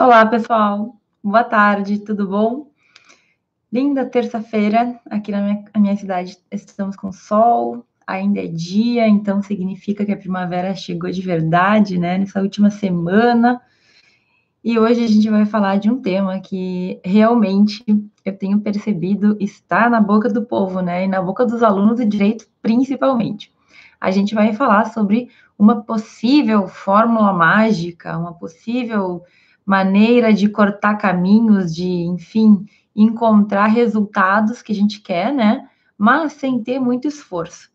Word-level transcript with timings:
Olá, 0.00 0.24
pessoal. 0.24 0.94
Boa 1.24 1.42
tarde, 1.42 1.98
tudo 1.98 2.28
bom? 2.28 2.70
Linda 3.70 4.06
terça-feira 4.06 5.00
aqui 5.10 5.32
na 5.32 5.42
minha, 5.42 5.64
minha, 5.76 5.96
cidade. 5.96 6.38
Estamos 6.52 6.94
com 6.94 7.10
sol, 7.10 7.84
ainda 8.06 8.40
é 8.40 8.46
dia, 8.46 9.08
então 9.08 9.42
significa 9.42 10.06
que 10.06 10.12
a 10.12 10.16
primavera 10.16 10.72
chegou 10.76 11.10
de 11.10 11.20
verdade, 11.20 11.98
né? 11.98 12.16
Nessa 12.16 12.40
última 12.40 12.70
semana. 12.70 13.60
E 14.62 14.78
hoje 14.78 15.02
a 15.02 15.08
gente 15.08 15.28
vai 15.28 15.44
falar 15.44 15.80
de 15.80 15.90
um 15.90 16.00
tema 16.00 16.38
que 16.38 17.00
realmente 17.04 17.84
eu 18.24 18.38
tenho 18.38 18.60
percebido 18.60 19.36
está 19.40 19.90
na 19.90 20.00
boca 20.00 20.28
do 20.28 20.44
povo, 20.46 20.80
né? 20.80 21.06
E 21.06 21.08
na 21.08 21.20
boca 21.20 21.44
dos 21.44 21.60
alunos 21.60 21.96
de 21.98 22.06
direito, 22.06 22.46
principalmente. 22.62 23.52
A 24.00 24.12
gente 24.12 24.32
vai 24.32 24.52
falar 24.52 24.92
sobre 24.92 25.28
uma 25.58 25.82
possível 25.82 26.68
fórmula 26.68 27.32
mágica, 27.32 28.16
uma 28.16 28.32
possível 28.32 29.24
maneira 29.68 30.32
de 30.32 30.48
cortar 30.48 30.96
caminhos, 30.96 31.74
de, 31.74 31.86
enfim, 31.86 32.64
encontrar 32.96 33.66
resultados 33.66 34.62
que 34.62 34.72
a 34.72 34.74
gente 34.74 34.98
quer, 35.02 35.30
né? 35.30 35.68
Mas 35.98 36.32
sem 36.32 36.62
ter 36.62 36.80
muito 36.80 37.06
esforço. 37.06 37.68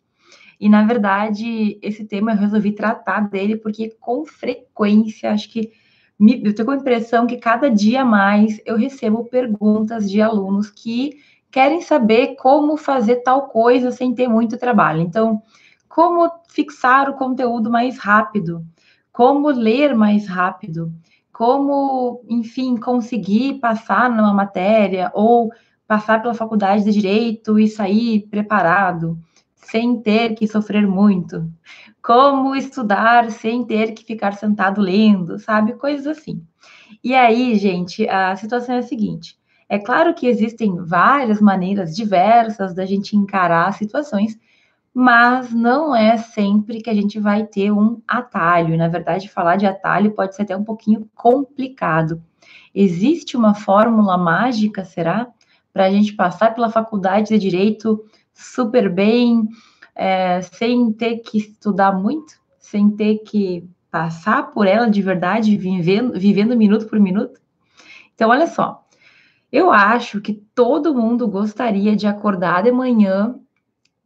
E, 0.59 0.67
na 0.67 0.83
verdade, 0.83 1.77
esse 1.83 2.03
tema 2.03 2.31
eu 2.31 2.37
resolvi 2.37 2.71
tratar 2.71 3.29
dele 3.29 3.57
porque, 3.57 3.95
com 3.99 4.25
frequência, 4.25 5.31
acho 5.31 5.47
que 5.51 5.71
me, 6.19 6.41
eu 6.43 6.55
tenho 6.55 6.71
a 6.71 6.75
impressão 6.77 7.27
que 7.27 7.37
cada 7.37 7.69
dia 7.69 8.03
mais 8.03 8.59
eu 8.65 8.75
recebo 8.75 9.25
perguntas 9.25 10.09
de 10.09 10.19
alunos 10.19 10.71
que 10.71 11.19
querem 11.51 11.79
saber 11.81 12.35
como 12.37 12.75
fazer 12.75 13.17
tal 13.17 13.49
coisa 13.49 13.91
sem 13.91 14.15
ter 14.15 14.27
muito 14.27 14.57
trabalho. 14.57 14.99
Então, 14.99 15.43
como 15.87 16.27
fixar 16.49 17.07
o 17.07 17.13
conteúdo 17.13 17.69
mais 17.69 17.99
rápido? 17.99 18.65
Como 19.11 19.47
ler 19.51 19.93
mais 19.93 20.27
rápido? 20.27 20.91
Como, 21.33 22.23
enfim, 22.29 22.77
conseguir 22.77 23.55
passar 23.55 24.09
numa 24.09 24.33
matéria 24.33 25.11
ou 25.15 25.51
passar 25.87 26.21
pela 26.21 26.35
faculdade 26.35 26.83
de 26.83 26.91
direito 26.93 27.59
e 27.59 27.67
sair 27.67 28.27
preparado, 28.29 29.17
sem 29.55 29.99
ter 29.99 30.35
que 30.35 30.47
sofrer 30.47 30.87
muito. 30.87 31.51
Como 32.01 32.55
estudar 32.55 33.31
sem 33.31 33.65
ter 33.65 33.93
que 33.93 34.05
ficar 34.05 34.33
sentado 34.33 34.79
lendo, 34.79 35.39
sabe? 35.39 35.73
Coisas 35.73 36.05
assim. 36.05 36.45
E 37.03 37.15
aí, 37.15 37.55
gente, 37.55 38.07
a 38.07 38.35
situação 38.35 38.75
é 38.75 38.79
a 38.79 38.83
seguinte: 38.83 39.37
é 39.67 39.79
claro 39.79 40.13
que 40.13 40.27
existem 40.27 40.75
várias 40.77 41.41
maneiras 41.41 41.95
diversas 41.95 42.75
da 42.75 42.85
gente 42.85 43.17
encarar 43.17 43.73
situações 43.73 44.37
mas 44.93 45.51
não 45.51 45.95
é 45.95 46.17
sempre 46.17 46.81
que 46.81 46.89
a 46.89 46.93
gente 46.93 47.19
vai 47.19 47.45
ter 47.45 47.71
um 47.71 47.99
atalho. 48.07 48.77
Na 48.77 48.87
verdade, 48.87 49.27
falar 49.27 49.55
de 49.55 49.65
atalho 49.65 50.11
pode 50.11 50.35
ser 50.35 50.43
até 50.43 50.55
um 50.55 50.63
pouquinho 50.63 51.09
complicado. 51.15 52.21
Existe 52.75 53.35
uma 53.35 53.55
fórmula 53.55 54.17
mágica, 54.17 54.85
será? 54.85 55.27
Para 55.73 55.85
a 55.85 55.91
gente 55.91 56.13
passar 56.13 56.53
pela 56.53 56.69
faculdade 56.69 57.29
de 57.29 57.39
direito 57.39 58.05
super 58.33 58.87
bem, 58.87 59.47
é, 59.95 60.41
sem 60.41 60.91
ter 60.93 61.17
que 61.19 61.39
estudar 61.39 61.91
muito, 61.93 62.35
sem 62.59 62.91
ter 62.91 63.19
que 63.19 63.67
passar 63.89 64.51
por 64.51 64.67
ela 64.67 64.89
de 64.89 65.01
verdade, 65.01 65.57
vivendo, 65.57 66.13
vivendo 66.19 66.55
minuto 66.55 66.87
por 66.87 66.99
minuto? 66.99 67.41
Então, 68.13 68.29
olha 68.29 68.45
só. 68.45 68.83
Eu 69.51 69.71
acho 69.71 70.19
que 70.19 70.33
todo 70.55 70.95
mundo 70.95 71.27
gostaria 71.27 71.95
de 71.95 72.07
acordar 72.07 72.63
de 72.63 72.71
manhã 72.71 73.35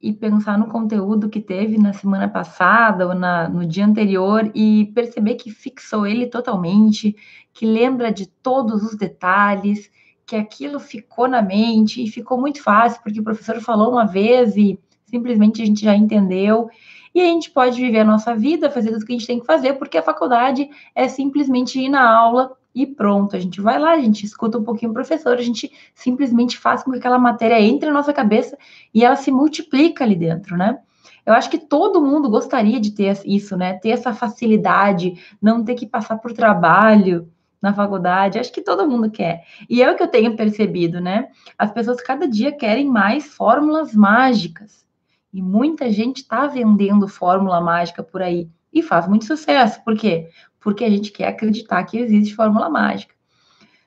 e 0.02 0.14
pensar 0.14 0.58
no 0.58 0.68
conteúdo 0.68 1.30
que 1.30 1.42
teve 1.42 1.78
na 1.78 1.92
semana 1.92 2.28
passada 2.28 3.08
ou 3.08 3.16
na, 3.16 3.50
no 3.50 3.66
dia 3.66 3.86
anterior 3.86 4.50
e 4.54 4.92
perceber 4.94 5.36
que 5.36 5.50
fixou 5.50 6.06
ele 6.06 6.28
totalmente, 6.28 7.16
que 7.54 7.66
lembra 7.66 8.12
de 8.12 8.28
todos 8.28 8.84
os 8.84 8.96
detalhes, 8.96 9.90
que 10.26 10.36
aquilo 10.36 10.80
ficou 10.80 11.28
na 11.28 11.42
mente 11.42 12.04
e 12.04 12.10
ficou 12.10 12.40
muito 12.40 12.62
fácil, 12.62 13.02
porque 13.02 13.20
o 13.20 13.24
professor 13.24 13.60
falou 13.62 13.92
uma 13.92 14.06
vez 14.06 14.56
e 14.56 14.80
simplesmente 15.06 15.62
a 15.62 15.66
gente 15.66 15.84
já 15.84 15.96
entendeu. 15.96 16.70
E 17.16 17.22
a 17.22 17.26
gente 17.26 17.50
pode 17.50 17.80
viver 17.82 18.02
a 18.02 18.06
nossa 18.06 18.36
vida, 18.36 18.70
fazer 18.70 18.92
tudo 18.92 19.06
que 19.06 19.14
a 19.14 19.18
gente 19.18 19.26
tem 19.26 19.40
que 19.40 19.46
fazer, 19.46 19.74
porque 19.74 19.98
a 19.98 20.04
faculdade 20.04 20.70
é 20.94 21.08
simplesmente 21.08 21.80
ir 21.80 21.90
na 21.90 22.08
aula 22.08 22.57
e 22.78 22.86
pronto. 22.86 23.36
A 23.36 23.40
gente 23.40 23.60
vai 23.60 23.80
lá, 23.80 23.94
a 23.94 24.00
gente 24.00 24.24
escuta 24.24 24.60
um 24.60 24.64
pouquinho 24.64 24.92
o 24.92 24.94
professor, 24.94 25.36
a 25.36 25.42
gente 25.42 25.72
simplesmente 25.96 26.58
faz 26.58 26.84
com 26.84 26.92
que 26.92 27.00
aquela 27.00 27.18
matéria 27.18 27.60
entre 27.60 27.88
na 27.88 27.94
nossa 27.94 28.14
cabeça 28.14 28.56
e 28.94 29.04
ela 29.04 29.16
se 29.16 29.32
multiplica 29.32 30.04
ali 30.04 30.16
dentro, 30.16 30.56
né? 30.56 30.78
Eu 31.26 31.34
acho 31.34 31.50
que 31.50 31.58
todo 31.58 32.00
mundo 32.00 32.30
gostaria 32.30 32.80
de 32.80 32.92
ter 32.92 33.20
isso, 33.26 33.58
né? 33.58 33.74
Ter 33.74 33.90
essa 33.90 34.14
facilidade, 34.14 35.20
não 35.42 35.64
ter 35.64 35.74
que 35.74 35.88
passar 35.88 36.18
por 36.18 36.32
trabalho 36.32 37.28
na 37.60 37.74
faculdade. 37.74 38.38
Acho 38.38 38.54
que 38.54 38.62
todo 38.62 38.88
mundo 38.88 39.10
quer. 39.10 39.44
E 39.68 39.82
é 39.82 39.92
o 39.92 39.96
que 39.96 40.04
eu 40.04 40.08
tenho 40.08 40.38
percebido, 40.38 41.02
né? 41.02 41.30
As 41.58 41.72
pessoas 41.72 42.00
cada 42.00 42.28
dia 42.28 42.52
querem 42.52 42.86
mais 42.86 43.26
fórmulas 43.26 43.94
mágicas. 43.94 44.86
E 45.34 45.42
muita 45.42 45.92
gente 45.92 46.18
está 46.18 46.46
vendendo 46.46 47.08
fórmula 47.08 47.60
mágica 47.60 48.04
por 48.04 48.22
aí 48.22 48.48
e 48.72 48.82
faz 48.82 49.08
muito 49.08 49.26
sucesso. 49.26 49.84
Por 49.84 49.98
quê? 49.98 50.30
Porque 50.68 50.84
a 50.84 50.90
gente 50.90 51.14
quer 51.14 51.30
acreditar 51.30 51.82
que 51.86 51.98
existe 51.98 52.36
fórmula 52.36 52.70
mágica. 52.70 53.16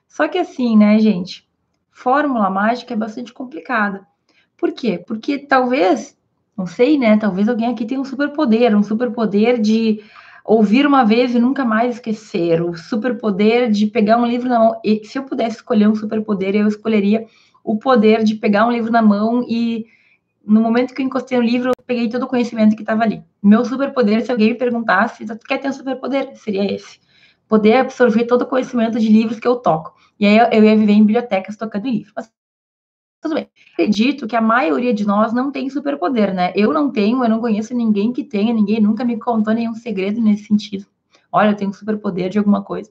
Só 0.07 0.27
que 0.27 0.39
assim, 0.39 0.75
né, 0.75 0.97
gente? 0.97 1.47
Fórmula 1.91 2.49
mágica 2.49 2.95
é 2.95 2.97
bastante 2.97 3.31
complicada. 3.31 4.07
Por 4.57 4.71
quê? 4.71 4.97
Porque 4.97 5.37
talvez, 5.37 6.17
não 6.57 6.65
sei, 6.65 6.97
né? 6.97 7.17
Talvez 7.17 7.47
alguém 7.47 7.69
aqui 7.69 7.85
tenha 7.85 8.01
um 8.01 8.03
superpoder, 8.03 8.75
um 8.75 8.81
superpoder 8.81 9.61
de 9.61 10.01
ouvir 10.43 10.87
uma 10.87 11.03
vez 11.03 11.35
e 11.35 11.39
nunca 11.39 11.63
mais 11.63 11.97
esquecer, 11.97 12.63
o 12.63 12.75
superpoder 12.75 13.69
de 13.69 13.85
pegar 13.85 14.17
um 14.17 14.25
livro 14.25 14.49
na 14.49 14.57
mão. 14.57 14.81
E 14.83 15.05
se 15.05 15.19
eu 15.19 15.23
pudesse 15.23 15.57
escolher 15.57 15.87
um 15.87 15.93
superpoder, 15.93 16.55
eu 16.55 16.67
escolheria 16.67 17.27
o 17.63 17.77
poder 17.77 18.23
de 18.23 18.33
pegar 18.33 18.65
um 18.65 18.71
livro 18.71 18.91
na 18.91 19.03
mão 19.03 19.45
e 19.47 19.85
no 20.45 20.61
momento 20.61 20.93
que 20.93 21.01
eu 21.01 21.05
encostei 21.05 21.37
no 21.37 21.43
livro, 21.43 21.69
eu 21.69 21.83
peguei 21.85 22.09
todo 22.09 22.23
o 22.23 22.27
conhecimento 22.27 22.75
que 22.75 22.81
estava 22.81 23.03
ali. 23.03 23.23
Meu 23.41 23.63
superpoder, 23.63 24.23
se 24.25 24.31
alguém 24.31 24.49
me 24.49 24.55
perguntasse, 24.55 25.25
quer 25.47 25.59
ter 25.59 25.69
um 25.69 25.73
superpoder? 25.73 26.35
Seria 26.35 26.73
esse. 26.73 26.99
Poder 27.47 27.77
absorver 27.77 28.25
todo 28.25 28.43
o 28.43 28.47
conhecimento 28.47 28.99
de 28.99 29.09
livros 29.09 29.39
que 29.39 29.47
eu 29.47 29.57
toco. 29.57 29.93
E 30.19 30.25
aí 30.25 30.37
eu 30.37 30.63
ia 30.63 30.75
viver 30.75 30.93
em 30.93 31.01
bibliotecas 31.01 31.57
tocando 31.57 31.87
livros. 31.87 32.13
Mas 32.15 32.31
tudo 33.21 33.35
bem. 33.35 33.49
Acredito 33.73 34.27
que 34.27 34.35
a 34.35 34.41
maioria 34.41 34.93
de 34.93 35.05
nós 35.05 35.31
não 35.31 35.51
tem 35.51 35.69
superpoder, 35.69 36.33
né? 36.33 36.51
Eu 36.55 36.73
não 36.73 36.91
tenho, 36.91 37.23
eu 37.23 37.29
não 37.29 37.39
conheço 37.39 37.75
ninguém 37.75 38.11
que 38.11 38.23
tenha, 38.23 38.53
ninguém 38.53 38.81
nunca 38.81 39.05
me 39.05 39.19
contou 39.19 39.53
nenhum 39.53 39.75
segredo 39.75 40.19
nesse 40.19 40.45
sentido. 40.45 40.87
Olha, 41.31 41.51
eu 41.51 41.55
tenho 41.55 41.69
um 41.69 41.73
superpoder 41.73 42.29
de 42.29 42.39
alguma 42.39 42.63
coisa. 42.63 42.89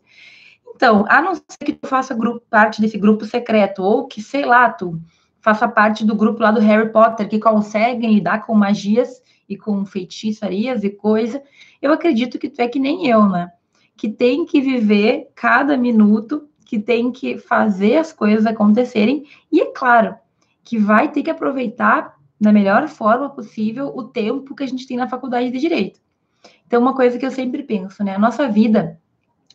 Então, 0.74 1.04
a 1.08 1.20
não 1.20 1.34
ser 1.34 1.42
que 1.64 1.72
tu 1.72 1.86
faça 1.86 2.14
grupo, 2.14 2.42
parte 2.48 2.80
desse 2.80 2.96
grupo 2.96 3.26
secreto, 3.26 3.82
ou 3.82 4.06
que, 4.06 4.22
sei 4.22 4.44
lá, 4.46 4.70
tu 4.70 5.00
faça 5.40 5.66
parte 5.66 6.04
do 6.04 6.14
grupo 6.14 6.42
lá 6.42 6.50
do 6.50 6.60
Harry 6.60 6.90
Potter, 6.92 7.28
que 7.28 7.38
conseguem 7.38 8.14
lidar 8.14 8.46
com 8.46 8.54
magias 8.54 9.22
e 9.48 9.56
com 9.56 9.84
feitiçarias 9.84 10.84
e 10.84 10.90
coisa, 10.90 11.42
eu 11.82 11.92
acredito 11.92 12.38
que 12.38 12.48
tu 12.48 12.60
é 12.60 12.68
que 12.68 12.78
nem 12.78 13.08
eu, 13.08 13.28
né? 13.28 13.50
Que 13.96 14.08
tem 14.08 14.44
que 14.44 14.60
viver 14.60 15.30
cada 15.34 15.76
minuto, 15.76 16.48
que 16.64 16.78
tem 16.78 17.10
que 17.10 17.36
fazer 17.36 17.96
as 17.96 18.12
coisas 18.12 18.46
acontecerem, 18.46 19.24
e 19.50 19.60
é 19.60 19.66
claro 19.72 20.14
que 20.62 20.78
vai 20.78 21.10
ter 21.10 21.22
que 21.22 21.30
aproveitar 21.30 22.14
da 22.40 22.52
melhor 22.52 22.86
forma 22.88 23.28
possível 23.28 23.92
o 23.94 24.04
tempo 24.04 24.54
que 24.54 24.62
a 24.62 24.66
gente 24.66 24.86
tem 24.86 24.96
na 24.96 25.08
faculdade 25.08 25.50
de 25.50 25.58
Direito. 25.58 26.00
Então, 26.66 26.80
uma 26.80 26.94
coisa 26.94 27.18
que 27.18 27.26
eu 27.26 27.30
sempre 27.30 27.64
penso, 27.64 28.04
né? 28.04 28.14
A 28.14 28.18
nossa 28.18 28.48
vida, 28.48 28.98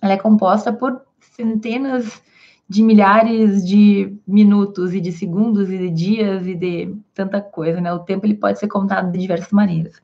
ela 0.02 0.14
é 0.14 0.18
composta 0.18 0.74
por 0.74 1.02
centenas 1.22 2.22
de 2.68 2.82
milhares 2.82 3.66
de 3.66 4.18
minutos 4.28 4.94
e 4.94 5.00
de 5.00 5.12
segundos 5.12 5.70
e 5.70 5.78
de 5.78 5.90
dias 5.90 6.48
e 6.48 6.56
de 6.56 6.96
tanta 7.14 7.40
coisa, 7.40 7.80
né? 7.80 7.94
O 7.94 8.00
tempo 8.00 8.26
ele 8.26 8.36
pode 8.36 8.60
ser 8.60 8.68
contado 8.68 9.12
de 9.12 9.20
diversas 9.20 9.52
maneiras. 9.52 10.02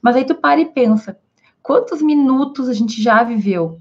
Mas 0.00 0.16
aí 0.16 0.24
tu 0.24 0.34
para 0.34 0.60
e 0.60 0.66
pensa, 0.66 1.18
quantos 1.62 2.00
minutos 2.00 2.68
a 2.68 2.72
gente 2.72 3.02
já 3.02 3.22
viveu? 3.22 3.80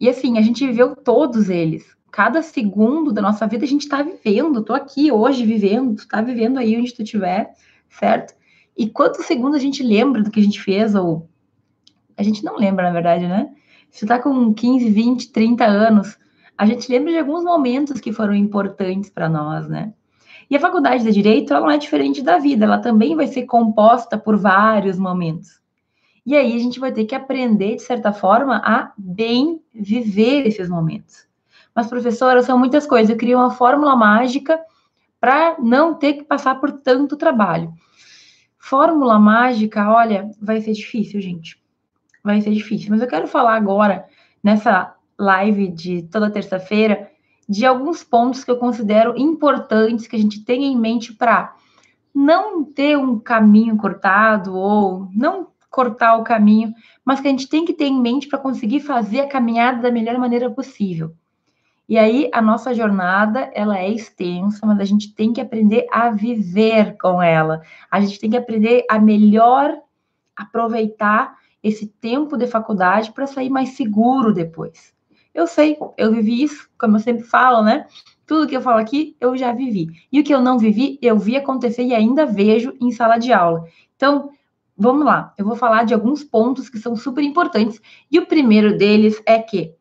E 0.00 0.08
assim, 0.08 0.38
a 0.38 0.42
gente 0.42 0.66
viveu 0.66 0.96
todos 0.96 1.50
eles. 1.50 1.84
Cada 2.10 2.42
segundo 2.42 3.12
da 3.12 3.22
nossa 3.22 3.46
vida 3.46 3.64
a 3.64 3.68
gente 3.68 3.82
está 3.82 4.02
vivendo. 4.02 4.62
Tô 4.62 4.74
aqui 4.74 5.12
hoje 5.12 5.44
vivendo, 5.44 5.96
tu 5.96 6.08
tá 6.08 6.20
vivendo 6.20 6.58
aí 6.58 6.76
onde 6.76 6.92
tu 6.94 7.02
estiver, 7.02 7.52
certo? 7.90 8.34
E 8.76 8.88
quantos 8.88 9.26
segundos 9.26 9.56
a 9.56 9.62
gente 9.62 9.82
lembra 9.82 10.22
do 10.22 10.30
que 10.30 10.40
a 10.40 10.42
gente 10.42 10.60
fez 10.60 10.94
ou 10.94 11.28
a 12.16 12.22
gente 12.22 12.44
não 12.44 12.56
lembra, 12.56 12.84
na 12.84 12.92
verdade, 12.92 13.26
né? 13.26 13.50
Se 13.90 14.00
tu 14.00 14.08
tá 14.08 14.18
com 14.18 14.52
15, 14.54 14.88
20, 14.88 15.32
30 15.32 15.64
anos, 15.64 16.18
a 16.56 16.66
gente 16.66 16.90
lembra 16.90 17.12
de 17.12 17.18
alguns 17.18 17.44
momentos 17.44 18.00
que 18.00 18.12
foram 18.12 18.34
importantes 18.34 19.10
para 19.10 19.28
nós, 19.28 19.68
né? 19.68 19.92
E 20.50 20.56
a 20.56 20.60
faculdade 20.60 21.02
de 21.02 21.12
Direito, 21.12 21.52
ela 21.52 21.62
não 21.62 21.70
é 21.70 21.78
diferente 21.78 22.22
da 22.22 22.38
vida, 22.38 22.64
ela 22.64 22.78
também 22.78 23.16
vai 23.16 23.26
ser 23.26 23.44
composta 23.44 24.18
por 24.18 24.36
vários 24.36 24.98
momentos. 24.98 25.62
E 26.24 26.36
aí 26.36 26.54
a 26.54 26.58
gente 26.58 26.78
vai 26.78 26.92
ter 26.92 27.04
que 27.04 27.14
aprender, 27.14 27.76
de 27.76 27.82
certa 27.82 28.12
forma, 28.12 28.62
a 28.64 28.92
bem 28.96 29.60
viver 29.74 30.46
esses 30.46 30.68
momentos. 30.68 31.26
Mas, 31.74 31.88
professora, 31.88 32.42
são 32.42 32.58
muitas 32.58 32.86
coisas. 32.86 33.10
Eu 33.10 33.16
queria 33.16 33.36
uma 33.36 33.50
fórmula 33.50 33.96
mágica 33.96 34.60
para 35.18 35.56
não 35.58 35.94
ter 35.94 36.14
que 36.14 36.24
passar 36.24 36.56
por 36.56 36.70
tanto 36.70 37.16
trabalho. 37.16 37.72
Fórmula 38.58 39.18
mágica, 39.18 39.90
olha, 39.90 40.30
vai 40.40 40.60
ser 40.60 40.72
difícil, 40.72 41.20
gente. 41.20 41.60
Vai 42.22 42.40
ser 42.40 42.52
difícil. 42.52 42.90
Mas 42.90 43.00
eu 43.00 43.08
quero 43.08 43.26
falar 43.26 43.56
agora, 43.56 44.04
nessa 44.42 44.94
live 45.22 45.68
de 45.68 46.02
toda 46.02 46.30
terça-feira 46.30 47.10
de 47.48 47.64
alguns 47.64 48.02
pontos 48.02 48.44
que 48.44 48.50
eu 48.50 48.56
considero 48.56 49.14
importantes 49.16 50.06
que 50.06 50.16
a 50.16 50.18
gente 50.18 50.44
tenha 50.44 50.66
em 50.66 50.78
mente 50.78 51.12
para 51.12 51.54
não 52.14 52.64
ter 52.64 52.96
um 52.96 53.18
caminho 53.18 53.76
cortado 53.76 54.54
ou 54.54 55.08
não 55.14 55.48
cortar 55.70 56.16
o 56.16 56.24
caminho, 56.24 56.74
mas 57.04 57.20
que 57.20 57.28
a 57.28 57.30
gente 57.30 57.48
tem 57.48 57.64
que 57.64 57.72
ter 57.72 57.86
em 57.86 58.00
mente 58.00 58.28
para 58.28 58.38
conseguir 58.38 58.80
fazer 58.80 59.20
a 59.20 59.28
caminhada 59.28 59.80
da 59.80 59.90
melhor 59.90 60.18
maneira 60.18 60.50
possível. 60.50 61.14
E 61.88 61.98
aí 61.98 62.30
a 62.32 62.40
nossa 62.40 62.74
jornada, 62.74 63.50
ela 63.54 63.78
é 63.78 63.90
extensa, 63.90 64.66
mas 64.66 64.78
a 64.78 64.84
gente 64.84 65.14
tem 65.14 65.32
que 65.32 65.40
aprender 65.40 65.86
a 65.90 66.10
viver 66.10 66.96
com 66.98 67.22
ela. 67.22 67.62
A 67.90 68.00
gente 68.00 68.18
tem 68.18 68.30
que 68.30 68.36
aprender 68.36 68.84
a 68.88 68.98
melhor 68.98 69.76
aproveitar 70.36 71.36
esse 71.62 71.86
tempo 71.86 72.36
de 72.36 72.46
faculdade 72.46 73.12
para 73.12 73.26
sair 73.26 73.48
mais 73.48 73.70
seguro 73.70 74.32
depois. 74.32 74.92
Eu 75.34 75.46
sei, 75.46 75.78
eu 75.96 76.12
vivi 76.12 76.42
isso, 76.42 76.68
como 76.78 76.96
eu 76.96 77.00
sempre 77.00 77.24
falo, 77.24 77.62
né? 77.62 77.86
Tudo 78.26 78.46
que 78.46 78.56
eu 78.56 78.60
falo 78.60 78.78
aqui, 78.78 79.16
eu 79.20 79.36
já 79.36 79.52
vivi. 79.52 79.88
E 80.10 80.20
o 80.20 80.24
que 80.24 80.34
eu 80.34 80.40
não 80.40 80.58
vivi, 80.58 80.98
eu 81.00 81.18
vi 81.18 81.36
acontecer 81.36 81.82
e 81.82 81.94
ainda 81.94 82.26
vejo 82.26 82.74
em 82.80 82.90
sala 82.90 83.18
de 83.18 83.32
aula. 83.32 83.64
Então, 83.96 84.30
vamos 84.76 85.04
lá. 85.04 85.34
Eu 85.38 85.44
vou 85.44 85.56
falar 85.56 85.84
de 85.84 85.94
alguns 85.94 86.22
pontos 86.22 86.68
que 86.68 86.78
são 86.78 86.94
super 86.94 87.24
importantes. 87.24 87.80
E 88.10 88.18
o 88.18 88.26
primeiro 88.26 88.76
deles 88.76 89.22
é 89.26 89.38
que, 89.38 89.74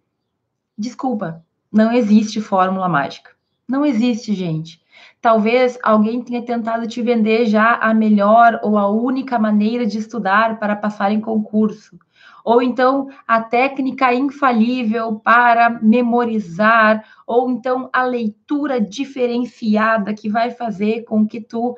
desculpa, 0.77 1.45
não 1.71 1.91
existe 1.91 2.39
fórmula 2.41 2.87
mágica. 2.87 3.31
Não 3.67 3.85
existe, 3.85 4.33
gente. 4.33 4.81
Talvez 5.21 5.77
alguém 5.83 6.23
tenha 6.23 6.41
tentado 6.41 6.87
te 6.87 6.99
vender 6.99 7.45
já 7.45 7.75
a 7.75 7.93
melhor 7.93 8.59
ou 8.63 8.75
a 8.75 8.89
única 8.89 9.37
maneira 9.37 9.85
de 9.85 9.99
estudar 9.99 10.57
para 10.57 10.75
passar 10.75 11.11
em 11.11 11.21
concurso. 11.21 11.99
Ou 12.43 12.59
então 12.59 13.07
a 13.27 13.39
técnica 13.39 14.11
infalível 14.15 15.19
para 15.19 15.69
memorizar, 15.69 17.05
ou 17.27 17.51
então 17.51 17.87
a 17.93 18.03
leitura 18.03 18.81
diferenciada 18.81 20.11
que 20.11 20.27
vai 20.27 20.49
fazer 20.49 21.03
com 21.03 21.27
que 21.27 21.39
tu 21.39 21.77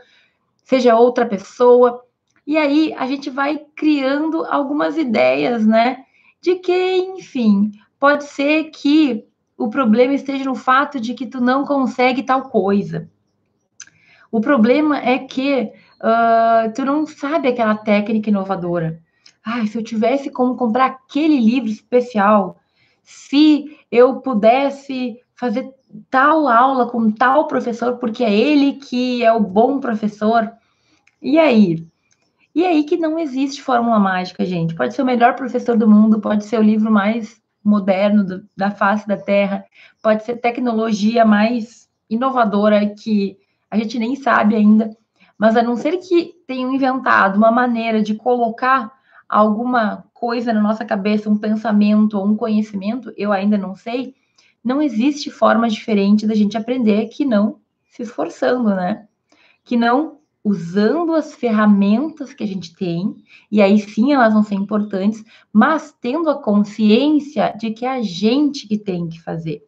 seja 0.63 0.95
outra 0.95 1.25
pessoa. 1.25 2.01
E 2.47 2.57
aí 2.57 2.93
a 2.97 3.05
gente 3.05 3.29
vai 3.29 3.57
criando 3.75 4.45
algumas 4.45 4.97
ideias, 4.97 5.67
né? 5.67 6.05
De 6.41 6.55
que, 6.55 6.95
enfim, 6.95 7.71
pode 7.99 8.23
ser 8.23 8.65
que 8.69 9.25
o 9.57 9.69
problema 9.69 10.13
esteja 10.13 10.45
no 10.45 10.55
fato 10.55 10.97
de 10.97 11.13
que 11.13 11.25
tu 11.25 11.41
não 11.41 11.65
consegue 11.65 12.23
tal 12.23 12.43
coisa. 12.43 13.11
O 14.33 14.41
problema 14.41 14.97
é 14.97 15.19
que 15.19 15.71
uh, 16.01 16.74
tu 16.74 16.83
não 16.83 17.06
sabe 17.06 17.50
aquela 17.50 17.75
técnica 17.75 18.31
inovadora. 18.31 19.00
Ah, 19.45 19.63
se 19.68 19.77
eu 19.77 19.83
tivesse 19.83 20.31
como 20.31 20.56
comprar 20.56 20.88
aquele 20.88 21.39
livro 21.39 21.69
especial, 21.69 22.57
se 23.03 23.77
eu 23.91 24.21
pudesse 24.21 25.21
fazer 25.35 25.71
tal 26.09 26.47
aula 26.47 26.89
com 26.89 27.12
tal 27.12 27.45
professor, 27.45 27.97
porque 27.97 28.24
é 28.24 28.33
ele 28.33 28.74
que 28.74 29.24
é 29.24 29.31
o 29.31 29.39
bom 29.39 29.80
professor. 29.80 30.51
E 31.21 31.38
aí? 31.38 31.86
E 32.56 32.65
aí 32.65 32.86
que 32.86 32.97
não 32.97 33.19
existe 33.19 33.62
fórmula 33.62 34.00
mágica, 34.00 34.44
gente. 34.44 34.74
Pode 34.74 34.95
ser 34.95 35.03
o 35.03 35.06
melhor 35.06 35.36
professor 35.36 35.77
do 35.77 35.88
mundo, 35.88 36.19
pode 36.19 36.45
ser 36.45 36.57
o 36.57 36.63
livro 36.63 36.91
mais 36.91 37.39
moderno 37.63 38.24
do, 38.24 38.50
da 38.57 38.71
face 38.71 39.07
da 39.07 39.15
Terra, 39.15 39.63
pode 40.01 40.24
ser 40.24 40.38
tecnologia 40.38 41.24
mais 41.24 41.88
inovadora 42.09 42.95
que 42.95 43.38
a 43.73 43.77
gente 43.77 43.97
nem 43.97 44.15
sabe 44.15 44.55
ainda, 44.55 44.95
mas 45.35 45.57
a 45.57 45.63
não 45.63 45.75
ser 45.75 45.97
que 45.97 46.35
tenham 46.45 46.71
inventado 46.71 47.37
uma 47.37 47.51
maneira 47.51 48.03
de 48.03 48.13
colocar 48.13 48.93
alguma 49.27 50.05
coisa 50.13 50.53
na 50.53 50.61
nossa 50.61 50.85
cabeça, 50.85 51.27
um 51.27 51.39
pensamento 51.39 52.19
ou 52.19 52.27
um 52.27 52.37
conhecimento, 52.37 53.11
eu 53.17 53.31
ainda 53.31 53.57
não 53.57 53.75
sei, 53.75 54.13
não 54.63 54.79
existe 54.79 55.31
forma 55.31 55.67
diferente 55.67 56.27
da 56.27 56.35
gente 56.35 56.55
aprender 56.55 57.07
que 57.07 57.25
não 57.25 57.61
se 57.89 58.03
esforçando, 58.03 58.75
né? 58.75 59.07
Que 59.63 59.75
não 59.75 60.19
usando 60.43 61.15
as 61.15 61.33
ferramentas 61.33 62.31
que 62.31 62.43
a 62.43 62.47
gente 62.47 62.75
tem, 62.75 63.15
e 63.51 63.59
aí 63.59 63.79
sim 63.79 64.13
elas 64.13 64.33
vão 64.33 64.43
ser 64.43 64.53
importantes, 64.53 65.25
mas 65.51 65.97
tendo 65.99 66.29
a 66.29 66.39
consciência 66.39 67.55
de 67.59 67.71
que 67.71 67.87
é 67.87 67.89
a 67.89 68.03
gente 68.03 68.67
que 68.67 68.77
tem 68.77 69.09
que 69.09 69.19
fazer. 69.19 69.63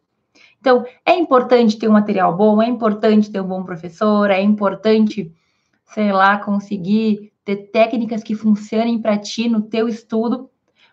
Então, 0.66 0.84
é 1.04 1.14
importante 1.14 1.78
ter 1.78 1.88
um 1.88 1.92
material 1.92 2.36
bom, 2.36 2.60
é 2.60 2.66
importante 2.66 3.30
ter 3.30 3.40
um 3.40 3.46
bom 3.46 3.62
professor, 3.62 4.32
é 4.32 4.42
importante, 4.42 5.32
sei 5.84 6.10
lá, 6.10 6.38
conseguir 6.38 7.32
ter 7.44 7.70
técnicas 7.70 8.20
que 8.20 8.34
funcionem 8.34 9.00
para 9.00 9.16
ti 9.16 9.48
no 9.48 9.62
teu 9.62 9.86
estudo. 9.86 10.50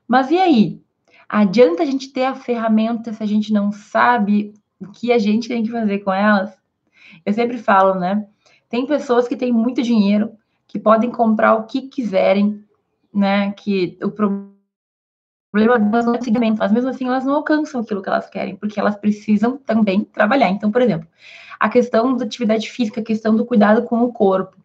Mas 0.08 0.30
e 0.30 0.38
aí? 0.38 0.80
Adianta 1.28 1.82
a 1.82 1.88
gente 1.88 2.14
ter 2.14 2.26
a 2.26 2.36
ferramenta 2.36 3.14
se 3.14 3.24
a 3.24 3.26
gente 3.26 3.52
não 3.52 3.72
sabe 3.72 4.54
o 4.80 4.92
que 4.92 5.12
a 5.12 5.18
gente 5.18 5.48
tem 5.48 5.64
que 5.64 5.72
fazer 5.72 5.98
com 6.02 6.14
elas? 6.14 6.56
Eu 7.26 7.34
sempre 7.34 7.58
falo, 7.58 8.00
né? 8.00 8.28
Tem 8.70 8.86
pessoas 8.86 9.28
que 9.28 9.36
têm 9.36 9.52
muito 9.52 9.82
dinheiro, 9.82 10.34
que 10.68 10.78
podem 10.78 11.10
comprar 11.10 11.56
o 11.56 11.64
que 11.64 11.82
quiserem, 11.90 12.64
né? 13.12 13.52
Que 13.54 13.98
o 14.04 14.12
problema 14.12 14.53
problema 15.54 15.78
delas 15.78 16.06
não 16.06 16.16
é 16.16 16.22
seguimento, 16.22 16.58
mas 16.58 16.72
mesmo 16.72 16.90
assim 16.90 17.06
elas 17.06 17.24
não 17.24 17.36
alcançam 17.36 17.82
aquilo 17.82 18.02
que 18.02 18.10
elas 18.10 18.28
querem, 18.28 18.56
porque 18.56 18.80
elas 18.80 18.96
precisam 18.96 19.56
também 19.56 20.04
trabalhar. 20.04 20.50
Então, 20.50 20.72
por 20.72 20.82
exemplo, 20.82 21.08
a 21.60 21.70
questão 21.70 22.18
da 22.18 22.26
atividade 22.26 22.70
física, 22.72 23.00
a 23.00 23.04
questão 23.04 23.36
do 23.36 23.46
cuidado 23.46 23.84
com 23.84 24.02
o 24.02 24.12
corpo. 24.12 24.58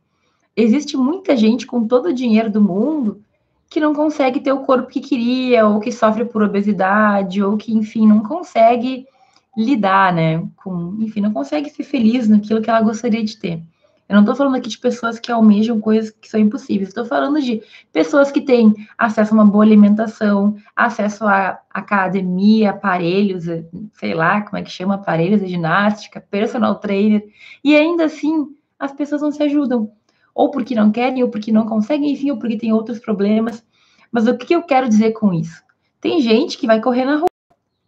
Existe 0.57 0.97
muita 0.97 1.37
gente 1.37 1.67
com 1.67 1.87
todo 1.87 2.07
o 2.07 2.15
dinheiro 2.15 2.51
do 2.51 2.61
mundo 2.61 3.21
que 3.69 3.79
não 3.79 3.95
consegue 3.95 4.41
ter 4.41 4.51
o 4.51 4.61
corpo 4.61 4.89
que 4.89 5.01
queria, 5.01 5.67
ou 5.67 5.79
que 5.79 5.93
sofre 5.93 6.25
por 6.25 6.43
obesidade, 6.43 7.43
ou 7.43 7.59
que, 7.59 7.77
enfim, 7.77 8.07
não 8.07 8.21
consegue 8.21 9.07
lidar, 9.55 10.13
né, 10.13 10.43
com, 10.57 10.97
enfim, 11.01 11.21
não 11.21 11.33
consegue 11.33 11.69
ser 11.69 11.85
feliz 11.85 12.29
naquilo 12.29 12.63
que 12.63 12.71
ela 12.71 12.81
gostaria 12.81 13.23
de 13.23 13.37
ter. 13.37 13.63
Eu 14.09 14.15
não 14.15 14.23
estou 14.23 14.35
falando 14.35 14.57
aqui 14.57 14.71
de 14.71 14.79
pessoas 14.79 15.19
que 15.21 15.31
almejam 15.31 15.79
coisas 15.81 16.11
que 16.11 16.29
são 16.29 16.41
impossíveis. 16.41 16.89
Estou 16.89 17.05
falando 17.05 17.43
de 17.43 17.63
pessoas 17.93 18.33
que 18.33 18.41
têm 18.41 18.75
acesso 18.97 19.33
a 19.33 19.35
uma 19.35 19.45
boa 19.45 19.63
alimentação, 19.63 20.57
acesso 20.75 21.27
a 21.27 21.61
academia, 21.71 22.71
aparelhos, 22.71 23.45
sei 23.93 24.15
lá 24.15 24.41
como 24.41 24.57
é 24.57 24.63
que 24.63 24.71
chama, 24.71 24.95
aparelhos 24.95 25.41
de 25.41 25.49
ginástica, 25.49 26.25
personal 26.31 26.77
trainer, 26.77 27.23
e 27.63 27.77
ainda 27.77 28.07
assim 28.07 28.49
as 28.79 28.93
pessoas 28.93 29.21
não 29.21 29.31
se 29.31 29.43
ajudam. 29.43 29.93
Ou 30.35 30.51
porque 30.51 30.75
não 30.75 30.91
querem, 30.91 31.23
ou 31.23 31.29
porque 31.29 31.53
não 31.53 31.67
conseguem, 31.67 32.13
enfim, 32.13 32.31
ou 32.31 32.39
porque 32.39 32.57
tem 32.57 32.73
outros 32.73 32.99
problemas. 32.99 33.63
Mas 34.11 34.27
o 34.27 34.39
que 34.39 34.55
eu 34.55 34.63
quero 34.63 34.89
dizer 34.89 35.13
com 35.13 35.35
isso? 35.35 35.63
Tem 36.01 36.23
gente 36.23 36.57
que 36.57 36.67
vai 36.67 36.81
correr 36.81 37.05
na 37.05 37.17
rua, 37.17 37.29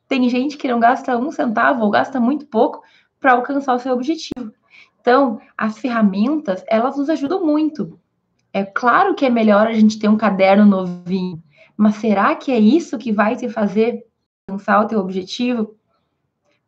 tem 0.07 0.29
gente 0.29 0.59
que 0.59 0.69
não 0.69 0.81
gasta 0.81 1.17
um 1.17 1.31
centavo 1.31 1.83
ou 1.85 1.91
gasta 1.91 2.21
muito 2.21 2.45
pouco 2.45 2.83
para 3.19 3.33
alcançar 3.33 3.75
o 3.75 3.79
seu 3.79 3.95
objetivo. 3.95 4.53
Então, 5.01 5.41
as 5.57 5.79
ferramentas, 5.79 6.63
elas 6.69 6.97
nos 6.97 7.09
ajudam 7.09 7.45
muito. 7.45 7.99
É 8.53 8.65
claro 8.65 9.15
que 9.15 9.25
é 9.25 9.31
melhor 9.31 9.67
a 9.67 9.73
gente 9.73 9.99
ter 9.99 10.09
um 10.09 10.17
caderno 10.17 10.67
novinho, 10.67 11.43
mas 11.77 11.97
será 11.97 12.35
que 12.35 12.53
é 12.53 12.59
isso 12.59 12.99
que 12.99 13.13
vai 13.13 13.37
te 13.37 13.49
fazer 13.49 14.05
alcançar 14.49 14.85
o 14.85 14.87
teu 14.87 15.01
objetivo? 15.01 15.75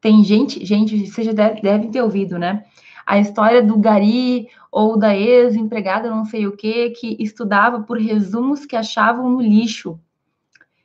Tem 0.00 0.24
gente, 0.24 0.64
gente, 0.64 1.06
vocês 1.06 1.26
já 1.26 1.32
deve, 1.32 1.60
devem 1.60 1.90
ter 1.90 2.02
ouvido, 2.02 2.38
né? 2.38 2.64
A 3.04 3.18
história 3.18 3.62
do 3.62 3.76
gari 3.78 4.48
ou 4.70 4.96
da 4.96 5.14
ex-empregada 5.16 6.08
não 6.08 6.24
sei 6.24 6.46
o 6.46 6.56
que, 6.56 6.90
que 6.90 7.16
estudava 7.20 7.82
por 7.82 7.98
resumos 7.98 8.64
que 8.64 8.76
achavam 8.76 9.28
no 9.28 9.40
lixo. 9.40 10.00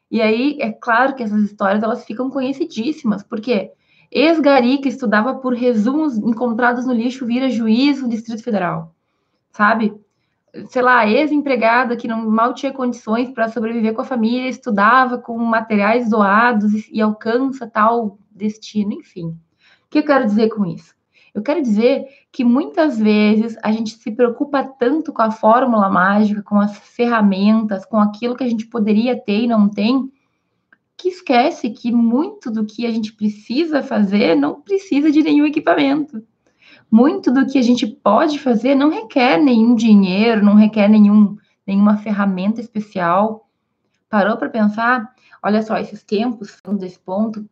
E 0.10 0.22
aí, 0.22 0.58
é 0.60 0.72
claro 0.72 1.16
que 1.16 1.24
essas 1.24 1.44
histórias, 1.44 1.84
elas 1.84 2.06
ficam 2.06 2.30
conhecidíssimas, 2.30 3.24
porque 3.24 3.72
Ex-gari 4.12 4.78
que 4.78 4.90
estudava 4.90 5.36
por 5.36 5.54
resumos 5.54 6.18
encontrados 6.18 6.86
no 6.86 6.94
lixo 6.94 7.26
vira 7.26 7.50
juiz 7.50 8.02
no 8.02 8.10
Distrito 8.10 8.44
Federal, 8.44 8.94
sabe? 9.52 9.94
Sei 10.70 10.82
lá, 10.82 11.08
ex-empregada 11.08 11.98
que 11.98 12.08
não 12.08 12.30
mal 12.30 12.54
tinha 12.54 12.72
condições 12.72 13.30
para 13.30 13.50
sobreviver 13.50 13.94
com 13.94 14.02
a 14.02 14.06
família, 14.06 14.50
estudava 14.50 15.18
com 15.18 15.38
materiais 15.38 16.10
doados 16.10 16.74
e, 16.74 16.90
e 16.94 17.02
alcança 17.02 17.68
tal 17.68 18.18
destino, 18.32 18.94
enfim. 18.94 19.28
O 19.28 19.90
que 19.90 20.00
eu 20.00 20.06
quero 20.06 20.26
dizer 20.26 20.50
com 20.50 20.66
isso? 20.66 20.96
Eu 21.38 21.44
quero 21.44 21.62
dizer 21.62 22.08
que 22.32 22.44
muitas 22.44 22.98
vezes 22.98 23.56
a 23.62 23.72
gente 23.72 23.92
se 23.92 24.12
preocupa 24.12 24.64
tanto 24.64 25.14
com 25.14 25.22
a 25.22 25.30
fórmula 25.30 25.88
mágica, 25.88 26.42
com 26.42 26.60
as 26.60 26.76
ferramentas, 26.76 27.86
com 27.86 28.00
aquilo 28.00 28.36
que 28.36 28.44
a 28.44 28.50
gente 28.50 28.66
poderia 28.66 29.16
ter 29.16 29.42
e 29.42 29.48
não 29.48 29.70
tem, 29.70 30.12
que 30.98 31.10
esquece 31.10 31.70
que 31.70 31.92
muito 31.92 32.50
do 32.50 32.66
que 32.66 32.86
a 32.86 32.92
gente 32.92 33.13
precisa 33.13 33.84
fazer 33.84 34.36
não 34.36 34.62
precisa 34.62 35.12
de 35.12 35.22
nenhum 35.22 35.46
equipamento. 35.46 36.24
Muito 36.89 37.32
do 37.32 37.46
que 37.46 37.58
a 37.58 37.62
gente 37.62 37.86
pode 37.86 38.39
fazer 38.39 38.74
não 38.74 38.89
requer 38.89 39.38
nenhum 39.38 39.75
dinheiro, 39.75 40.44
não 40.44 40.56
requer 40.56 40.88
nenhum, 40.88 41.38
nenhuma 41.66 41.98
ferramenta 41.98 42.60
especial. 42.60 43.48
Parou 44.10 44.38
para 44.38 44.50
pensar? 44.50 45.13
Olha 45.44 45.62
só, 45.62 45.77
esses 45.77 46.01
tempos, 46.01 46.58
desse 46.80 47.00
ponto, 47.00 47.48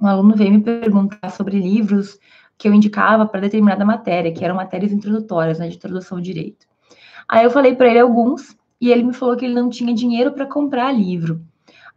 um 0.00 0.06
aluno 0.06 0.36
veio 0.36 0.52
me 0.52 0.60
perguntar 0.60 1.30
sobre 1.30 1.58
livros 1.58 2.18
que 2.56 2.68
eu 2.68 2.74
indicava 2.74 3.26
para 3.26 3.40
determinada 3.40 3.84
matéria, 3.84 4.32
que 4.32 4.44
eram 4.44 4.54
matérias 4.54 4.92
introdutórias, 4.92 5.58
né, 5.58 5.68
de 5.68 5.76
introdução 5.76 6.18
ao 6.18 6.22
direito. 6.22 6.66
Aí 7.28 7.44
eu 7.44 7.50
falei 7.50 7.74
para 7.74 7.88
ele 7.88 8.00
alguns, 8.00 8.56
e 8.80 8.90
ele 8.90 9.02
me 9.02 9.12
falou 9.12 9.36
que 9.36 9.44
ele 9.44 9.54
não 9.54 9.68
tinha 9.68 9.94
dinheiro 9.94 10.32
para 10.32 10.46
comprar 10.46 10.92
livro. 10.92 11.44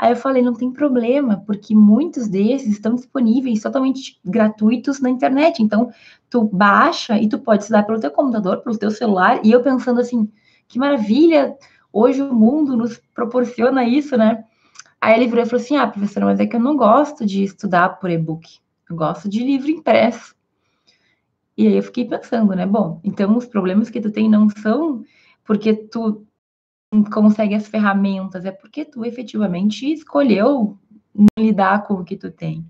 Aí 0.01 0.13
eu 0.13 0.15
falei, 0.15 0.41
não 0.41 0.55
tem 0.55 0.71
problema, 0.71 1.43
porque 1.45 1.75
muitos 1.75 2.27
desses 2.27 2.71
estão 2.71 2.95
disponíveis 2.95 3.61
totalmente 3.61 4.19
gratuitos 4.25 4.99
na 4.99 5.11
internet. 5.11 5.61
Então, 5.61 5.91
tu 6.27 6.43
baixa 6.43 7.19
e 7.19 7.29
tu 7.29 7.37
pode 7.37 7.61
estudar 7.61 7.83
pelo 7.83 7.99
teu 7.99 8.09
computador, 8.09 8.63
pelo 8.63 8.75
teu 8.75 8.89
celular. 8.89 9.39
E 9.43 9.51
eu 9.51 9.61
pensando 9.61 10.01
assim, 10.01 10.27
que 10.67 10.79
maravilha, 10.79 11.55
hoje 11.93 12.19
o 12.19 12.33
mundo 12.33 12.75
nos 12.75 12.99
proporciona 13.13 13.85
isso, 13.85 14.17
né? 14.17 14.43
Aí 14.99 15.13
ele 15.13 15.27
virou 15.27 15.43
e 15.43 15.47
falou 15.47 15.63
assim: 15.63 15.75
Ah, 15.75 15.85
professora, 15.85 16.25
mas 16.25 16.39
é 16.39 16.47
que 16.47 16.55
eu 16.55 16.59
não 16.59 16.75
gosto 16.75 17.23
de 17.23 17.43
estudar 17.43 17.99
por 17.99 18.09
e-book. 18.09 18.57
Eu 18.89 18.95
gosto 18.95 19.29
de 19.29 19.43
livro 19.43 19.69
impresso. 19.69 20.33
E 21.55 21.67
aí 21.67 21.75
eu 21.75 21.83
fiquei 21.83 22.05
pensando, 22.05 22.55
né? 22.55 22.65
Bom, 22.65 22.99
então 23.03 23.37
os 23.37 23.45
problemas 23.45 23.91
que 23.91 24.01
tu 24.01 24.09
tem 24.09 24.27
não 24.27 24.49
são 24.49 25.03
porque 25.45 25.75
tu 25.75 26.25
consegue 27.11 27.55
as 27.55 27.67
ferramentas, 27.67 28.45
é 28.45 28.51
porque 28.51 28.83
tu 28.83 29.05
efetivamente 29.05 29.91
escolheu 29.91 30.77
lidar 31.37 31.83
com 31.83 31.95
o 31.95 32.03
que 32.03 32.17
tu 32.17 32.29
tem, 32.29 32.65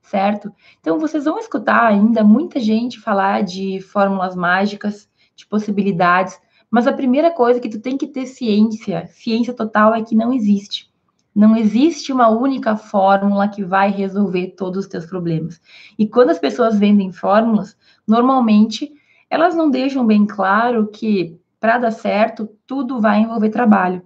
certo? 0.00 0.52
Então 0.80 0.98
vocês 0.98 1.24
vão 1.24 1.38
escutar 1.38 1.84
ainda 1.86 2.22
muita 2.22 2.60
gente 2.60 3.00
falar 3.00 3.42
de 3.42 3.80
fórmulas 3.80 4.36
mágicas, 4.36 5.08
de 5.34 5.46
possibilidades, 5.46 6.40
mas 6.70 6.86
a 6.86 6.92
primeira 6.92 7.32
coisa 7.32 7.60
que 7.60 7.68
tu 7.68 7.80
tem 7.80 7.96
que 7.96 8.06
ter 8.06 8.26
ciência, 8.26 9.06
ciência 9.06 9.52
total 9.52 9.94
é 9.94 10.02
que 10.02 10.14
não 10.14 10.32
existe. 10.32 10.92
Não 11.34 11.56
existe 11.56 12.12
uma 12.12 12.28
única 12.28 12.76
fórmula 12.76 13.48
que 13.48 13.64
vai 13.64 13.90
resolver 13.90 14.54
todos 14.56 14.84
os 14.84 14.86
teus 14.86 15.04
problemas. 15.04 15.60
E 15.98 16.06
quando 16.06 16.30
as 16.30 16.38
pessoas 16.38 16.78
vendem 16.78 17.10
fórmulas, 17.10 17.76
normalmente 18.06 18.92
elas 19.28 19.52
não 19.56 19.68
deixam 19.68 20.06
bem 20.06 20.24
claro 20.24 20.86
que 20.86 21.36
para 21.64 21.78
dar 21.78 21.92
certo, 21.92 22.46
tudo 22.66 23.00
vai 23.00 23.20
envolver 23.20 23.48
trabalho, 23.48 24.02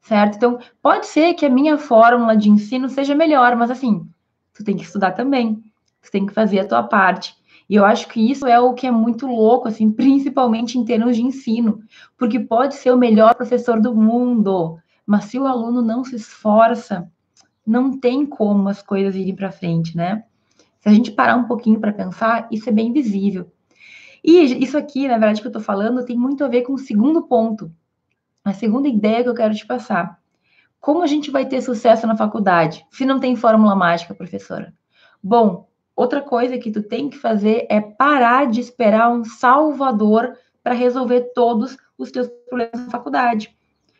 certo? 0.00 0.36
Então, 0.36 0.58
pode 0.80 1.04
ser 1.04 1.34
que 1.34 1.44
a 1.44 1.50
minha 1.50 1.76
fórmula 1.76 2.34
de 2.34 2.48
ensino 2.48 2.88
seja 2.88 3.14
melhor, 3.14 3.54
mas 3.56 3.70
assim, 3.70 4.08
tu 4.54 4.64
tem 4.64 4.74
que 4.74 4.84
estudar 4.84 5.12
também, 5.12 5.62
tu 6.00 6.10
tem 6.10 6.24
que 6.24 6.32
fazer 6.32 6.60
a 6.60 6.66
tua 6.66 6.82
parte. 6.82 7.36
E 7.68 7.74
eu 7.74 7.84
acho 7.84 8.08
que 8.08 8.30
isso 8.30 8.46
é 8.46 8.58
o 8.58 8.72
que 8.72 8.86
é 8.86 8.90
muito 8.90 9.26
louco, 9.26 9.68
assim, 9.68 9.90
principalmente 9.92 10.78
em 10.78 10.84
termos 10.86 11.14
de 11.14 11.22
ensino, 11.22 11.82
porque 12.16 12.40
pode 12.40 12.74
ser 12.74 12.90
o 12.90 12.96
melhor 12.96 13.34
professor 13.34 13.78
do 13.78 13.94
mundo, 13.94 14.78
mas 15.04 15.26
se 15.26 15.38
o 15.38 15.46
aluno 15.46 15.82
não 15.82 16.04
se 16.04 16.16
esforça, 16.16 17.06
não 17.66 18.00
tem 18.00 18.24
como 18.24 18.66
as 18.66 18.80
coisas 18.80 19.14
irem 19.14 19.36
para 19.36 19.52
frente, 19.52 19.94
né? 19.94 20.24
Se 20.80 20.88
a 20.88 20.92
gente 20.94 21.12
parar 21.12 21.36
um 21.36 21.44
pouquinho 21.44 21.78
para 21.78 21.92
pensar, 21.92 22.48
isso 22.50 22.66
é 22.66 22.72
bem 22.72 22.94
visível. 22.94 23.52
E 24.24 24.64
isso 24.64 24.78
aqui, 24.78 25.06
na 25.06 25.18
verdade, 25.18 25.42
que 25.42 25.46
eu 25.46 25.50
estou 25.50 25.62
falando, 25.62 26.04
tem 26.04 26.16
muito 26.16 26.42
a 26.42 26.48
ver 26.48 26.62
com 26.62 26.72
o 26.72 26.78
segundo 26.78 27.22
ponto, 27.24 27.70
a 28.42 28.54
segunda 28.54 28.88
ideia 28.88 29.22
que 29.22 29.28
eu 29.28 29.34
quero 29.34 29.54
te 29.54 29.66
passar. 29.66 30.18
Como 30.80 31.02
a 31.02 31.06
gente 31.06 31.30
vai 31.30 31.44
ter 31.44 31.60
sucesso 31.60 32.06
na 32.06 32.16
faculdade 32.16 32.86
se 32.90 33.04
não 33.04 33.20
tem 33.20 33.36
fórmula 33.36 33.76
mágica, 33.76 34.14
professora? 34.14 34.72
Bom, 35.22 35.68
outra 35.94 36.22
coisa 36.22 36.56
que 36.56 36.70
tu 36.70 36.82
tem 36.82 37.10
que 37.10 37.18
fazer 37.18 37.66
é 37.68 37.82
parar 37.82 38.46
de 38.46 38.60
esperar 38.60 39.10
um 39.10 39.24
salvador 39.24 40.36
para 40.62 40.72
resolver 40.72 41.32
todos 41.34 41.76
os 41.98 42.10
teus 42.10 42.26
problemas 42.48 42.86
na 42.86 42.90
faculdade. 42.90 43.54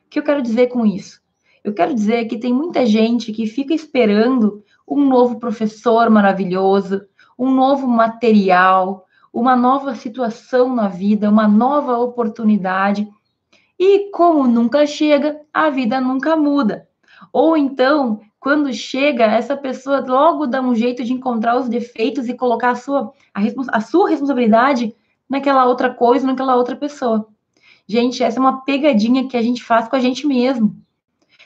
O 0.07 0.11
que 0.11 0.19
eu 0.19 0.23
quero 0.23 0.41
dizer 0.41 0.69
com 0.69 0.87
isso? 0.87 1.21
Eu 1.63 1.75
quero 1.75 1.95
dizer 1.95 2.25
que 2.27 2.39
tem 2.39 2.53
muita 2.53 2.87
gente 2.87 3.31
que 3.31 3.47
fica 3.47 3.75
esperando 3.75 4.63
um 4.89 5.07
novo 5.07 5.39
professor 5.39 6.09
maravilhoso, 6.09 7.03
um 7.39 7.51
novo 7.51 7.87
material, 7.87 9.04
uma 9.35 9.57
nova 9.57 9.97
situação 9.97 10.73
na 10.73 10.87
vida, 10.87 11.29
uma 11.29 11.49
nova 11.49 11.99
oportunidade. 11.99 13.09
E 13.77 14.09
como 14.13 14.47
nunca 14.47 14.87
chega, 14.87 15.41
a 15.53 15.69
vida 15.71 16.01
nunca 16.01 16.37
muda. 16.37 16.89
Ou 17.33 17.57
então, 17.57 18.21
quando 18.39 18.73
chega, 18.73 19.25
essa 19.25 19.57
pessoa 19.57 19.99
logo 20.07 20.47
dá 20.47 20.63
um 20.63 20.73
jeito 20.73 21.03
de 21.03 21.13
encontrar 21.13 21.57
os 21.57 21.69
defeitos 21.69 22.29
e 22.29 22.35
colocar 22.35 22.71
a 22.71 22.75
sua, 22.77 23.13
a, 23.35 23.41
a 23.73 23.81
sua 23.81 24.09
responsabilidade 24.09 24.95
naquela 25.29 25.67
outra 25.67 25.93
coisa, 25.93 26.25
naquela 26.25 26.55
outra 26.55 26.77
pessoa. 26.77 27.27
Gente, 27.89 28.23
essa 28.23 28.39
é 28.39 28.41
uma 28.41 28.65
pegadinha 28.65 29.27
que 29.29 29.37
a 29.37 29.43
gente 29.43 29.65
faz 29.65 29.89
com 29.89 29.97
a 29.97 30.01
gente 30.01 30.27
mesmo. 30.29 30.77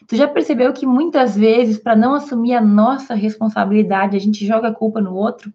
Tu 0.07 0.15
já 0.15 0.29
percebeu 0.29 0.73
que 0.75 0.85
muitas 0.85 1.35
vezes, 1.35 1.79
para 1.79 1.97
não 1.97 2.15
assumir 2.15 2.55
a 2.55 2.61
nossa 2.61 3.15
responsabilidade, 3.15 4.17
a 4.17 4.21
gente 4.21 4.47
joga 4.47 4.69
a 4.69 4.75
culpa 4.75 5.01
no 5.01 5.15
outro? 5.15 5.53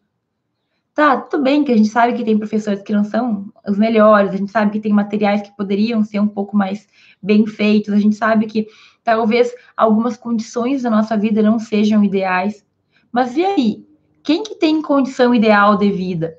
Tá, 0.93 1.17
tudo 1.17 1.41
bem 1.41 1.63
que 1.63 1.71
a 1.71 1.77
gente 1.77 1.89
sabe 1.89 2.13
que 2.13 2.23
tem 2.23 2.38
professores 2.38 2.83
que 2.83 2.93
não 2.93 3.03
são 3.03 3.51
os 3.67 3.79
melhores, 3.79 4.31
a 4.31 4.38
gente 4.38 4.51
sabe 4.51 4.71
que 4.71 4.79
tem 4.79 4.93
materiais 4.93 5.41
que 5.41 5.55
poderiam 5.55 6.03
ser 6.03 6.19
um 6.19 6.27
pouco 6.27 6.55
mais 6.55 6.88
bem 7.19 7.47
feitos, 7.47 7.91
a 7.91 7.97
gente 7.97 8.15
sabe 8.15 8.45
que 8.45 8.67
talvez 9.03 9.51
algumas 9.75 10.15
condições 10.15 10.83
da 10.83 10.91
nossa 10.91 11.17
vida 11.17 11.41
não 11.41 11.57
sejam 11.57 12.03
ideais. 12.03 12.63
Mas 13.12 13.35
e 13.35 13.43
aí? 13.43 13.88
Quem 14.23 14.43
que 14.43 14.53
tem 14.53 14.83
condição 14.83 15.33
ideal 15.33 15.75
de 15.77 15.91
vida? 15.91 16.38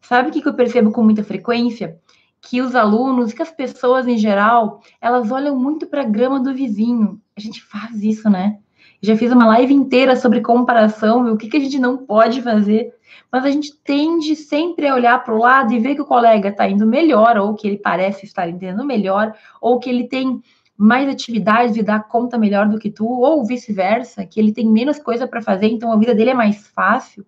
Sabe 0.00 0.30
o 0.30 0.32
que 0.32 0.46
eu 0.46 0.54
percebo 0.54 0.90
com 0.90 1.04
muita 1.04 1.22
frequência? 1.22 1.96
Que 2.40 2.60
os 2.60 2.74
alunos, 2.74 3.32
que 3.32 3.40
as 3.40 3.52
pessoas 3.52 4.08
em 4.08 4.18
geral, 4.18 4.82
elas 5.00 5.30
olham 5.30 5.56
muito 5.56 5.86
para 5.86 6.02
a 6.02 6.06
grama 6.06 6.40
do 6.40 6.52
vizinho. 6.52 7.20
A 7.36 7.40
gente 7.40 7.62
faz 7.62 8.02
isso, 8.02 8.28
né? 8.28 8.58
Já 9.00 9.16
fiz 9.16 9.32
uma 9.32 9.46
live 9.46 9.72
inteira 9.72 10.16
sobre 10.16 10.40
comparação 10.40 11.32
o 11.32 11.36
que, 11.36 11.48
que 11.48 11.56
a 11.56 11.60
gente 11.60 11.78
não 11.78 11.98
pode 11.98 12.42
fazer 12.42 12.92
mas 13.32 13.46
a 13.46 13.50
gente 13.50 13.74
tende 13.82 14.36
sempre 14.36 14.86
a 14.86 14.94
olhar 14.94 15.24
para 15.24 15.34
o 15.34 15.38
lado 15.38 15.72
e 15.72 15.78
ver 15.78 15.94
que 15.94 16.02
o 16.02 16.06
colega 16.06 16.50
está 16.50 16.68
indo 16.68 16.86
melhor, 16.86 17.38
ou 17.38 17.54
que 17.54 17.66
ele 17.66 17.78
parece 17.78 18.26
estar 18.26 18.46
entendendo 18.46 18.84
melhor, 18.84 19.34
ou 19.58 19.80
que 19.80 19.88
ele 19.88 20.06
tem 20.06 20.42
mais 20.76 21.08
atividades 21.08 21.76
e 21.76 21.82
dá 21.82 21.98
conta 21.98 22.36
melhor 22.36 22.68
do 22.68 22.78
que 22.78 22.90
tu, 22.90 23.06
ou 23.06 23.42
vice-versa, 23.46 24.26
que 24.26 24.38
ele 24.38 24.52
tem 24.52 24.68
menos 24.68 24.98
coisa 24.98 25.26
para 25.26 25.40
fazer, 25.40 25.68
então 25.68 25.90
a 25.90 25.96
vida 25.96 26.14
dele 26.14 26.30
é 26.30 26.34
mais 26.34 26.66
fácil. 26.68 27.24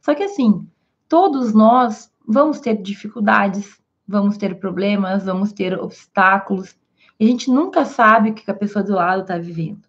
Só 0.00 0.14
que 0.14 0.24
assim, 0.24 0.66
todos 1.08 1.54
nós 1.54 2.12
vamos 2.28 2.60
ter 2.60 2.76
dificuldades, 2.76 3.80
vamos 4.06 4.36
ter 4.36 4.58
problemas, 4.58 5.24
vamos 5.24 5.52
ter 5.52 5.78
obstáculos, 5.78 6.76
e 7.18 7.24
a 7.24 7.28
gente 7.28 7.50
nunca 7.50 7.86
sabe 7.86 8.30
o 8.30 8.34
que 8.34 8.50
a 8.50 8.54
pessoa 8.54 8.82
do 8.82 8.94
lado 8.94 9.22
está 9.22 9.38
vivendo. 9.38 9.88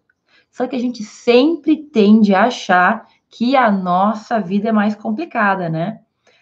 Só 0.50 0.66
que 0.66 0.76
a 0.76 0.78
gente 0.78 1.02
sempre 1.02 1.76
tende 1.76 2.34
a 2.34 2.44
achar 2.44 3.06
que 3.32 3.56
a 3.56 3.70
nossa 3.70 4.38
vida 4.38 4.68
é 4.68 4.72
mais 4.72 4.94
complicada, 4.94 5.68
né? 5.70 6.00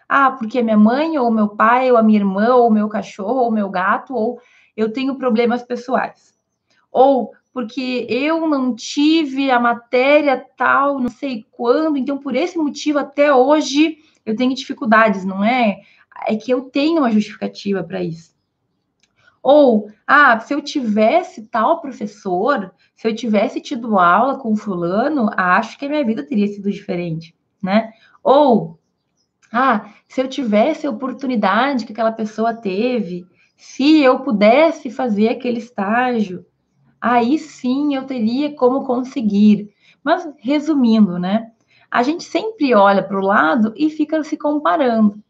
Ah, 0.08 0.32
porque 0.32 0.60
minha 0.60 0.76
mãe, 0.76 1.16
ou 1.16 1.30
meu 1.30 1.48
pai, 1.50 1.88
ou 1.90 1.96
a 1.96 2.02
minha 2.02 2.18
irmã, 2.18 2.56
ou 2.56 2.68
meu 2.68 2.88
cachorro, 2.88 3.44
ou 3.44 3.52
meu 3.52 3.70
gato, 3.70 4.12
ou 4.12 4.40
eu 4.76 4.92
tenho 4.92 5.14
problemas 5.14 5.62
pessoais. 5.62 6.34
Ou 6.90 7.32
porque 7.52 8.06
eu 8.10 8.48
não 8.48 8.74
tive 8.74 9.52
a 9.52 9.60
matéria 9.60 10.44
tal, 10.56 10.98
não 10.98 11.08
sei 11.08 11.46
quando, 11.52 11.96
então 11.96 12.18
por 12.18 12.34
esse 12.34 12.58
motivo 12.58 12.98
até 12.98 13.32
hoje 13.32 13.98
eu 14.26 14.34
tenho 14.34 14.54
dificuldades, 14.54 15.24
não 15.24 15.44
é? 15.44 15.80
É 16.26 16.36
que 16.36 16.50
eu 16.50 16.62
tenho 16.62 16.98
uma 16.98 17.10
justificativa 17.10 17.84
para 17.84 18.02
isso. 18.02 18.34
Ou, 19.42 19.90
ah, 20.06 20.38
se 20.40 20.52
eu 20.52 20.60
tivesse 20.60 21.46
tal 21.46 21.80
professor, 21.80 22.72
se 22.94 23.08
eu 23.08 23.14
tivesse 23.14 23.60
tido 23.60 23.98
aula 23.98 24.38
com 24.38 24.54
fulano, 24.54 25.30
acho 25.36 25.78
que 25.78 25.86
a 25.86 25.88
minha 25.88 26.04
vida 26.04 26.22
teria 26.22 26.46
sido 26.46 26.70
diferente, 26.70 27.34
né? 27.62 27.92
Ou, 28.22 28.78
ah, 29.52 29.90
se 30.06 30.20
eu 30.20 30.28
tivesse 30.28 30.86
a 30.86 30.90
oportunidade 30.90 31.86
que 31.86 31.92
aquela 31.92 32.12
pessoa 32.12 32.54
teve, 32.54 33.26
se 33.56 34.00
eu 34.02 34.20
pudesse 34.20 34.90
fazer 34.90 35.28
aquele 35.28 35.58
estágio, 35.58 36.44
aí 37.00 37.38
sim 37.38 37.94
eu 37.94 38.04
teria 38.04 38.54
como 38.54 38.84
conseguir. 38.84 39.70
Mas, 40.04 40.28
resumindo, 40.38 41.18
né? 41.18 41.50
A 41.90 42.02
gente 42.02 42.24
sempre 42.24 42.74
olha 42.74 43.02
para 43.02 43.18
o 43.18 43.24
lado 43.24 43.72
e 43.76 43.90
fica 43.90 44.22
se 44.22 44.36
comparando, 44.36 45.22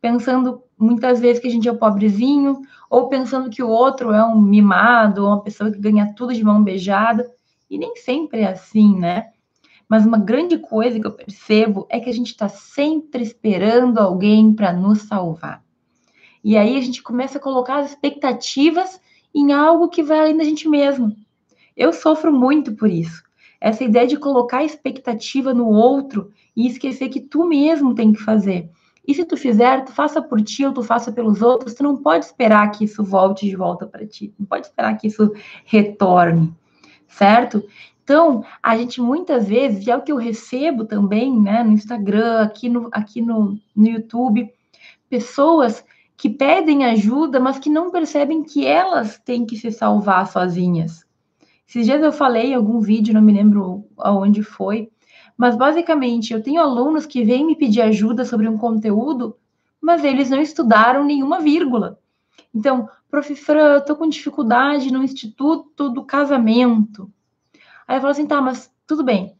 pensando 0.00 0.62
muitas 0.78 1.20
vezes 1.20 1.40
que 1.40 1.48
a 1.48 1.50
gente 1.50 1.68
é 1.68 1.72
o 1.72 1.78
pobrezinho, 1.78 2.60
ou 2.90 3.08
pensando 3.08 3.50
que 3.50 3.62
o 3.62 3.68
outro 3.68 4.12
é 4.12 4.24
um 4.24 4.40
mimado, 4.40 5.26
uma 5.26 5.42
pessoa 5.42 5.70
que 5.70 5.78
ganha 5.78 6.12
tudo 6.14 6.34
de 6.34 6.44
mão 6.44 6.62
beijada, 6.62 7.30
e 7.68 7.78
nem 7.78 7.96
sempre 7.96 8.40
é 8.40 8.48
assim, 8.48 8.98
né? 8.98 9.30
Mas 9.88 10.04
uma 10.04 10.18
grande 10.18 10.58
coisa 10.58 10.98
que 10.98 11.06
eu 11.06 11.12
percebo 11.12 11.86
é 11.88 12.00
que 12.00 12.10
a 12.10 12.12
gente 12.12 12.28
está 12.28 12.48
sempre 12.48 13.22
esperando 13.22 13.98
alguém 13.98 14.52
para 14.52 14.72
nos 14.72 15.02
salvar. 15.02 15.62
E 16.42 16.56
aí 16.56 16.76
a 16.76 16.80
gente 16.80 17.02
começa 17.02 17.38
a 17.38 17.40
colocar 17.40 17.78
as 17.78 17.90
expectativas 17.90 19.00
em 19.34 19.52
algo 19.52 19.88
que 19.88 20.02
vai 20.02 20.20
além 20.20 20.36
da 20.36 20.44
gente 20.44 20.68
mesmo. 20.68 21.14
Eu 21.76 21.92
sofro 21.92 22.32
muito 22.32 22.74
por 22.74 22.90
isso. 22.90 23.22
Essa 23.60 23.84
ideia 23.84 24.06
de 24.06 24.16
colocar 24.16 24.64
expectativa 24.64 25.52
no 25.52 25.68
outro 25.68 26.30
e 26.54 26.66
esquecer 26.66 27.08
que 27.08 27.20
tu 27.20 27.46
mesmo 27.46 27.94
tem 27.94 28.12
que 28.12 28.22
fazer. 28.22 28.70
E 29.06 29.14
se 29.14 29.24
tu 29.24 29.36
fizer, 29.36 29.84
tu 29.84 29.92
faça 29.92 30.20
por 30.20 30.40
ti 30.42 30.64
ou 30.66 30.72
tu 30.72 30.82
faça 30.82 31.12
pelos 31.12 31.40
outros, 31.40 31.74
tu 31.74 31.82
não 31.82 31.96
pode 31.96 32.24
esperar 32.24 32.70
que 32.70 32.84
isso 32.84 33.04
volte 33.04 33.46
de 33.46 33.54
volta 33.54 33.86
para 33.86 34.06
ti. 34.06 34.34
Não 34.38 34.46
pode 34.46 34.66
esperar 34.66 34.96
que 34.96 35.06
isso 35.06 35.32
retorne, 35.64 36.52
certo? 37.06 37.62
Então, 38.02 38.44
a 38.62 38.76
gente 38.76 39.00
muitas 39.00 39.48
vezes, 39.48 39.86
e 39.86 39.90
é 39.90 39.96
o 39.96 40.02
que 40.02 40.12
eu 40.12 40.16
recebo 40.16 40.84
também, 40.84 41.40
né, 41.40 41.62
no 41.62 41.72
Instagram, 41.72 42.42
aqui 42.42 42.68
no, 42.68 42.88
aqui 42.92 43.20
no, 43.20 43.58
no 43.74 43.88
YouTube, 43.88 44.48
pessoas 45.08 45.84
que 46.16 46.30
pedem 46.30 46.84
ajuda, 46.84 47.38
mas 47.38 47.58
que 47.58 47.68
não 47.68 47.90
percebem 47.90 48.42
que 48.42 48.64
elas 48.64 49.18
têm 49.18 49.44
que 49.44 49.56
se 49.56 49.70
salvar 49.70 50.26
sozinhas. 50.28 51.04
Esses 51.68 51.84
dias 51.84 52.00
eu 52.00 52.12
falei 52.12 52.52
em 52.52 52.54
algum 52.54 52.80
vídeo, 52.80 53.12
não 53.12 53.20
me 53.20 53.32
lembro 53.32 53.84
aonde 53.98 54.42
foi, 54.42 54.88
mas 55.36 55.56
basicamente 55.56 56.32
eu 56.32 56.42
tenho 56.42 56.60
alunos 56.60 57.06
que 57.06 57.24
vêm 57.24 57.44
me 57.44 57.56
pedir 57.56 57.82
ajuda 57.82 58.24
sobre 58.24 58.48
um 58.48 58.56
conteúdo, 58.56 59.36
mas 59.80 60.04
eles 60.04 60.30
não 60.30 60.40
estudaram 60.40 61.04
nenhuma 61.04 61.40
vírgula. 61.40 61.98
Então, 62.54 62.88
prof. 63.10 63.34
Fran, 63.36 63.74
eu 63.74 63.84
tô 63.84 63.96
com 63.96 64.08
dificuldade 64.08 64.92
no 64.92 65.02
Instituto 65.02 65.90
do 65.90 66.04
Casamento. 66.04 67.10
Aí 67.86 67.96
eu 67.96 68.00
falo 68.00 68.12
assim, 68.12 68.26
tá, 68.26 68.40
mas 68.40 68.72
tudo 68.86 69.04
bem. 69.04 69.36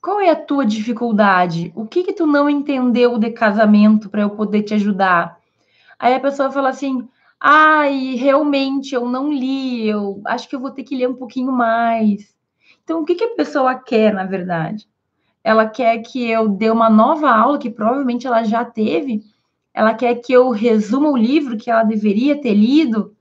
Qual 0.00 0.20
é 0.20 0.30
a 0.30 0.36
tua 0.36 0.64
dificuldade? 0.64 1.72
O 1.74 1.86
que 1.86 2.04
que 2.04 2.12
tu 2.12 2.26
não 2.26 2.48
entendeu 2.48 3.18
de 3.18 3.30
casamento 3.30 4.08
para 4.08 4.22
eu 4.22 4.30
poder 4.30 4.62
te 4.62 4.74
ajudar? 4.74 5.38
Aí 5.98 6.14
a 6.14 6.20
pessoa 6.20 6.52
fala 6.52 6.68
assim: 6.70 7.08
"Ai, 7.40 8.14
realmente 8.14 8.94
eu 8.94 9.08
não 9.08 9.32
li, 9.32 9.88
eu 9.88 10.20
acho 10.26 10.48
que 10.48 10.56
eu 10.56 10.60
vou 10.60 10.70
ter 10.70 10.84
que 10.84 10.96
ler 10.96 11.08
um 11.08 11.14
pouquinho 11.14 11.52
mais". 11.52 12.34
Então, 12.84 13.00
o 13.02 13.04
que 13.04 13.16
que 13.16 13.24
a 13.24 13.34
pessoa 13.36 13.74
quer, 13.74 14.14
na 14.14 14.24
verdade? 14.24 14.88
Ela 15.42 15.66
quer 15.66 15.98
que 15.98 16.28
eu 16.28 16.48
dê 16.48 16.70
uma 16.70 16.90
nova 16.90 17.30
aula 17.30 17.58
que 17.58 17.70
provavelmente 17.70 18.26
ela 18.26 18.42
já 18.44 18.64
teve. 18.64 19.22
Ela 19.72 19.94
quer 19.94 20.16
que 20.16 20.32
eu 20.32 20.50
resuma 20.50 21.10
o 21.10 21.16
livro 21.16 21.56
que 21.56 21.70
ela 21.70 21.84
deveria 21.84 22.40
ter 22.40 22.54
lido. 22.54 23.16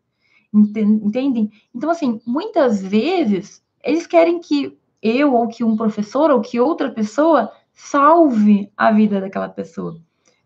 Entendem? 0.54 1.52
Então, 1.74 1.90
assim, 1.90 2.20
muitas 2.26 2.82
vezes 2.82 3.64
eles 3.84 4.08
querem 4.08 4.40
que 4.40 4.78
eu 5.02 5.34
ou 5.34 5.48
que 5.48 5.64
um 5.64 5.78
professor 5.78 6.32
ou 6.32 6.42
que 6.42 6.60
outra 6.60 6.92
pessoa 6.92 7.52
salve 7.74 8.72
a 8.76 8.92
vida 8.92 9.22
daquela 9.22 9.48
pessoa. 9.48 10.00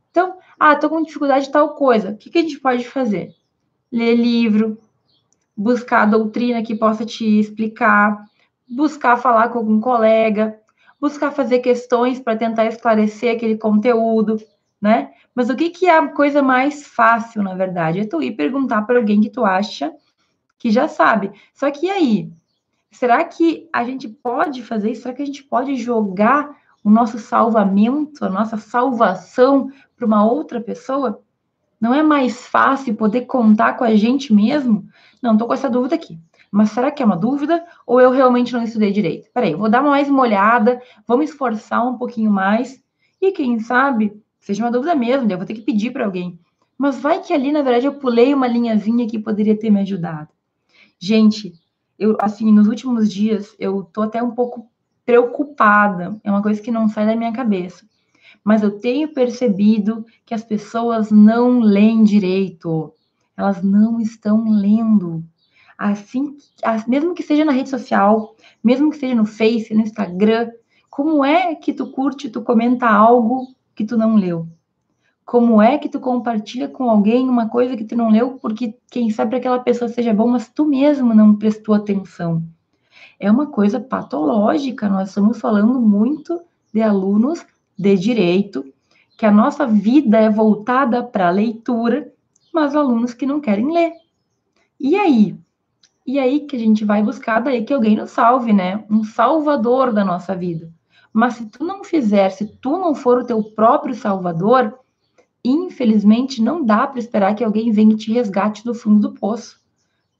Então, 0.10 0.36
ah, 0.60 0.74
estou 0.74 0.90
com 0.90 1.01
dificuldade 1.01 1.46
de 1.46 1.51
tal 1.51 1.75
coisa. 1.75 2.12
O 2.12 2.18
que, 2.18 2.30
que 2.30 2.38
a 2.38 2.42
gente 2.42 2.60
pode 2.60 2.88
fazer? 2.88 3.34
Ler 3.92 4.16
livro, 4.16 4.78
buscar 5.56 6.06
doutrina 6.06 6.62
que 6.62 6.75
possa 6.75 7.06
te 7.06 7.40
explicar, 7.40 8.25
buscar 8.70 9.18
falar 9.18 9.50
com 9.50 9.60
algum 9.60 9.80
colega, 9.80 10.60
buscar 11.01 11.31
fazer 11.31 11.60
questões 11.60 12.20
para 12.20 12.38
tentar 12.38 12.67
esclarecer 12.67 13.36
aquele 13.36 13.58
conteúdo, 13.58 14.38
né? 14.79 15.12
Mas 15.36 15.50
o 15.50 15.55
que, 15.55 15.70
que 15.72 15.88
é 15.88 15.98
a 15.98 16.08
coisa 16.08 16.41
mais 16.41 16.86
fácil, 16.86 17.41
na 17.41 17.55
verdade? 17.55 18.00
É 18.00 18.05
tu 18.05 18.22
ir 18.22 18.34
perguntar 18.34 18.84
para 18.84 18.98
alguém 18.98 19.20
que 19.20 19.29
tu 19.29 19.43
acha 19.43 19.91
que 20.60 20.70
já 20.70 20.88
sabe. 20.88 21.31
Só 21.53 21.72
que 21.72 21.89
aí, 21.89 22.31
Será 22.91 23.24
que 23.24 23.70
a 23.72 23.86
gente 23.86 24.08
pode 24.10 24.62
fazer 24.63 24.91
isso? 24.91 25.03
Será 25.03 25.13
que 25.13 25.22
a 25.22 25.25
gente 25.25 25.43
pode 25.43 25.75
jogar 25.77 26.58
o 26.84 26.89
nosso 26.89 27.17
salvamento, 27.17 28.25
a 28.25 28.29
nossa 28.29 28.58
salvação 28.58 29.72
para 29.96 30.05
uma 30.05 30.25
outra 30.25 30.60
pessoa? 30.60 31.22
Não 31.79 31.93
é 31.93 32.03
mais 32.03 32.46
fácil 32.46 32.93
poder 32.96 33.22
contar 33.22 33.77
com 33.77 33.86
a 33.86 33.96
gente 33.96 34.34
mesmo? 34.34 34.86
Não, 35.22 35.34
estou 35.34 35.48
com 35.48 35.53
essa 35.53 35.70
dúvida 35.70 35.96
aqui. 35.96 36.20
Mas 36.51 36.72
será 36.72 36.91
que 36.91 37.01
é 37.01 37.05
uma 37.05 37.15
dúvida 37.15 37.65
ou 37.88 38.01
eu 38.01 38.12
realmente 38.12 38.51
não 38.51 38.62
estudei 38.62 38.91
direito? 38.91 39.29
Peraí, 39.34 39.55
vou 39.55 39.70
dar 39.70 39.81
mais 39.81 40.10
uma 40.10 40.22
olhada, 40.22 40.81
vou 41.08 41.24
esforçar 41.24 41.88
um 41.88 41.98
pouquinho 41.98 42.29
mais 42.29 42.84
e 43.22 43.31
quem 43.31 43.58
sabe 43.60 44.22
seja 44.41 44.63
uma 44.63 44.72
dúvida 44.72 44.93
mesmo, 44.93 45.31
eu 45.31 45.38
vou 45.38 45.46
ter 45.46 45.53
que 45.53 45.62
pedir 45.62 45.91
para 45.91 46.05
alguém. 46.05 46.38
Mas 46.77 47.00
vai 47.00 47.22
que 47.22 47.31
ali, 47.31 47.51
na 47.51 47.62
verdade, 47.62 47.86
eu 47.86 47.93
pulei 47.93 48.34
uma 48.34 48.48
linhazinha 48.48 49.08
que 49.08 49.20
poderia 49.20 49.58
ter 49.58 49.70
me 49.70 49.79
ajudado. 49.81 50.29
Gente, 51.00 51.53
eu, 51.98 52.17
assim, 52.20 52.51
nos 52.51 52.67
últimos 52.67 53.12
dias, 53.13 53.55
eu 53.60 53.84
tô 53.84 54.01
até 54.01 54.22
um 54.22 54.31
pouco 54.31 54.67
preocupada, 55.05 56.20
é 56.24 56.31
uma 56.31 56.41
coisa 56.41 56.62
que 56.62 56.72
não 56.72 56.88
sai 56.88 57.05
da 57.05 57.15
minha 57.15 57.31
cabeça. 57.31 57.86
Mas 58.43 58.63
eu 58.63 58.79
tenho 58.79 59.13
percebido 59.13 60.03
que 60.25 60.34
as 60.34 60.43
pessoas 60.43 61.12
não 61.12 61.60
leem 61.60 62.03
direito, 62.03 62.91
elas 63.38 63.62
não 63.62 64.01
estão 64.01 64.50
lendo. 64.50 65.24
Assim, 65.83 66.38
mesmo 66.88 67.15
que 67.15 67.23
seja 67.23 67.43
na 67.43 67.51
rede 67.51 67.67
social, 67.67 68.35
mesmo 68.63 68.91
que 68.91 68.97
seja 68.97 69.15
no 69.15 69.25
Face, 69.25 69.73
no 69.73 69.81
Instagram, 69.81 70.51
como 70.91 71.25
é 71.25 71.55
que 71.55 71.73
tu 71.73 71.89
curte, 71.89 72.29
tu 72.29 72.43
comenta 72.43 72.88
algo 72.88 73.47
que 73.73 73.83
tu 73.83 73.97
não 73.97 74.15
leu? 74.15 74.47
Como 75.25 75.59
é 75.59 75.79
que 75.79 75.89
tu 75.89 76.00
compartilha 76.00 76.67
com 76.67 76.87
alguém 76.87 77.27
uma 77.27 77.50
coisa 77.50 77.75
que 77.75 77.83
tu 77.83 77.96
não 77.96 78.11
leu 78.11 78.37
porque 78.39 78.77
quem 78.91 79.09
sabe 79.09 79.37
aquela 79.37 79.57
pessoa 79.57 79.89
seja 79.89 80.13
bom, 80.13 80.27
mas 80.27 80.48
tu 80.50 80.65
mesmo 80.65 81.15
não 81.15 81.35
prestou 81.35 81.74
atenção? 81.74 82.44
É 83.20 83.31
uma 83.31 83.48
coisa 83.48 83.79
patológica. 83.79 84.87
Nós 84.87 85.09
estamos 85.09 85.39
falando 85.39 85.81
muito 85.81 86.39
de 86.72 86.83
alunos 86.83 87.44
de 87.75 87.96
direito, 87.98 88.72
que 89.17 89.25
a 89.25 89.31
nossa 89.31 89.65
vida 89.65 90.20
é 90.20 90.29
voltada 90.29 91.01
para 91.01 91.29
a 91.29 91.31
leitura, 91.31 92.13
mas 92.53 92.75
alunos 92.75 93.15
que 93.15 93.25
não 93.25 93.41
querem 93.41 93.74
ler. 93.74 93.94
E 94.79 94.96
aí? 94.96 95.35
E 96.05 96.20
aí 96.20 96.42
que 96.42 96.55
a 96.55 96.59
gente 96.59 96.83
vai 96.83 97.03
buscar 97.03 97.40
daí 97.40 97.64
que 97.64 97.74
alguém 97.74 97.96
nos 97.96 98.11
salve, 98.11 98.51
né? 98.51 98.83
Um 98.90 99.03
salvador 99.03 99.94
da 99.94 100.03
nossa 100.03 100.35
vida. 100.35 100.72
Mas 101.14 101.35
se 101.35 101.46
tu 101.46 101.64
não 101.64 101.83
fizer, 101.83 102.29
se 102.29 102.46
tu 102.46 102.72
não 102.77 102.96
for 102.96 103.20
o 103.20 103.25
teu 103.25 103.44
próprio 103.44 103.94
salvador, 103.94 104.79
infelizmente, 105.44 106.42
não 106.42 106.64
dá 106.64 106.87
para 106.87 107.00
esperar 107.00 107.35
que 107.35 107.44
alguém 107.44 107.72
venha 107.72 107.94
e 107.94 107.98
te 107.98 108.11
resgate 108.11 108.64
do 108.64 108.74
fundo 108.74 109.09
do 109.09 109.14
poço, 109.14 109.59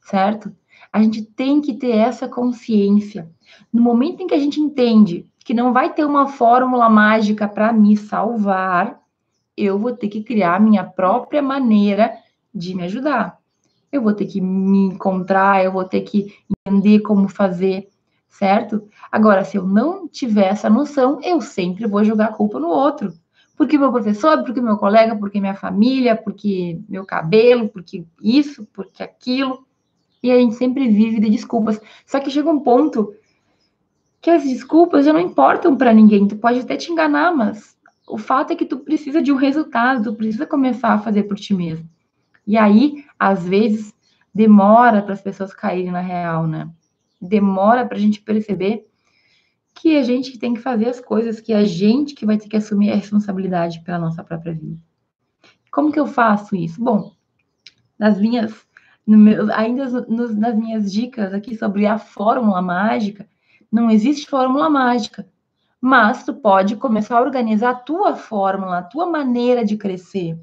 certo? 0.02 0.54
A 0.92 1.02
gente 1.02 1.24
tem 1.24 1.62
que 1.62 1.74
ter 1.74 1.96
essa 1.96 2.28
consciência. 2.28 3.32
No 3.72 3.82
momento 3.82 4.22
em 4.22 4.28
que 4.28 4.34
a 4.34 4.40
gente 4.40 4.60
entende 4.60 5.26
que 5.40 5.54
não 5.54 5.72
vai 5.72 5.94
ter 5.94 6.06
uma 6.06 6.28
fórmula 6.28 6.90
mágica 6.90 7.48
para 7.48 7.72
me 7.72 7.96
salvar, 7.96 9.00
eu 9.56 9.80
vou 9.80 9.94
ter 9.94 10.10
que 10.10 10.24
criar 10.24 10.56
a 10.56 10.60
minha 10.60 10.84
própria 10.84 11.42
maneira 11.42 12.14
de 12.54 12.76
me 12.76 12.84
ajudar. 12.84 13.41
Eu 13.92 14.02
vou 14.02 14.14
ter 14.14 14.26
que 14.26 14.40
me 14.40 14.88
encontrar, 14.88 15.64
eu 15.64 15.72
vou 15.72 15.84
ter 15.84 16.02
que 16.02 16.34
entender 16.66 17.00
como 17.02 17.28
fazer, 17.28 17.90
certo? 18.30 18.88
Agora, 19.12 19.44
se 19.44 19.58
eu 19.58 19.66
não 19.66 20.08
tiver 20.08 20.48
essa 20.48 20.70
noção, 20.70 21.20
eu 21.22 21.42
sempre 21.42 21.88
vou 21.88 22.04
jogar 22.04 22.26
a 22.26 22.34
culpa 22.34 22.60
no 22.60 22.70
outro 22.70 23.14
porque 23.62 23.78
meu 23.78 23.92
professor, 23.92 24.44
porque 24.44 24.60
meu 24.60 24.76
colega, 24.76 25.16
porque 25.16 25.40
minha 25.40 25.54
família, 25.54 26.16
porque 26.16 26.80
meu 26.90 27.06
cabelo, 27.06 27.70
porque 27.70 28.04
isso, 28.20 28.68
porque 28.74 29.04
aquilo. 29.04 29.68
E 30.24 30.32
a 30.32 30.38
gente 30.40 30.56
sempre 30.56 30.88
vive 30.88 31.20
de 31.20 31.30
desculpas. 31.30 31.80
Só 32.04 32.20
que 32.20 32.32
chega 32.32 32.50
um 32.50 32.60
ponto 32.60 33.14
que 34.20 34.32
as 34.32 34.44
desculpas 34.44 35.06
já 35.06 35.14
não 35.14 35.20
importam 35.20 35.78
para 35.78 35.94
ninguém. 35.94 36.28
Tu 36.28 36.36
pode 36.38 36.62
até 36.62 36.76
te 36.76 36.92
enganar, 36.92 37.36
mas 37.36 37.78
o 38.08 38.18
fato 38.18 38.52
é 38.52 38.56
que 38.56 38.66
tu 38.66 38.80
precisa 38.80 39.22
de 39.22 39.32
um 39.32 39.36
resultado, 39.36 40.12
tu 40.12 40.18
precisa 40.18 40.48
começar 40.48 40.94
a 40.94 41.00
fazer 41.00 41.24
por 41.24 41.38
ti 41.38 41.54
mesmo. 41.54 41.88
E 42.52 42.58
aí, 42.58 43.06
às 43.18 43.48
vezes, 43.48 43.94
demora 44.36 45.02
para 45.02 45.14
as 45.14 45.22
pessoas 45.22 45.54
caírem 45.54 45.90
na 45.90 46.02
real, 46.02 46.46
né? 46.46 46.70
Demora 47.22 47.86
para 47.86 47.96
a 47.96 48.00
gente 48.02 48.22
perceber 48.22 48.86
que 49.74 49.96
a 49.96 50.04
gente 50.04 50.38
tem 50.38 50.54
que 50.54 50.60
fazer 50.60 50.90
as 50.90 51.00
coisas, 51.00 51.40
que 51.40 51.54
a 51.54 51.64
gente 51.64 52.14
que 52.14 52.26
vai 52.26 52.38
ter 52.38 52.50
que 52.50 52.58
assumir 52.58 52.92
a 52.92 52.96
responsabilidade 52.96 53.82
pela 53.86 53.98
nossa 53.98 54.22
própria 54.22 54.54
vida. 54.54 54.78
Como 55.72 55.94
que 55.94 56.00
eu 56.00 56.06
faço 56.06 56.54
isso? 56.54 56.84
Bom, 56.84 57.14
nas 57.98 58.20
minhas, 58.20 58.54
meu, 59.08 59.50
ainda 59.54 59.90
nos, 60.10 60.36
nas 60.36 60.54
minhas 60.54 60.92
dicas 60.92 61.34
aqui 61.34 61.56
sobre 61.56 61.88
a 61.88 61.98
fórmula 61.98 62.62
mágica, 62.62 63.30
não 63.72 63.90
existe 63.90 64.30
fórmula 64.30 64.70
mágica, 64.70 65.26
mas 65.80 66.26
tu 66.26 66.34
pode 66.34 66.76
começar 66.76 67.18
a 67.18 67.22
organizar 67.22 67.70
a 67.70 67.76
tua 67.76 68.14
fórmula, 68.18 68.80
a 68.80 68.84
tua 68.84 69.06
maneira 69.06 69.64
de 69.64 69.78
crescer. 69.78 70.38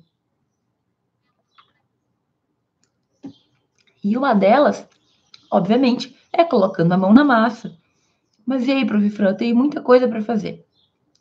E 4.09 4.17
uma 4.17 4.33
delas, 4.33 4.89
obviamente, 5.51 6.17
é 6.33 6.43
colocando 6.43 6.93
a 6.93 6.97
mão 6.97 7.13
na 7.13 7.23
massa. 7.23 7.77
Mas 8.47 8.67
e 8.67 8.73
aí, 8.73 8.87
prof. 8.87 9.11
Fran, 9.11 9.29
eu 9.29 9.37
tenho 9.37 9.55
muita 9.55 9.83
coisa 9.83 10.09
para 10.09 10.23
fazer. 10.23 10.65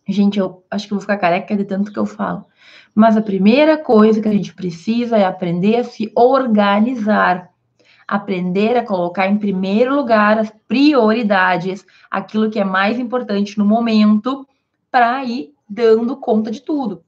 Gente, 0.08 0.40
eu 0.40 0.64
acho 0.72 0.86
que 0.88 0.94
vou 0.94 1.02
ficar 1.02 1.18
careca 1.18 1.54
de 1.54 1.66
tanto 1.66 1.92
que 1.92 2.00
eu 2.00 2.06
falo. 2.06 2.46
Mas 2.96 3.18
a 3.18 3.22
primeira 3.22 3.78
coisa 3.78 4.22
que 4.22 4.28
a 4.30 4.32
gente 4.32 4.56
precisa 4.56 5.18
é 5.18 5.26
aprender 5.26 5.76
a 5.76 5.84
se 5.84 6.10
organizar. 6.16 7.50
Aprender 8.08 8.78
a 8.78 8.86
colocar 8.86 9.28
em 9.28 9.38
primeiro 9.38 9.94
lugar 9.94 10.38
as 10.38 10.50
prioridades, 10.66 11.86
aquilo 12.10 12.50
que 12.50 12.58
é 12.58 12.64
mais 12.64 12.98
importante 12.98 13.58
no 13.58 13.66
momento, 13.66 14.48
para 14.90 15.26
ir 15.26 15.54
dando 15.70 16.16
conta 16.16 16.50
de 16.50 16.62
tudo. 16.62 17.04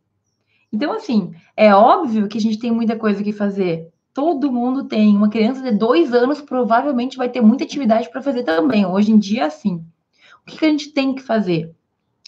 Então, 0.73 0.91
assim, 0.91 1.33
é 1.55 1.73
óbvio 1.73 2.27
que 2.27 2.37
a 2.37 2.41
gente 2.41 2.59
tem 2.59 2.69
muita 2.69 2.97
coisa 2.97 3.23
que 3.23 3.31
fazer. 3.31 3.89
Todo 4.13 4.51
mundo 4.51 4.85
tem. 4.85 5.15
Uma 5.15 5.29
criança 5.29 5.61
de 5.61 5.71
dois 5.71 6.13
anos 6.13 6.41
provavelmente 6.41 7.17
vai 7.17 7.29
ter 7.29 7.41
muita 7.41 7.63
atividade 7.63 8.09
para 8.09 8.21
fazer 8.21 8.43
também. 8.43 8.85
Hoje 8.85 9.11
em 9.11 9.19
dia, 9.19 9.45
assim. 9.45 9.83
O 10.41 10.51
que 10.51 10.65
a 10.65 10.69
gente 10.69 10.89
tem 10.89 11.13
que 11.13 11.21
fazer? 11.21 11.73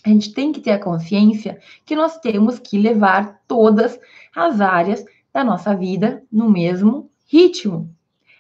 A 0.04 0.10
gente 0.10 0.34
tem 0.34 0.52
que 0.52 0.60
ter 0.60 0.72
a 0.72 0.80
consciência 0.80 1.60
que 1.86 1.96
nós 1.96 2.18
temos 2.20 2.60
que 2.60 2.78
levar 2.78 3.42
todas 3.48 4.00
as 4.36 4.60
áreas 4.60 5.04
da 5.34 5.44
nossa 5.44 5.76
vida 5.76 6.24
no 6.32 6.50
mesmo 6.50 7.10
ritmo. 7.28 7.94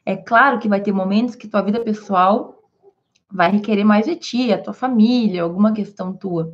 É 0.06 0.15
claro 0.15 0.60
que 0.60 0.67
vai 0.67 0.82
ter 0.82 0.91
momentos 0.91 1.36
que 1.36 1.47
tua 1.47 1.62
vida 1.62 1.80
pessoal 1.80 2.62
vai 3.32 3.51
requerer 3.51 3.86
mais 3.86 4.06
de 4.06 4.15
ti, 4.15 4.51
a 4.51 4.62
tua 4.62 4.73
família, 4.73 5.43
alguma 5.43 5.71
questão 5.71 6.12
tua. 6.12 6.54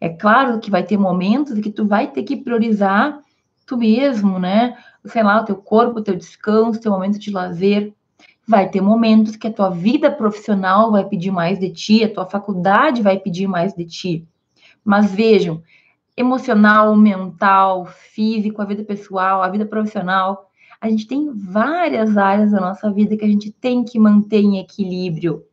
É 0.00 0.08
claro 0.08 0.58
que 0.58 0.70
vai 0.70 0.82
ter 0.82 0.96
momentos 0.96 1.58
que 1.60 1.70
tu 1.70 1.86
vai 1.86 2.10
ter 2.10 2.22
que 2.22 2.36
priorizar 2.36 3.22
tu 3.66 3.76
mesmo, 3.76 4.38
né? 4.38 4.76
Sei 5.04 5.22
lá, 5.22 5.40
o 5.40 5.44
teu 5.44 5.56
corpo, 5.56 5.98
o 5.98 6.02
teu 6.02 6.14
descanso, 6.14 6.80
teu 6.80 6.92
momento 6.92 7.18
de 7.18 7.30
lazer. 7.30 7.92
Vai 8.46 8.68
ter 8.68 8.80
momentos 8.80 9.36
que 9.36 9.46
a 9.46 9.52
tua 9.52 9.70
vida 9.70 10.10
profissional 10.10 10.90
vai 10.90 11.04
pedir 11.04 11.30
mais 11.30 11.58
de 11.58 11.70
ti, 11.70 12.04
a 12.04 12.12
tua 12.12 12.26
faculdade 12.26 13.02
vai 13.02 13.18
pedir 13.18 13.46
mais 13.46 13.72
de 13.74 13.84
ti. 13.84 14.28
Mas 14.84 15.12
vejam, 15.12 15.62
emocional, 16.16 16.96
mental, 16.96 17.86
físico, 17.86 18.60
a 18.60 18.64
vida 18.64 18.82
pessoal, 18.82 19.42
a 19.42 19.48
vida 19.48 19.64
profissional, 19.64 20.50
a 20.80 20.88
gente 20.88 21.06
tem 21.06 21.30
várias 21.32 22.16
áreas 22.16 22.52
da 22.52 22.60
nossa 22.60 22.90
vida 22.90 23.16
que 23.16 23.24
a 23.24 23.28
gente 23.28 23.50
tem 23.50 23.84
que 23.84 23.98
manter 23.98 24.40
em 24.40 24.58
equilíbrio. 24.58 25.44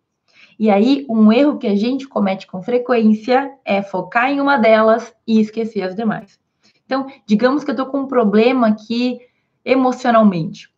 E 0.57 0.69
aí, 0.69 1.05
um 1.09 1.31
erro 1.31 1.57
que 1.59 1.67
a 1.67 1.75
gente 1.75 2.07
comete 2.07 2.47
com 2.47 2.63
frequência 2.63 3.51
é 3.63 3.83
focar 3.83 4.31
em 4.31 4.41
uma 4.41 4.57
delas 4.57 5.13
e 5.27 5.39
esquecer 5.39 5.83
as 5.83 5.95
demais. 5.95 6.39
Então, 6.85 7.05
digamos 7.25 7.63
que 7.63 7.71
eu 7.71 7.75
tô 7.75 7.85
com 7.85 7.99
um 7.99 8.07
problema 8.07 8.67
aqui 8.67 9.19
emocionalmente, 9.67 10.69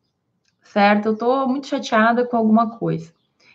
certo? 0.63 1.09
Eu 1.09 1.15
tô 1.15 1.47
muito 1.47 1.67
chateada 1.67 2.25
com 2.25 2.35
alguma 2.35 2.77
coisa. 2.77 3.13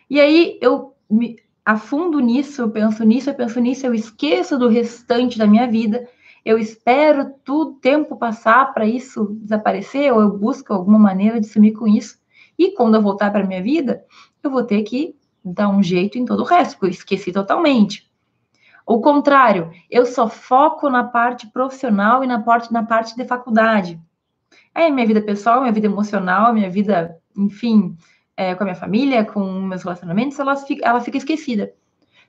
E 0.09 0.21
aí, 0.21 0.57
eu 0.63 0.95
me 1.11 1.37
afundo 1.65 2.21
nisso, 2.21 2.63
eu 2.63 2.71
penso 2.71 3.03
nisso, 3.03 3.31
eu 3.31 3.35
penso 3.35 3.59
nisso, 3.59 3.85
eu 3.85 3.93
esqueço 3.93 4.57
do 4.57 4.69
restante 4.69 5.37
da 5.37 5.47
minha 5.47 5.67
vida, 5.67 6.09
eu 6.45 6.57
espero 6.57 7.33
tudo 7.43 7.81
tempo 7.81 8.17
passar 8.17 8.73
para 8.73 8.87
isso 8.87 9.37
desaparecer, 9.41 10.13
ou 10.13 10.21
eu 10.21 10.39
busco 10.39 10.73
alguma 10.73 10.99
maneira 10.99 11.41
de 11.41 11.49
sumir 11.49 11.73
com 11.73 11.89
isso. 11.89 12.19
E 12.57 12.71
quando 12.73 12.95
eu 12.95 13.03
voltar 13.03 13.33
para 13.33 13.47
minha 13.47 13.63
vida, 13.63 14.05
eu 14.43 14.51
vou 14.51 14.63
ter 14.63 14.83
que 14.83 15.17
dar 15.45 15.69
um 15.69 15.83
jeito 15.83 16.17
em 16.17 16.25
todo 16.25 16.41
o 16.41 16.45
resto, 16.45 16.73
porque 16.73 16.87
eu 16.87 16.91
esqueci 16.91 17.33
totalmente. 17.33 18.09
O 18.87 19.01
contrário, 19.01 19.73
eu 19.91 20.07
só 20.07 20.29
foco 20.29 20.89
na 20.91 21.03
parte 21.03 21.47
profissional 21.49 22.23
e 22.23 22.27
na 22.27 22.41
parte, 22.43 22.73
na 22.73 22.85
parte 22.85 23.17
de 23.17 23.25
faculdade. 23.25 23.99
É 24.75 24.91
minha 24.91 25.07
vida 25.07 25.21
pessoal, 25.23 25.61
minha 25.61 25.73
vida 25.73 25.87
emocional, 25.87 26.53
minha 26.53 26.71
vida, 26.71 27.17
enfim, 27.37 27.97
é, 28.37 28.55
com 28.55 28.65
a 28.65 28.67
minha 28.67 28.77
família, 28.77 29.25
com 29.25 29.45
meus 29.61 29.83
relacionamentos, 29.83 30.39
ela 30.39 30.57
fica, 30.57 30.87
ela 30.87 31.01
fica 31.01 31.19
esquecida. 31.19 31.73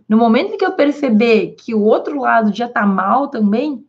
No 0.08 0.18
momento 0.18 0.58
que 0.58 0.66
eu 0.66 0.74
perceber 0.74 1.56
que 1.58 1.74
o 1.74 1.82
outro 1.82 2.20
lado 2.20 2.54
já 2.54 2.70
tá 2.70 2.86
mal 2.86 3.28
também, 3.28 3.74
o 3.74 3.86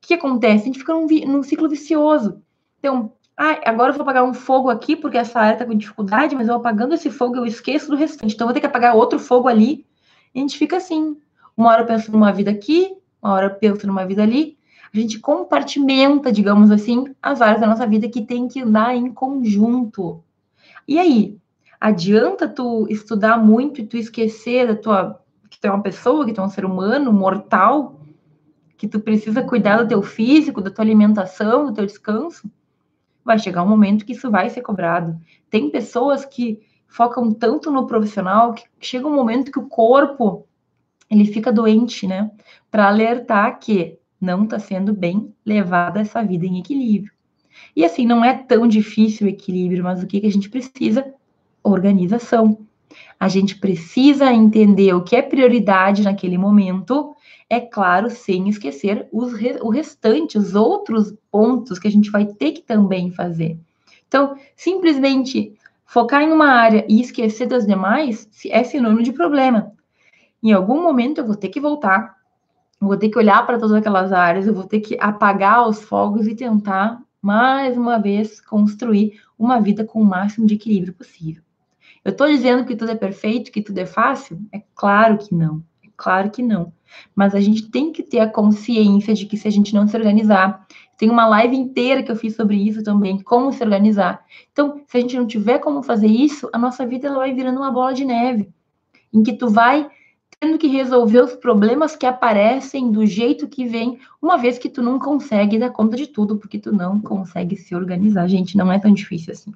que 0.00 0.14
acontece? 0.14 0.62
A 0.62 0.66
gente 0.66 0.78
fica 0.78 0.92
num, 0.92 1.06
num 1.06 1.42
ciclo 1.42 1.68
vicioso. 1.68 2.40
Então, 2.78 3.12
ah, 3.36 3.58
agora 3.64 3.90
eu 3.90 3.94
vou 3.94 4.02
apagar 4.02 4.24
um 4.24 4.34
fogo 4.34 4.70
aqui, 4.70 4.94
porque 4.94 5.18
essa 5.18 5.40
área 5.40 5.54
está 5.54 5.66
com 5.66 5.74
dificuldade, 5.74 6.34
mas 6.34 6.48
eu 6.48 6.54
apagando 6.54 6.94
esse 6.94 7.10
fogo, 7.10 7.36
eu 7.36 7.46
esqueço 7.46 7.88
do 7.88 7.96
restante. 7.96 8.34
Então, 8.34 8.44
eu 8.44 8.48
vou 8.48 8.54
ter 8.54 8.60
que 8.60 8.66
apagar 8.66 8.96
outro 8.96 9.18
fogo 9.18 9.48
ali. 9.48 9.86
E 10.34 10.38
a 10.38 10.42
gente 10.42 10.58
fica 10.58 10.76
assim. 10.76 11.16
Uma 11.56 11.70
hora 11.70 11.82
eu 11.82 11.86
penso 11.86 12.12
numa 12.12 12.32
vida 12.32 12.50
aqui, 12.50 12.96
uma 13.22 13.32
hora 13.32 13.46
eu 13.46 13.54
penso 13.54 13.86
numa 13.86 14.04
vida 14.04 14.22
ali. 14.22 14.57
A 14.92 14.98
gente 14.98 15.18
compartimenta, 15.18 16.32
digamos 16.32 16.70
assim, 16.70 17.14
as 17.22 17.40
áreas 17.40 17.60
da 17.60 17.66
nossa 17.66 17.86
vida 17.86 18.08
que 18.08 18.22
tem 18.22 18.48
que 18.48 18.62
andar 18.62 18.94
em 18.94 19.12
conjunto. 19.12 20.22
E 20.86 20.98
aí? 20.98 21.38
Adianta 21.80 22.48
tu 22.48 22.86
estudar 22.90 23.38
muito 23.38 23.80
e 23.80 23.86
tu 23.86 23.96
esquecer 23.96 24.66
da 24.66 24.74
tua 24.74 25.22
que 25.48 25.60
tu 25.60 25.66
é 25.66 25.70
uma 25.70 25.82
pessoa, 25.82 26.26
que 26.26 26.32
tu 26.32 26.40
é 26.40 26.44
um 26.44 26.48
ser 26.48 26.64
humano 26.64 27.12
mortal, 27.12 28.00
que 28.76 28.86
tu 28.86 29.00
precisa 29.00 29.42
cuidar 29.42 29.78
do 29.78 29.88
teu 29.88 30.02
físico, 30.02 30.60
da 30.60 30.70
tua 30.70 30.84
alimentação, 30.84 31.66
do 31.66 31.72
teu 31.72 31.86
descanso? 31.86 32.50
vai 33.28 33.38
chegar 33.38 33.62
um 33.62 33.68
momento 33.68 34.06
que 34.06 34.12
isso 34.12 34.30
vai 34.30 34.48
ser 34.48 34.62
cobrado. 34.62 35.20
Tem 35.50 35.70
pessoas 35.70 36.24
que 36.24 36.60
focam 36.86 37.30
tanto 37.30 37.70
no 37.70 37.86
profissional 37.86 38.54
que 38.54 38.64
chega 38.80 39.06
um 39.06 39.14
momento 39.14 39.52
que 39.52 39.58
o 39.58 39.68
corpo 39.68 40.46
ele 41.10 41.26
fica 41.26 41.52
doente, 41.52 42.06
né? 42.06 42.30
Para 42.70 42.88
alertar 42.88 43.58
que 43.58 43.98
não 44.20 44.44
está 44.44 44.58
sendo 44.58 44.92
bem 44.92 45.32
levada 45.44 46.00
essa 46.00 46.22
vida 46.22 46.46
em 46.46 46.58
equilíbrio. 46.58 47.12
E 47.74 47.84
assim, 47.84 48.06
não 48.06 48.24
é 48.24 48.34
tão 48.34 48.66
difícil 48.66 49.26
o 49.26 49.30
equilíbrio, 49.30 49.84
mas 49.84 50.02
o 50.02 50.06
que, 50.06 50.20
que 50.20 50.26
a 50.26 50.32
gente 50.32 50.48
precisa? 50.48 51.14
Organização. 51.62 52.58
A 53.18 53.28
gente 53.28 53.58
precisa 53.58 54.32
entender 54.32 54.94
o 54.94 55.02
que 55.02 55.16
é 55.16 55.22
prioridade 55.22 56.02
naquele 56.02 56.38
momento 56.38 57.14
é 57.50 57.60
claro, 57.60 58.10
sem 58.10 58.48
esquecer 58.48 59.08
os, 59.10 59.32
o 59.62 59.70
restante, 59.70 60.36
os 60.36 60.54
outros 60.54 61.14
pontos 61.30 61.78
que 61.78 61.88
a 61.88 61.90
gente 61.90 62.10
vai 62.10 62.26
ter 62.26 62.52
que 62.52 62.60
também 62.60 63.10
fazer. 63.10 63.58
Então, 64.06 64.36
simplesmente 64.54 65.54
focar 65.86 66.22
em 66.22 66.30
uma 66.30 66.50
área 66.50 66.84
e 66.88 67.00
esquecer 67.00 67.46
das 67.46 67.66
demais 67.66 68.28
é 68.46 68.62
sinônimo 68.62 69.02
de 69.02 69.12
problema. 69.12 69.72
Em 70.42 70.52
algum 70.52 70.82
momento 70.82 71.18
eu 71.18 71.26
vou 71.26 71.36
ter 71.36 71.48
que 71.48 71.60
voltar, 71.60 72.17
vou 72.86 72.96
ter 72.96 73.08
que 73.08 73.18
olhar 73.18 73.44
para 73.46 73.58
todas 73.58 73.74
aquelas 73.74 74.12
áreas, 74.12 74.46
eu 74.46 74.54
vou 74.54 74.64
ter 74.64 74.80
que 74.80 74.96
apagar 75.00 75.68
os 75.68 75.82
fogos 75.82 76.26
e 76.26 76.34
tentar, 76.34 77.00
mais 77.20 77.76
uma 77.76 77.98
vez, 77.98 78.40
construir 78.40 79.20
uma 79.38 79.60
vida 79.60 79.84
com 79.84 80.00
o 80.00 80.04
máximo 80.04 80.46
de 80.46 80.54
equilíbrio 80.54 80.94
possível. 80.94 81.42
Eu 82.04 82.12
estou 82.12 82.28
dizendo 82.28 82.64
que 82.64 82.76
tudo 82.76 82.92
é 82.92 82.94
perfeito, 82.94 83.50
que 83.50 83.60
tudo 83.60 83.78
é 83.78 83.86
fácil? 83.86 84.40
É 84.52 84.62
claro 84.74 85.18
que 85.18 85.34
não. 85.34 85.62
É 85.84 85.88
claro 85.96 86.30
que 86.30 86.42
não. 86.42 86.72
Mas 87.14 87.34
a 87.34 87.40
gente 87.40 87.70
tem 87.70 87.92
que 87.92 88.02
ter 88.02 88.20
a 88.20 88.30
consciência 88.30 89.14
de 89.14 89.26
que 89.26 89.36
se 89.36 89.46
a 89.46 89.50
gente 89.50 89.74
não 89.74 89.86
se 89.86 89.96
organizar, 89.96 90.66
tem 90.96 91.10
uma 91.10 91.26
live 91.26 91.56
inteira 91.56 92.02
que 92.02 92.10
eu 92.10 92.16
fiz 92.16 92.34
sobre 92.34 92.56
isso 92.56 92.82
também, 92.82 93.20
como 93.20 93.52
se 93.52 93.62
organizar. 93.62 94.24
Então, 94.52 94.82
se 94.86 94.96
a 94.96 95.00
gente 95.00 95.16
não 95.16 95.26
tiver 95.26 95.58
como 95.58 95.82
fazer 95.82 96.08
isso, 96.08 96.48
a 96.52 96.58
nossa 96.58 96.86
vida 96.86 97.08
ela 97.08 97.18
vai 97.18 97.34
virando 97.34 97.58
uma 97.58 97.70
bola 97.70 97.92
de 97.92 98.04
neve, 98.04 98.48
em 99.12 99.22
que 99.22 99.34
tu 99.34 99.48
vai 99.48 99.88
tendo 100.40 100.58
que 100.58 100.68
resolver 100.68 101.22
os 101.22 101.34
problemas 101.34 101.96
que 101.96 102.06
aparecem 102.06 102.90
do 102.90 103.04
jeito 103.04 103.48
que 103.48 103.66
vem, 103.66 103.98
uma 104.22 104.36
vez 104.36 104.56
que 104.58 104.68
tu 104.68 104.82
não 104.82 104.98
consegue 104.98 105.58
dar 105.58 105.70
conta 105.70 105.96
de 105.96 106.06
tudo, 106.06 106.36
porque 106.36 106.58
tu 106.58 106.72
não 106.72 107.00
consegue 107.00 107.56
se 107.56 107.74
organizar. 107.74 108.28
Gente, 108.28 108.56
não 108.56 108.70
é 108.70 108.78
tão 108.78 108.92
difícil 108.92 109.32
assim. 109.32 109.52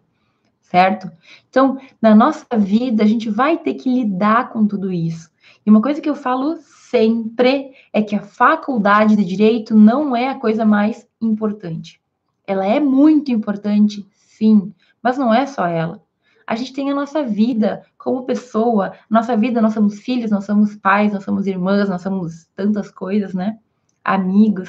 Certo? 0.61 1.11
Então, 1.49 1.79
na 2.01 2.14
nossa 2.14 2.47
vida, 2.57 3.05
a 3.05 3.07
gente 3.07 3.29
vai 3.31 3.59
ter 3.59 3.75
que 3.75 3.88
lidar 3.88 4.51
com 4.51 4.66
tudo 4.66 4.90
isso. 4.90 5.31
E 5.64 5.71
uma 5.71 5.83
coisa 5.83 6.01
que 6.01 6.09
eu 6.09 6.14
falo 6.14 6.57
sempre 6.92 7.73
é 7.92 8.03
que 8.03 8.16
a 8.16 8.23
faculdade 8.23 9.14
de 9.14 9.25
direito 9.25 9.75
não 9.75 10.16
é 10.16 10.29
a 10.29 10.38
coisa 10.38 10.64
mais 10.64 11.07
importante. 11.21 12.01
Ela 12.47 12.66
é 12.66 12.81
muito 12.81 13.31
importante, 13.31 14.05
sim, 14.14 14.73
mas 15.03 15.16
não 15.16 15.33
é 15.33 15.47
só 15.47 15.66
ela. 15.66 16.02
A 16.47 16.55
gente 16.55 16.73
tem 16.73 16.91
a 16.91 16.95
nossa 16.95 17.23
vida 17.23 17.85
como 17.97 18.25
pessoa, 18.25 18.93
nossa 19.09 19.37
vida, 19.37 19.61
nós 19.61 19.75
somos 19.75 20.01
filhos, 20.01 20.31
nós 20.31 20.45
somos 20.45 20.75
pais, 20.77 21.13
nós 21.13 21.25
somos 21.25 21.47
irmãs, 21.47 21.89
nós 21.89 22.03
somos 22.03 22.47
tantas 22.57 22.91
coisas, 22.91 23.35
né? 23.35 23.59
Amigos. 24.05 24.69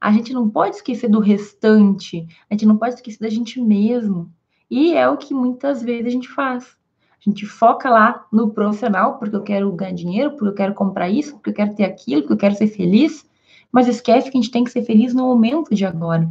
A 0.00 0.10
gente 0.10 0.32
não 0.32 0.50
pode 0.50 0.76
esquecer 0.76 1.08
do 1.08 1.20
restante, 1.20 2.26
a 2.50 2.54
gente 2.54 2.66
não 2.66 2.76
pode 2.76 2.94
esquecer 2.94 3.20
da 3.20 3.28
gente 3.28 3.60
mesmo. 3.60 4.32
E 4.68 4.94
é 4.94 5.08
o 5.08 5.16
que 5.16 5.32
muitas 5.32 5.82
vezes 5.82 6.06
a 6.06 6.10
gente 6.10 6.28
faz. 6.28 6.76
A 7.24 7.30
gente 7.30 7.46
foca 7.46 7.88
lá 7.88 8.26
no 8.32 8.50
profissional, 8.50 9.16
porque 9.18 9.36
eu 9.36 9.42
quero 9.42 9.72
ganhar 9.72 9.92
dinheiro, 9.92 10.30
porque 10.32 10.48
eu 10.48 10.54
quero 10.54 10.74
comprar 10.74 11.08
isso, 11.08 11.34
porque 11.34 11.50
eu 11.50 11.54
quero 11.54 11.74
ter 11.76 11.84
aquilo, 11.84 12.22
porque 12.22 12.32
eu 12.32 12.38
quero 12.38 12.56
ser 12.56 12.66
feliz, 12.66 13.24
mas 13.70 13.86
esquece 13.86 14.28
que 14.28 14.36
a 14.36 14.40
gente 14.40 14.50
tem 14.50 14.64
que 14.64 14.72
ser 14.72 14.82
feliz 14.82 15.14
no 15.14 15.22
momento 15.22 15.72
de 15.72 15.84
agora. 15.84 16.28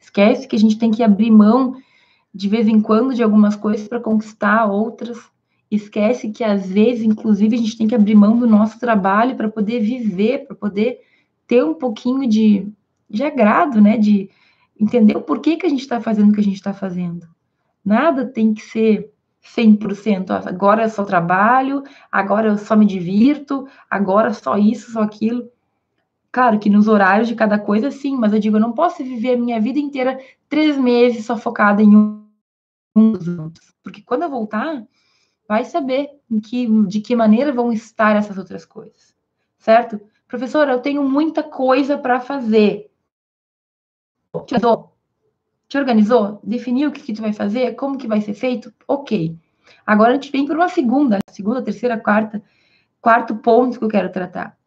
Esquece 0.00 0.48
que 0.48 0.56
a 0.56 0.58
gente 0.58 0.78
tem 0.78 0.90
que 0.90 1.02
abrir 1.02 1.30
mão 1.30 1.76
de 2.34 2.48
vez 2.48 2.68
em 2.68 2.80
quando 2.80 3.14
de 3.14 3.22
algumas 3.22 3.56
coisas 3.56 3.86
para 3.88 4.00
conquistar 4.00 4.66
outras. 4.66 5.18
Esquece 5.70 6.30
que 6.30 6.42
às 6.42 6.68
vezes, 6.68 7.04
inclusive, 7.04 7.54
a 7.54 7.58
gente 7.58 7.76
tem 7.76 7.86
que 7.86 7.94
abrir 7.94 8.14
mão 8.14 8.38
do 8.38 8.46
nosso 8.46 8.78
trabalho 8.78 9.36
para 9.36 9.48
poder 9.48 9.80
viver, 9.80 10.46
para 10.46 10.56
poder 10.56 11.00
ter 11.46 11.64
um 11.64 11.74
pouquinho 11.74 12.28
de, 12.28 12.68
de 13.08 13.22
agrado, 13.22 13.80
né? 13.80 13.96
De 13.96 14.30
entender 14.78 15.16
o 15.16 15.22
porquê 15.22 15.56
que 15.56 15.66
a 15.66 15.68
gente 15.68 15.80
está 15.80 16.00
fazendo 16.00 16.30
o 16.30 16.32
que 16.32 16.40
a 16.40 16.44
gente 16.44 16.56
está 16.56 16.72
fazendo. 16.72 17.26
Nada 17.84 18.24
tem 18.24 18.54
que 18.54 18.62
ser 18.62 19.12
100%. 19.56 20.30
Agora 20.46 20.84
eu 20.84 20.88
só 20.88 21.04
trabalho, 21.04 21.82
agora 22.10 22.48
eu 22.48 22.58
só 22.58 22.76
me 22.76 22.86
divirto, 22.86 23.66
agora 23.88 24.32
só 24.32 24.56
isso, 24.56 24.92
só 24.92 25.02
aquilo. 25.02 25.48
Claro 26.32 26.58
que 26.58 26.70
nos 26.70 26.86
horários 26.86 27.28
de 27.28 27.34
cada 27.34 27.58
coisa, 27.58 27.90
sim, 27.90 28.16
mas 28.16 28.32
eu 28.32 28.38
digo, 28.38 28.56
eu 28.56 28.60
não 28.60 28.72
posso 28.72 29.02
viver 29.02 29.34
a 29.34 29.38
minha 29.38 29.60
vida 29.60 29.78
inteira 29.78 30.18
três 30.48 30.76
meses 30.76 31.24
só 31.24 31.36
focada 31.36 31.82
em 31.82 31.96
um 31.96 32.19
outros. 32.94 33.74
Porque 33.82 34.02
quando 34.02 34.22
eu 34.22 34.30
voltar, 34.30 34.86
vai 35.48 35.64
saber 35.64 36.10
que, 36.44 36.66
de 36.86 37.00
que 37.00 37.16
maneira 37.16 37.52
vão 37.52 37.72
estar 37.72 38.16
essas 38.16 38.38
outras 38.38 38.64
coisas. 38.64 39.14
Certo? 39.58 40.00
Professora, 40.26 40.72
eu 40.72 40.80
tenho 40.80 41.02
muita 41.02 41.42
coisa 41.42 41.98
para 41.98 42.20
fazer. 42.20 42.90
Te 44.46 44.54
te 45.70 45.78
organizou? 45.78 46.40
Definiu 46.42 46.88
o 46.88 46.92
que, 46.92 47.00
que 47.00 47.12
tu 47.12 47.22
vai 47.22 47.32
fazer? 47.32 47.76
Como 47.76 47.96
que 47.96 48.08
vai 48.08 48.20
ser 48.20 48.34
feito? 48.34 48.72
Ok. 48.88 49.36
Agora 49.86 50.10
a 50.10 50.14
gente 50.14 50.32
vem 50.32 50.44
para 50.44 50.56
uma 50.56 50.68
segunda, 50.68 51.20
segunda, 51.30 51.62
terceira, 51.62 51.96
quarta, 51.96 52.42
quarto 53.00 53.36
ponto 53.36 53.78
que 53.78 53.84
eu 53.84 53.88
quero 53.88 54.10
tratar. 54.10 54.58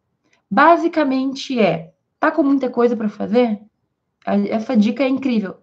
Basicamente 0.50 1.60
é, 1.60 1.92
tá 2.18 2.30
com 2.30 2.42
muita 2.42 2.70
coisa 2.70 2.96
para 2.96 3.10
fazer? 3.10 3.60
Essa 4.24 4.74
dica 4.74 5.02
é 5.02 5.08
incrível. 5.08 5.58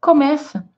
Começa. 0.00 0.68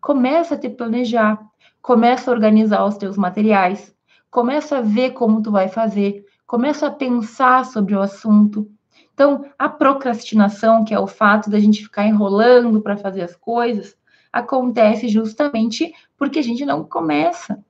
Começa 0.00 0.54
a 0.54 0.58
te 0.58 0.68
planejar. 0.68 1.38
Começa 1.82 2.30
a 2.30 2.34
organizar 2.34 2.84
os 2.84 2.96
teus 2.96 3.16
materiais. 3.16 3.94
Começa 4.30 4.78
a 4.78 4.80
ver 4.80 5.10
como 5.10 5.42
tu 5.42 5.50
vai 5.50 5.68
fazer. 5.68 6.24
Começa 6.46 6.86
a 6.86 6.90
pensar 6.90 7.64
sobre 7.64 7.94
o 7.94 8.00
assunto. 8.00 8.70
Então, 9.12 9.44
a 9.58 9.68
procrastinação, 9.68 10.84
que 10.84 10.94
é 10.94 10.98
o 10.98 11.06
fato 11.06 11.50
da 11.50 11.58
gente 11.58 11.82
ficar 11.82 12.06
enrolando 12.06 12.80
para 12.80 12.96
fazer 12.96 13.22
as 13.22 13.34
coisas, 13.34 13.96
acontece 14.32 15.08
justamente 15.08 15.92
porque 16.16 16.38
a 16.38 16.42
gente 16.42 16.64
não 16.64 16.84
começa. 16.84 17.62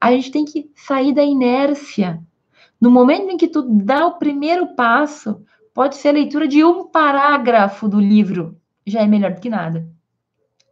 A 0.00 0.10
gente 0.12 0.30
tem 0.30 0.44
que 0.44 0.70
sair 0.74 1.12
da 1.12 1.22
inércia. 1.22 2.20
No 2.80 2.90
momento 2.90 3.30
em 3.30 3.36
que 3.36 3.48
tu 3.48 3.62
dá 3.62 4.06
o 4.06 4.18
primeiro 4.18 4.74
passo, 4.74 5.42
pode 5.74 5.96
ser 5.96 6.08
a 6.08 6.12
leitura 6.12 6.48
de 6.48 6.64
um 6.64 6.88
parágrafo 6.88 7.88
do 7.88 8.00
livro, 8.00 8.56
já 8.86 9.00
é 9.00 9.06
melhor 9.06 9.34
do 9.34 9.40
que 9.40 9.48
nada. 9.48 9.88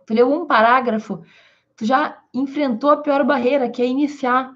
Tu 0.07 0.15
leu 0.15 0.33
um 0.33 0.47
parágrafo, 0.47 1.23
tu 1.77 1.85
já 1.85 2.17
enfrentou 2.33 2.91
a 2.91 2.97
pior 2.99 3.25
barreira, 3.25 3.69
que 3.69 3.83
é 3.83 3.87
iniciar. 3.87 4.55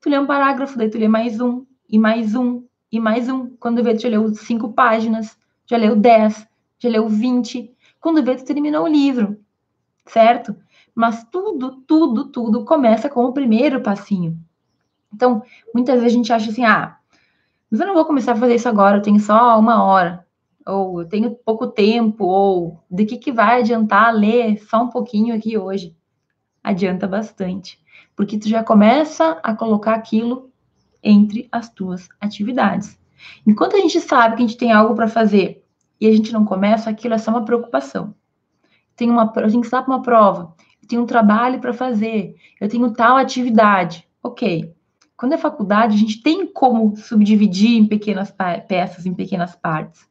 Tu 0.00 0.10
lê 0.10 0.18
um 0.18 0.26
parágrafo, 0.26 0.76
daí 0.76 0.90
tu 0.90 0.98
lê 0.98 1.06
mais 1.06 1.40
um, 1.40 1.64
e 1.88 1.98
mais 1.98 2.34
um, 2.34 2.64
e 2.90 2.98
mais 2.98 3.28
um. 3.28 3.50
Quando 3.56 3.82
vê, 3.82 3.94
tu 3.94 4.02
já 4.02 4.08
leu 4.08 4.34
cinco 4.34 4.72
páginas, 4.72 5.38
já 5.64 5.76
leu 5.76 5.94
dez, 5.94 6.46
já 6.78 6.88
leu 6.88 7.08
vinte. 7.08 7.72
Quando 8.00 8.22
vê, 8.22 8.34
tu 8.34 8.44
terminou 8.44 8.84
o 8.84 8.88
livro, 8.88 9.38
certo? 10.06 10.56
Mas 10.94 11.24
tudo, 11.30 11.82
tudo, 11.86 12.24
tudo 12.26 12.64
começa 12.64 13.08
com 13.08 13.24
o 13.24 13.32
primeiro 13.32 13.80
passinho. 13.80 14.36
Então, 15.14 15.42
muitas 15.74 16.00
vezes 16.00 16.14
a 16.14 16.16
gente 16.16 16.32
acha 16.32 16.50
assim, 16.50 16.64
ah, 16.64 16.96
mas 17.70 17.80
eu 17.80 17.86
não 17.86 17.94
vou 17.94 18.04
começar 18.04 18.32
a 18.32 18.36
fazer 18.36 18.56
isso 18.56 18.68
agora, 18.68 18.98
eu 18.98 19.02
tenho 19.02 19.20
só 19.20 19.58
uma 19.58 19.84
hora, 19.84 20.26
ou 20.66 21.02
eu 21.02 21.08
tenho 21.08 21.34
pouco 21.34 21.66
tempo, 21.66 22.24
ou 22.24 22.82
de 22.90 23.04
que, 23.04 23.16
que 23.16 23.32
vai 23.32 23.60
adiantar 23.60 24.14
ler 24.14 24.58
só 24.64 24.82
um 24.82 24.88
pouquinho 24.88 25.34
aqui 25.34 25.56
hoje? 25.56 25.96
Adianta 26.62 27.06
bastante, 27.06 27.78
porque 28.14 28.38
tu 28.38 28.48
já 28.48 28.62
começa 28.62 29.38
a 29.42 29.54
colocar 29.54 29.94
aquilo 29.94 30.50
entre 31.02 31.48
as 31.50 31.70
tuas 31.70 32.08
atividades. 32.20 32.98
Enquanto 33.46 33.76
a 33.76 33.80
gente 33.80 34.00
sabe 34.00 34.36
que 34.36 34.42
a 34.42 34.46
gente 34.46 34.58
tem 34.58 34.72
algo 34.72 34.94
para 34.94 35.08
fazer 35.08 35.64
e 36.00 36.06
a 36.06 36.12
gente 36.12 36.32
não 36.32 36.44
começa, 36.44 36.90
aquilo 36.90 37.14
é 37.14 37.18
só 37.18 37.30
uma 37.30 37.44
preocupação. 37.44 38.14
Tem 38.96 39.10
uma, 39.10 39.28
tenho 39.28 39.48
que 39.60 39.66
estudar 39.66 39.82
para 39.82 39.94
uma 39.94 40.02
prova, 40.02 40.54
eu 40.82 40.88
tenho 40.88 41.02
um 41.02 41.06
trabalho 41.06 41.60
para 41.60 41.72
fazer, 41.72 42.34
eu 42.60 42.68
tenho 42.68 42.92
tal 42.92 43.16
atividade. 43.16 44.06
Ok. 44.22 44.74
Quando 45.16 45.34
é 45.34 45.38
faculdade, 45.38 45.94
a 45.94 45.98
gente 45.98 46.22
tem 46.22 46.46
como 46.46 46.96
subdividir 46.96 47.76
em 47.76 47.86
pequenas 47.86 48.34
peças, 48.66 49.04
em 49.04 49.14
pequenas 49.14 49.54
partes. 49.54 50.09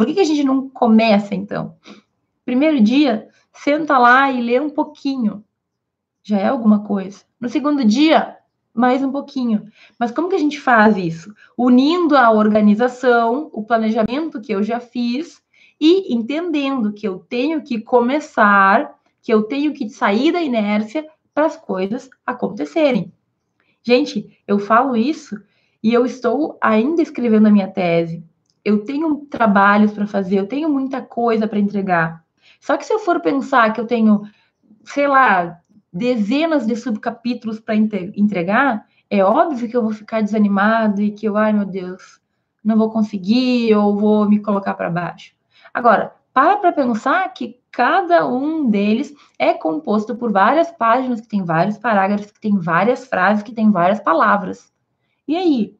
Por 0.00 0.06
que, 0.06 0.14
que 0.14 0.20
a 0.20 0.24
gente 0.24 0.42
não 0.42 0.66
começa, 0.66 1.34
então? 1.34 1.76
Primeiro 2.42 2.80
dia, 2.80 3.28
senta 3.52 3.98
lá 3.98 4.32
e 4.32 4.40
lê 4.40 4.58
um 4.58 4.70
pouquinho. 4.70 5.44
Já 6.22 6.38
é 6.38 6.48
alguma 6.48 6.84
coisa. 6.84 7.22
No 7.38 7.50
segundo 7.50 7.84
dia, 7.84 8.38
mais 8.72 9.02
um 9.02 9.12
pouquinho. 9.12 9.70
Mas 9.98 10.10
como 10.10 10.30
que 10.30 10.36
a 10.36 10.38
gente 10.38 10.58
faz 10.58 10.96
isso? 10.96 11.34
Unindo 11.54 12.16
a 12.16 12.30
organização, 12.30 13.50
o 13.52 13.62
planejamento 13.62 14.40
que 14.40 14.54
eu 14.54 14.62
já 14.62 14.80
fiz 14.80 15.42
e 15.78 16.14
entendendo 16.14 16.94
que 16.94 17.06
eu 17.06 17.18
tenho 17.18 17.62
que 17.62 17.78
começar, 17.78 18.98
que 19.20 19.30
eu 19.30 19.42
tenho 19.42 19.74
que 19.74 19.90
sair 19.90 20.32
da 20.32 20.40
inércia 20.40 21.06
para 21.34 21.44
as 21.44 21.58
coisas 21.58 22.08
acontecerem. 22.24 23.12
Gente, 23.82 24.34
eu 24.48 24.58
falo 24.58 24.96
isso 24.96 25.38
e 25.82 25.92
eu 25.92 26.06
estou 26.06 26.56
ainda 26.58 27.02
escrevendo 27.02 27.48
a 27.48 27.50
minha 27.50 27.68
tese. 27.68 28.24
Eu 28.64 28.84
tenho 28.84 29.26
trabalhos 29.26 29.92
para 29.92 30.06
fazer, 30.06 30.38
eu 30.38 30.46
tenho 30.46 30.68
muita 30.68 31.00
coisa 31.00 31.48
para 31.48 31.58
entregar. 31.58 32.24
Só 32.60 32.76
que 32.76 32.84
se 32.84 32.92
eu 32.92 32.98
for 32.98 33.20
pensar 33.20 33.72
que 33.72 33.80
eu 33.80 33.86
tenho, 33.86 34.22
sei 34.84 35.08
lá, 35.08 35.60
dezenas 35.92 36.66
de 36.66 36.76
subcapítulos 36.76 37.58
para 37.58 37.74
entregar, 37.74 38.86
é 39.08 39.24
óbvio 39.24 39.68
que 39.68 39.76
eu 39.76 39.82
vou 39.82 39.92
ficar 39.92 40.20
desanimado 40.20 41.02
e 41.02 41.10
que 41.10 41.26
eu, 41.26 41.36
ai 41.36 41.52
meu 41.52 41.64
Deus, 41.64 42.20
não 42.62 42.76
vou 42.76 42.90
conseguir 42.90 43.74
ou 43.74 43.96
vou 43.96 44.28
me 44.28 44.40
colocar 44.40 44.74
para 44.74 44.90
baixo. 44.90 45.34
Agora, 45.72 46.14
para 46.32 46.58
para 46.58 46.72
pensar 46.72 47.32
que 47.32 47.60
cada 47.72 48.26
um 48.26 48.68
deles 48.68 49.12
é 49.38 49.52
composto 49.54 50.14
por 50.14 50.32
várias 50.32 50.70
páginas, 50.70 51.20
que 51.20 51.28
tem 51.28 51.44
vários 51.44 51.78
parágrafos, 51.78 52.30
que 52.30 52.40
tem 52.40 52.56
várias 52.58 53.06
frases, 53.06 53.42
que 53.42 53.52
tem 53.52 53.70
várias 53.70 54.00
palavras. 54.00 54.72
E 55.26 55.36
aí, 55.36 55.76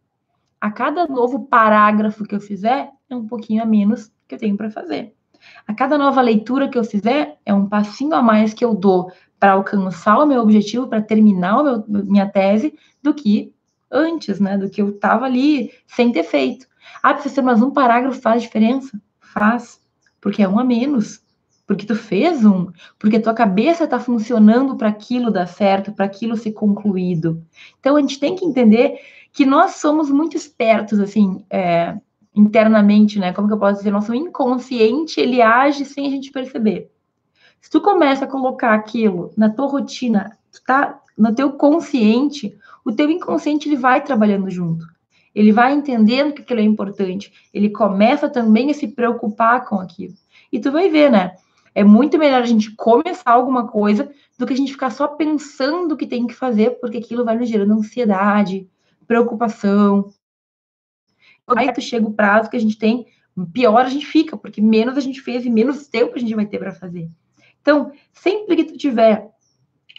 a 0.60 0.70
cada 0.70 1.06
novo 1.06 1.46
parágrafo 1.46 2.24
que 2.24 2.34
eu 2.34 2.40
fizer, 2.40 2.90
é 3.08 3.16
um 3.16 3.26
pouquinho 3.26 3.62
a 3.62 3.66
menos 3.66 4.12
que 4.28 4.34
eu 4.34 4.38
tenho 4.38 4.56
para 4.56 4.70
fazer. 4.70 5.14
A 5.66 5.72
cada 5.72 5.96
nova 5.96 6.20
leitura 6.20 6.68
que 6.68 6.76
eu 6.76 6.84
fizer, 6.84 7.38
é 7.46 7.54
um 7.54 7.66
passinho 7.66 8.14
a 8.14 8.22
mais 8.22 8.52
que 8.52 8.64
eu 8.64 8.74
dou 8.74 9.10
para 9.38 9.52
alcançar 9.52 10.18
o 10.18 10.26
meu 10.26 10.42
objetivo, 10.42 10.86
para 10.86 11.00
terminar 11.00 11.64
meu, 11.64 11.84
minha 11.88 12.28
tese, 12.28 12.78
do 13.02 13.14
que 13.14 13.54
antes, 13.90 14.38
né? 14.38 14.58
Do 14.58 14.68
que 14.68 14.82
eu 14.82 14.90
estava 14.90 15.24
ali 15.24 15.72
sem 15.86 16.12
ter 16.12 16.24
feito. 16.24 16.66
Ah, 17.02 17.14
professor, 17.14 17.42
mas 17.42 17.62
um 17.62 17.70
parágrafo 17.70 18.20
faz 18.20 18.42
diferença? 18.42 19.00
Faz, 19.18 19.80
porque 20.20 20.42
é 20.42 20.48
um 20.48 20.58
a 20.58 20.64
menos. 20.64 21.22
Porque 21.66 21.86
tu 21.86 21.94
fez 21.94 22.44
um, 22.44 22.66
porque 22.98 23.20
tua 23.20 23.32
cabeça 23.32 23.84
está 23.84 23.98
funcionando 23.98 24.76
para 24.76 24.88
aquilo 24.88 25.30
dar 25.30 25.46
certo, 25.46 25.92
para 25.92 26.04
aquilo 26.04 26.36
ser 26.36 26.52
concluído. 26.52 27.42
Então 27.78 27.96
a 27.96 28.00
gente 28.00 28.18
tem 28.18 28.34
que 28.34 28.44
entender 28.44 28.98
que 29.32 29.46
nós 29.46 29.76
somos 29.76 30.10
muito 30.10 30.36
espertos, 30.36 30.98
assim, 30.98 31.44
é, 31.50 31.96
internamente, 32.34 33.18
né? 33.18 33.32
Como 33.32 33.48
que 33.48 33.54
eu 33.54 33.58
posso 33.58 33.78
dizer? 33.78 33.90
Nosso 33.90 34.14
inconsciente, 34.14 35.20
ele 35.20 35.40
age 35.40 35.84
sem 35.84 36.06
a 36.06 36.10
gente 36.10 36.30
perceber. 36.30 36.90
Se 37.60 37.70
tu 37.70 37.80
começa 37.80 38.24
a 38.24 38.28
colocar 38.28 38.74
aquilo 38.74 39.32
na 39.36 39.50
tua 39.50 39.66
rotina, 39.66 40.36
tá 40.66 41.00
no 41.16 41.34
teu 41.34 41.52
consciente, 41.52 42.56
o 42.84 42.90
teu 42.90 43.10
inconsciente 43.10 43.68
ele 43.68 43.76
vai 43.76 44.02
trabalhando 44.02 44.50
junto. 44.50 44.86
Ele 45.34 45.52
vai 45.52 45.72
entendendo 45.72 46.32
que 46.32 46.42
aquilo 46.42 46.60
é 46.60 46.64
importante. 46.64 47.32
Ele 47.52 47.70
começa 47.70 48.28
também 48.28 48.70
a 48.70 48.74
se 48.74 48.88
preocupar 48.88 49.64
com 49.66 49.78
aquilo. 49.78 50.14
E 50.50 50.58
tu 50.58 50.72
vai 50.72 50.88
ver, 50.88 51.10
né? 51.10 51.36
É 51.74 51.84
muito 51.84 52.18
melhor 52.18 52.42
a 52.42 52.46
gente 52.46 52.74
começar 52.74 53.30
alguma 53.30 53.68
coisa 53.68 54.10
do 54.36 54.46
que 54.46 54.52
a 54.52 54.56
gente 54.56 54.72
ficar 54.72 54.90
só 54.90 55.06
pensando 55.06 55.92
o 55.92 55.96
que 55.96 56.06
tem 56.06 56.26
que 56.26 56.34
fazer, 56.34 56.80
porque 56.80 56.98
aquilo 56.98 57.24
vai 57.24 57.36
nos 57.36 57.48
gerando 57.48 57.74
ansiedade, 57.74 58.68
preocupação. 59.10 60.08
Aí 61.56 61.72
tu 61.72 61.80
chega 61.80 62.06
o 62.06 62.14
prazo 62.14 62.48
que 62.48 62.56
a 62.56 62.60
gente 62.60 62.78
tem, 62.78 63.08
pior 63.52 63.84
a 63.84 63.88
gente 63.88 64.06
fica, 64.06 64.36
porque 64.36 64.60
menos 64.60 64.96
a 64.96 65.00
gente 65.00 65.20
fez 65.20 65.44
e 65.44 65.50
menos 65.50 65.88
tempo 65.88 66.14
a 66.14 66.18
gente 66.20 66.32
vai 66.32 66.46
ter 66.46 66.60
para 66.60 66.70
fazer. 66.70 67.10
Então, 67.60 67.90
sempre 68.12 68.54
que 68.54 68.64
tu 68.64 68.78
tiver 68.78 69.28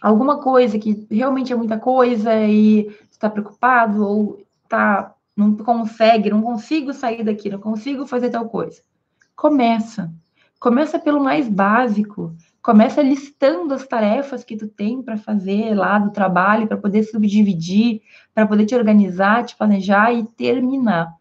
alguma 0.01 0.39
coisa 0.39 0.79
que 0.79 1.05
realmente 1.11 1.51
é 1.51 1.55
muita 1.57 1.77
coisa 1.77 2.33
e 2.45 2.85
tu 2.85 3.11
está 3.11 3.29
preocupado 3.29 4.07
ou 4.07 4.41
tá 4.69 5.13
não 5.35 5.57
consegue, 5.57 6.29
não 6.29 6.41
consigo 6.41 6.93
sair 6.93 7.25
daqui, 7.25 7.49
não 7.49 7.59
consigo 7.59 8.07
fazer 8.07 8.29
tal 8.29 8.47
coisa. 8.47 8.81
Começa. 9.35 10.09
Começa 10.61 10.99
pelo 10.99 11.23
mais 11.23 11.49
básico. 11.49 12.35
Começa 12.61 13.01
listando 13.01 13.73
as 13.73 13.87
tarefas 13.87 14.43
que 14.43 14.55
tu 14.55 14.67
tem 14.67 15.01
para 15.01 15.17
fazer 15.17 15.73
lá 15.73 15.97
do 15.97 16.11
trabalho, 16.11 16.67
para 16.67 16.77
poder 16.77 17.01
subdividir, 17.01 18.01
para 18.31 18.45
poder 18.45 18.67
te 18.67 18.75
organizar, 18.75 19.43
te 19.43 19.57
planejar 19.57 20.13
e 20.13 20.23
terminar. 20.23 21.11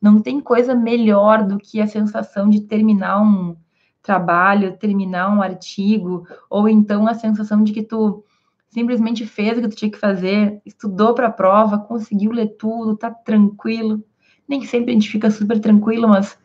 Não 0.00 0.20
tem 0.20 0.40
coisa 0.40 0.74
melhor 0.74 1.46
do 1.46 1.58
que 1.58 1.80
a 1.80 1.86
sensação 1.86 2.50
de 2.50 2.62
terminar 2.62 3.22
um, 3.22 3.54
trabalho, 4.02 4.76
terminar 4.76 5.32
um 5.32 5.40
artigo, 5.40 6.26
ou 6.50 6.68
então 6.68 7.06
a 7.06 7.14
sensação 7.14 7.62
de 7.62 7.72
que 7.72 7.84
tu 7.84 8.24
simplesmente 8.68 9.24
fez 9.24 9.56
o 9.56 9.60
que 9.60 9.68
tu 9.68 9.76
tinha 9.76 9.92
que 9.92 9.98
fazer, 9.98 10.60
estudou 10.66 11.14
para 11.14 11.28
a 11.28 11.32
prova, 11.32 11.78
conseguiu 11.78 12.32
ler 12.32 12.56
tudo, 12.58 12.96
tá 12.96 13.12
tranquilo. 13.12 14.02
Nem 14.48 14.64
sempre 14.64 14.90
a 14.90 14.94
gente 14.94 15.08
fica 15.08 15.30
super 15.30 15.60
tranquilo, 15.60 16.08
mas 16.08 16.36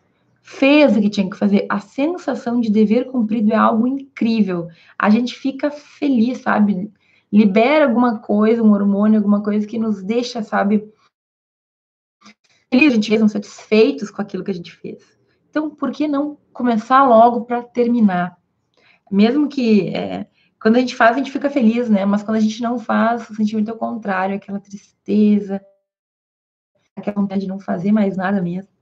fez 0.47 0.95
o 0.95 1.01
que 1.01 1.09
tinha 1.09 1.29
que 1.29 1.35
fazer. 1.35 1.65
A 1.69 1.77
sensação 1.77 2.61
de 2.61 2.71
dever 2.71 3.11
cumprido 3.11 3.51
é 3.51 3.55
algo 3.55 3.85
incrível. 3.85 4.69
A 4.97 5.09
gente 5.09 5.35
fica 5.35 5.69
feliz, 5.69 6.37
sabe? 6.37 6.89
Libera 7.29 7.85
alguma 7.85 8.19
coisa, 8.19 8.63
um 8.63 8.71
hormônio, 8.71 9.19
alguma 9.19 9.43
coisa 9.43 9.67
que 9.67 9.77
nos 9.77 10.01
deixa, 10.01 10.41
sabe? 10.41 10.89
Feliz, 12.71 12.93
a 12.93 12.95
gente 12.95 13.09
fez, 13.09 13.31
satisfeitos 13.31 14.09
com 14.09 14.21
aquilo 14.21 14.41
que 14.41 14.51
a 14.51 14.53
gente 14.53 14.73
fez. 14.73 15.19
Então, 15.49 15.69
por 15.69 15.91
que 15.91 16.07
não 16.07 16.37
começar 16.53 17.05
logo 17.05 17.41
para 17.41 17.61
terminar? 17.61 18.37
Mesmo 19.11 19.49
que 19.49 19.89
é, 19.89 20.27
quando 20.61 20.77
a 20.77 20.79
gente 20.79 20.95
faz, 20.95 21.15
a 21.15 21.17
gente 21.19 21.31
fica 21.31 21.49
feliz, 21.49 21.89
né? 21.89 22.05
Mas 22.05 22.23
quando 22.23 22.37
a 22.37 22.41
gente 22.41 22.61
não 22.61 22.79
faz, 22.79 23.29
o 23.29 23.35
sentimento 23.35 23.69
é 23.69 23.73
o 23.73 23.77
contrário, 23.77 24.37
aquela 24.37 24.61
tristeza, 24.61 25.61
aquela 26.95 27.19
vontade 27.19 27.41
de 27.41 27.47
não 27.47 27.59
fazer 27.59 27.91
mais 27.91 28.15
nada 28.15 28.41
mesmo. 28.41 28.76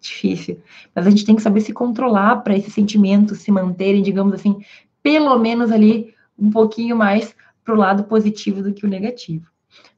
Difícil. 0.00 0.60
Mas 0.94 1.06
a 1.06 1.10
gente 1.10 1.24
tem 1.24 1.36
que 1.36 1.42
saber 1.42 1.60
se 1.60 1.72
controlar 1.72 2.36
para 2.36 2.56
esses 2.56 2.72
sentimentos 2.72 3.40
se 3.40 3.52
manterem, 3.52 4.02
digamos 4.02 4.32
assim, 4.32 4.64
pelo 5.02 5.38
menos 5.38 5.70
ali 5.70 6.14
um 6.38 6.50
pouquinho 6.50 6.96
mais 6.96 7.34
para 7.64 7.74
o 7.74 7.78
lado 7.78 8.04
positivo 8.04 8.62
do 8.62 8.72
que 8.72 8.86
o 8.86 8.88
negativo. 8.88 9.46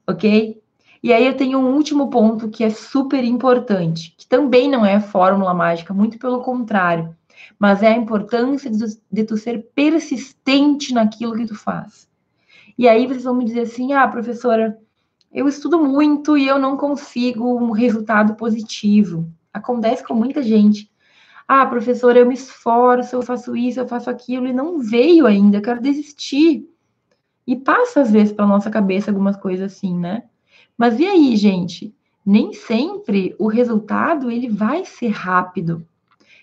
Ok? 0.05 0.61
E 1.01 1.11
aí 1.11 1.25
eu 1.25 1.35
tenho 1.35 1.59
um 1.59 1.73
último 1.73 2.09
ponto 2.09 2.49
que 2.49 2.63
é 2.63 2.69
super 2.69 3.23
importante, 3.23 4.13
que 4.17 4.25
também 4.25 4.69
não 4.69 4.85
é 4.85 4.99
fórmula 4.99 5.53
mágica, 5.53 5.93
muito 5.93 6.17
pelo 6.17 6.41
contrário, 6.41 7.15
mas 7.59 7.83
é 7.83 7.87
a 7.87 7.97
importância 7.97 8.69
de, 8.69 8.97
de 9.11 9.23
tu 9.23 9.35
ser 9.35 9.67
persistente 9.75 10.93
naquilo 10.93 11.35
que 11.35 11.45
tu 11.45 11.55
faz. 11.55 12.07
E 12.77 12.87
aí 12.87 13.05
vocês 13.05 13.23
vão 13.23 13.35
me 13.35 13.45
dizer 13.45 13.61
assim: 13.61 13.93
"Ah, 13.93 14.07
professora, 14.07 14.79
eu 15.31 15.47
estudo 15.47 15.83
muito 15.83 16.37
e 16.37 16.47
eu 16.47 16.57
não 16.57 16.77
consigo 16.77 17.57
um 17.57 17.71
resultado 17.71 18.35
positivo". 18.35 19.29
Acontece 19.53 20.03
com 20.03 20.13
muita 20.13 20.41
gente. 20.41 20.91
Ah, 21.47 21.65
professora, 21.65 22.19
eu 22.19 22.25
me 22.25 22.33
esforço, 22.33 23.15
eu 23.15 23.21
faço 23.21 23.55
isso, 23.55 23.79
eu 23.79 23.87
faço 23.87 24.09
aquilo 24.09 24.47
e 24.47 24.53
não 24.53 24.79
veio 24.79 25.27
ainda, 25.27 25.57
eu 25.57 25.61
quero 25.61 25.81
desistir. 25.81 26.67
E 27.45 27.55
passa 27.55 28.01
às 28.01 28.11
vezes 28.11 28.33
pela 28.33 28.47
nossa 28.47 28.71
cabeça 28.71 29.11
algumas 29.11 29.35
coisas 29.35 29.71
assim, 29.71 29.97
né? 29.97 30.23
Mas 30.77 30.99
e 30.99 31.05
aí, 31.05 31.35
gente? 31.35 31.93
Nem 32.25 32.53
sempre 32.53 33.35
o 33.37 33.47
resultado 33.47 34.31
ele 34.31 34.49
vai 34.49 34.85
ser 34.85 35.09
rápido. 35.09 35.85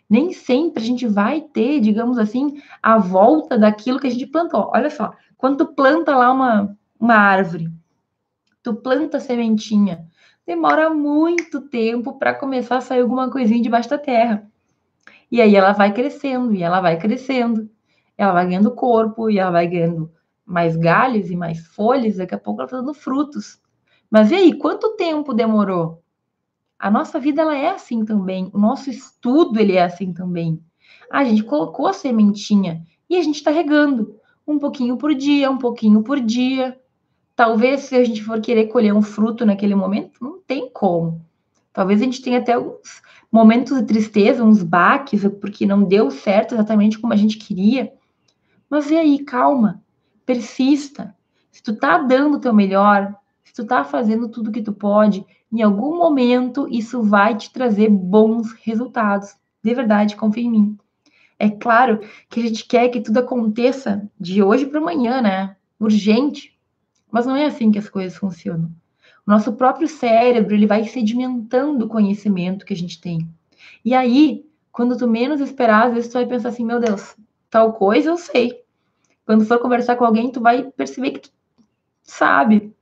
Nem 0.08 0.32
sempre 0.32 0.82
a 0.82 0.86
gente 0.86 1.06
vai 1.06 1.40
ter, 1.40 1.80
digamos 1.80 2.18
assim, 2.18 2.60
a 2.82 2.98
volta 2.98 3.56
daquilo 3.56 3.98
que 3.98 4.08
a 4.08 4.10
gente 4.10 4.26
plantou. 4.26 4.70
Olha 4.74 4.90
só, 4.90 5.12
quando 5.38 5.58
tu 5.58 5.74
planta 5.74 6.14
lá 6.14 6.32
uma, 6.32 6.76
uma 6.98 7.14
árvore, 7.14 7.70
tu 8.62 8.74
planta 8.74 9.16
a 9.16 9.20
sementinha, 9.20 10.06
demora 10.50 10.90
muito 10.90 11.60
tempo 11.60 12.18
para 12.18 12.34
começar 12.34 12.78
a 12.78 12.80
sair 12.80 13.02
alguma 13.02 13.30
coisinha 13.30 13.62
debaixo 13.62 13.88
da 13.88 13.96
terra. 13.96 14.50
E 15.30 15.40
aí 15.40 15.54
ela 15.54 15.70
vai 15.70 15.94
crescendo, 15.94 16.52
e 16.52 16.60
ela 16.60 16.80
vai 16.80 16.98
crescendo, 16.98 17.70
ela 18.18 18.32
vai 18.32 18.46
ganhando 18.46 18.74
corpo, 18.74 19.30
e 19.30 19.38
ela 19.38 19.52
vai 19.52 19.68
ganhando 19.68 20.10
mais 20.44 20.76
galhos 20.76 21.30
e 21.30 21.36
mais 21.36 21.64
folhas, 21.68 22.16
daqui 22.16 22.34
a 22.34 22.38
pouco 22.38 22.60
ela 22.60 22.66
está 22.66 22.78
dando 22.78 22.92
frutos. 22.92 23.60
Mas 24.10 24.32
e 24.32 24.34
aí, 24.34 24.52
quanto 24.52 24.96
tempo 24.96 25.32
demorou? 25.32 26.02
A 26.76 26.90
nossa 26.90 27.20
vida 27.20 27.42
ela 27.42 27.56
é 27.56 27.68
assim 27.68 28.04
também, 28.04 28.50
o 28.52 28.58
nosso 28.58 28.90
estudo 28.90 29.60
ele 29.60 29.76
é 29.76 29.84
assim 29.84 30.12
também. 30.12 30.60
A 31.12 31.22
gente 31.22 31.44
colocou 31.44 31.86
a 31.86 31.92
sementinha 31.92 32.82
e 33.08 33.16
a 33.16 33.22
gente 33.22 33.36
está 33.36 33.52
regando 33.52 34.16
um 34.44 34.58
pouquinho 34.58 34.96
por 34.96 35.14
dia, 35.14 35.48
um 35.48 35.58
pouquinho 35.58 36.02
por 36.02 36.18
dia. 36.18 36.76
Talvez 37.36 37.82
se 37.82 37.94
a 37.94 38.02
gente 38.02 38.24
for 38.24 38.40
querer 38.40 38.66
colher 38.66 38.92
um 38.92 39.00
fruto 39.00 39.46
naquele 39.46 39.76
momento, 39.76 40.18
não 40.20 40.39
tem 40.50 40.68
como. 40.68 41.24
Talvez 41.72 42.02
a 42.02 42.04
gente 42.04 42.20
tenha 42.20 42.40
até 42.40 42.58
uns 42.58 43.00
momentos 43.30 43.78
de 43.78 43.86
tristeza, 43.86 44.42
uns 44.42 44.64
baques, 44.64 45.24
porque 45.40 45.64
não 45.64 45.84
deu 45.84 46.10
certo 46.10 46.56
exatamente 46.56 46.98
como 46.98 47.12
a 47.12 47.16
gente 47.16 47.38
queria. 47.38 47.92
Mas 48.68 48.90
e 48.90 48.96
aí, 48.96 49.20
calma, 49.20 49.80
persista. 50.26 51.14
Se 51.52 51.62
tu 51.62 51.76
tá 51.76 51.98
dando 51.98 52.36
o 52.36 52.40
teu 52.40 52.52
melhor, 52.52 53.14
se 53.44 53.54
tu 53.54 53.64
tá 53.64 53.84
fazendo 53.84 54.28
tudo 54.28 54.50
que 54.50 54.60
tu 54.60 54.72
pode, 54.72 55.24
em 55.52 55.62
algum 55.62 55.96
momento 55.96 56.66
isso 56.68 57.00
vai 57.00 57.36
te 57.36 57.52
trazer 57.52 57.88
bons 57.88 58.50
resultados. 58.64 59.36
De 59.62 59.72
verdade, 59.72 60.16
confia 60.16 60.42
em 60.42 60.50
mim. 60.50 60.78
É 61.38 61.48
claro 61.48 62.00
que 62.28 62.40
a 62.40 62.42
gente 62.42 62.64
quer 62.64 62.88
que 62.88 63.00
tudo 63.00 63.18
aconteça 63.18 64.10
de 64.18 64.42
hoje 64.42 64.66
para 64.66 64.80
amanhã, 64.80 65.22
né? 65.22 65.54
Urgente. 65.78 66.58
Mas 67.08 67.24
não 67.24 67.36
é 67.36 67.46
assim 67.46 67.70
que 67.70 67.78
as 67.78 67.88
coisas 67.88 68.18
funcionam. 68.18 68.68
O 69.26 69.30
nosso 69.30 69.52
próprio 69.52 69.88
cérebro, 69.88 70.54
ele 70.54 70.66
vai 70.66 70.84
sedimentando 70.84 71.84
o 71.84 71.88
conhecimento 71.88 72.64
que 72.64 72.72
a 72.72 72.76
gente 72.76 73.00
tem. 73.00 73.28
E 73.84 73.94
aí, 73.94 74.44
quando 74.72 74.96
tu 74.96 75.06
menos 75.06 75.40
esperar, 75.40 75.86
às 75.86 75.94
vezes 75.94 76.10
tu 76.10 76.14
vai 76.14 76.26
pensar 76.26 76.50
assim, 76.50 76.64
meu 76.64 76.80
Deus, 76.80 77.16
tal 77.50 77.72
coisa 77.72 78.10
eu 78.10 78.16
sei. 78.16 78.62
Quando 79.24 79.44
for 79.44 79.58
conversar 79.58 79.96
com 79.96 80.04
alguém, 80.04 80.30
tu 80.30 80.40
vai 80.40 80.64
perceber 80.72 81.12
que 81.12 81.20
tu 81.20 81.30
sabe, 82.02 82.74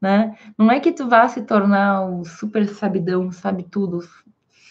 né? 0.00 0.36
Não 0.56 0.70
é 0.70 0.78
que 0.80 0.92
tu 0.92 1.08
vá 1.08 1.28
se 1.28 1.42
tornar 1.42 2.08
o 2.08 2.24
super 2.24 2.66
sabidão, 2.68 3.32
sabe 3.32 3.64
tudo, 3.64 4.00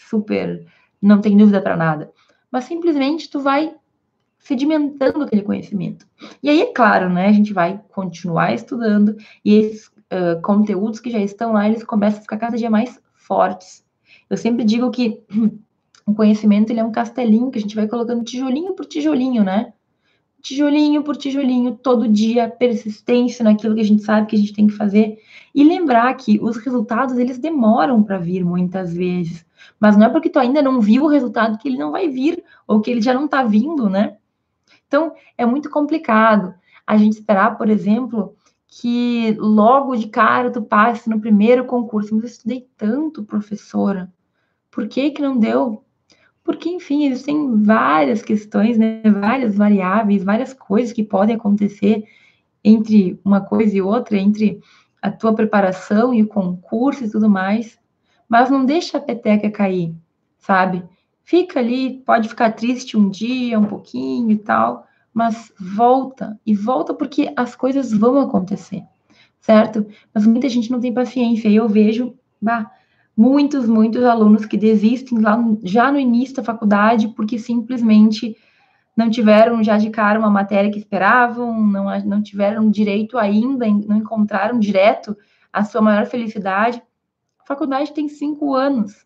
super, 0.09 0.65
não 1.01 1.19
tem 1.19 1.35
dúvida 1.35 1.61
para 1.61 1.75
nada, 1.75 2.11
mas 2.51 2.63
simplesmente 2.63 3.29
tu 3.29 3.39
vai 3.39 3.75
sedimentando 4.39 5.23
aquele 5.23 5.41
conhecimento. 5.41 6.07
E 6.41 6.49
aí, 6.49 6.61
é 6.61 6.73
claro, 6.73 7.09
né, 7.09 7.27
a 7.27 7.33
gente 7.33 7.51
vai 7.51 7.81
continuar 7.89 8.53
estudando 8.53 9.17
e 9.43 9.55
esses 9.55 9.91
uh, 10.11 10.41
conteúdos 10.41 10.99
que 10.99 11.09
já 11.09 11.19
estão 11.19 11.53
lá, 11.53 11.67
eles 11.67 11.83
começam 11.83 12.19
a 12.19 12.21
ficar 12.21 12.37
cada 12.37 12.57
dia 12.57 12.69
mais 12.69 12.99
fortes. 13.13 13.83
Eu 14.29 14.37
sempre 14.37 14.63
digo 14.63 14.89
que 14.91 15.21
o 16.05 16.13
conhecimento 16.13 16.71
ele 16.71 16.79
é 16.79 16.83
um 16.83 16.91
castelinho 16.91 17.51
que 17.51 17.59
a 17.59 17.61
gente 17.61 17.75
vai 17.75 17.87
colocando 17.87 18.23
tijolinho 18.23 18.73
por 18.73 18.85
tijolinho, 18.85 19.43
né? 19.43 19.73
Tijolinho 20.41 21.03
por 21.03 21.17
tijolinho, 21.17 21.75
todo 21.75 22.07
dia, 22.07 22.49
persistência 22.49 23.43
naquilo 23.43 23.75
que 23.75 23.81
a 23.81 23.85
gente 23.85 24.03
sabe 24.03 24.27
que 24.27 24.35
a 24.35 24.39
gente 24.39 24.53
tem 24.53 24.67
que 24.67 24.73
fazer. 24.73 25.17
E 25.53 25.63
lembrar 25.63 26.13
que 26.13 26.39
os 26.41 26.57
resultados, 26.57 27.17
eles 27.17 27.37
demoram 27.37 28.03
para 28.03 28.17
vir 28.17 28.45
muitas 28.45 28.93
vezes. 28.93 29.45
Mas 29.79 29.97
não 29.97 30.05
é 30.05 30.09
porque 30.09 30.29
tu 30.29 30.39
ainda 30.39 30.61
não 30.61 30.79
viu 30.79 31.03
o 31.03 31.09
resultado 31.09 31.57
que 31.57 31.67
ele 31.67 31.77
não 31.77 31.91
vai 31.91 32.07
vir, 32.07 32.43
ou 32.67 32.79
que 32.79 32.91
ele 32.91 33.01
já 33.01 33.13
não 33.13 33.25
está 33.25 33.43
vindo, 33.43 33.89
né? 33.89 34.17
Então, 34.87 35.13
é 35.37 35.45
muito 35.45 35.69
complicado 35.69 36.53
a 36.85 36.95
gente 36.95 37.13
esperar, 37.13 37.57
por 37.57 37.69
exemplo, 37.69 38.35
que 38.67 39.35
logo 39.39 39.95
de 39.95 40.07
cara 40.07 40.51
tu 40.51 40.61
passe 40.61 41.09
no 41.09 41.19
primeiro 41.19 41.65
concurso. 41.65 42.13
Mas 42.13 42.23
eu 42.23 42.29
estudei 42.29 42.67
tanto, 42.77 43.23
professora. 43.23 44.11
Por 44.69 44.87
que 44.87 45.11
que 45.11 45.21
não 45.21 45.37
deu? 45.37 45.83
Porque, 46.43 46.69
enfim, 46.69 47.07
existem 47.07 47.61
várias 47.61 48.21
questões, 48.21 48.77
né? 48.77 49.01
várias 49.03 49.55
variáveis, 49.55 50.23
várias 50.23 50.53
coisas 50.53 50.93
que 50.93 51.03
podem 51.03 51.35
acontecer 51.35 52.05
entre 52.63 53.19
uma 53.23 53.41
coisa 53.41 53.75
e 53.75 53.81
outra, 53.81 54.17
entre 54.17 54.61
a 55.01 55.11
tua 55.11 55.33
preparação 55.33 56.13
e 56.13 56.23
o 56.23 56.27
concurso 56.27 57.03
e 57.03 57.09
tudo 57.09 57.29
mais. 57.29 57.77
Mas 58.29 58.49
não 58.49 58.65
deixa 58.65 58.97
a 58.97 59.01
peteca 59.01 59.49
cair, 59.51 59.93
sabe? 60.37 60.83
Fica 61.23 61.59
ali, 61.59 62.01
pode 62.05 62.29
ficar 62.29 62.51
triste 62.51 62.95
um 62.95 63.09
dia, 63.09 63.59
um 63.59 63.65
pouquinho 63.65 64.31
e 64.31 64.37
tal, 64.37 64.86
mas 65.17 65.51
volta, 65.59 66.39
e 66.45 66.53
volta 66.53 66.93
porque 66.93 67.33
as 67.35 67.55
coisas 67.55 67.91
vão 67.91 68.19
acontecer, 68.19 68.83
certo? 69.39 69.87
Mas 70.13 70.27
muita 70.27 70.47
gente 70.47 70.69
não 70.69 70.79
tem 70.79 70.93
paciência, 70.93 71.49
eu 71.49 71.67
vejo 71.67 72.13
bah, 72.39 72.69
muitos, 73.17 73.67
muitos 73.67 74.03
alunos 74.03 74.45
que 74.45 74.55
desistem 74.55 75.19
lá 75.19 75.43
já 75.63 75.91
no 75.91 75.97
início 75.97 76.35
da 76.35 76.43
faculdade 76.43 77.07
porque 77.15 77.39
simplesmente 77.39 78.37
não 78.95 79.09
tiveram 79.09 79.63
já 79.63 79.75
de 79.75 79.89
cara 79.89 80.19
uma 80.19 80.29
matéria 80.29 80.69
que 80.69 80.77
esperavam, 80.77 81.65
não, 81.65 81.99
não 82.01 82.21
tiveram 82.21 82.69
direito 82.69 83.17
ainda, 83.17 83.65
não 83.65 83.97
encontraram 83.97 84.59
direto 84.59 85.17
a 85.51 85.63
sua 85.63 85.81
maior 85.81 86.05
felicidade. 86.05 86.79
A 87.39 87.45
faculdade 87.47 87.91
tem 87.91 88.07
cinco 88.07 88.53
anos. 88.53 89.03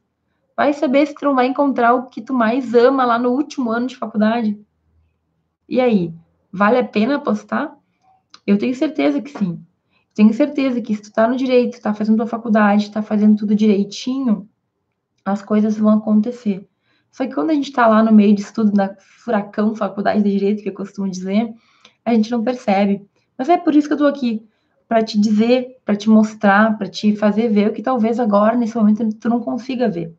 Vai 0.57 0.73
saber 0.73 1.05
se 1.05 1.15
tu 1.15 1.23
não 1.23 1.35
vai 1.35 1.47
encontrar 1.47 1.93
o 1.93 2.07
que 2.07 2.21
tu 2.21 2.33
mais 2.33 2.73
ama 2.73 3.05
lá 3.05 3.17
no 3.17 3.29
último 3.29 3.71
ano 3.71 3.87
de 3.87 3.95
faculdade. 3.95 4.59
E 5.71 5.79
aí, 5.79 6.13
vale 6.51 6.79
a 6.79 6.83
pena 6.83 7.15
apostar? 7.15 7.73
Eu 8.45 8.57
tenho 8.57 8.75
certeza 8.75 9.21
que 9.21 9.29
sim. 9.29 9.57
Tenho 10.13 10.33
certeza 10.33 10.81
que 10.81 10.93
se 10.93 11.03
tu 11.03 11.13
tá 11.13 11.25
no 11.29 11.37
direito, 11.37 11.81
tá 11.81 11.93
fazendo 11.93 12.17
tua 12.17 12.27
faculdade, 12.27 12.91
tá 12.91 13.01
fazendo 13.01 13.37
tudo 13.37 13.55
direitinho, 13.55 14.49
as 15.23 15.41
coisas 15.41 15.77
vão 15.77 15.93
acontecer. 15.93 16.67
Só 17.09 17.25
que 17.25 17.33
quando 17.33 17.51
a 17.51 17.53
gente 17.53 17.71
tá 17.71 17.87
lá 17.87 18.03
no 18.03 18.11
meio 18.11 18.35
de 18.35 18.41
estudo, 18.41 18.73
na 18.75 18.93
furacão 18.99 19.73
faculdade 19.73 20.21
de 20.21 20.29
direito, 20.29 20.61
que 20.61 20.67
eu 20.67 20.73
costumo 20.73 21.09
dizer, 21.09 21.53
a 22.03 22.13
gente 22.13 22.29
não 22.29 22.43
percebe. 22.43 23.07
Mas 23.37 23.47
é 23.47 23.57
por 23.57 23.73
isso 23.73 23.87
que 23.87 23.93
eu 23.93 23.99
tô 23.99 24.07
aqui, 24.07 24.45
para 24.89 25.01
te 25.01 25.17
dizer, 25.17 25.77
para 25.85 25.95
te 25.95 26.09
mostrar, 26.09 26.77
para 26.77 26.89
te 26.89 27.15
fazer 27.15 27.47
ver 27.47 27.69
o 27.69 27.73
que 27.73 27.81
talvez 27.81 28.19
agora, 28.19 28.57
nesse 28.57 28.75
momento, 28.75 29.07
tu 29.15 29.29
não 29.29 29.39
consiga 29.39 29.87
ver. 29.87 30.13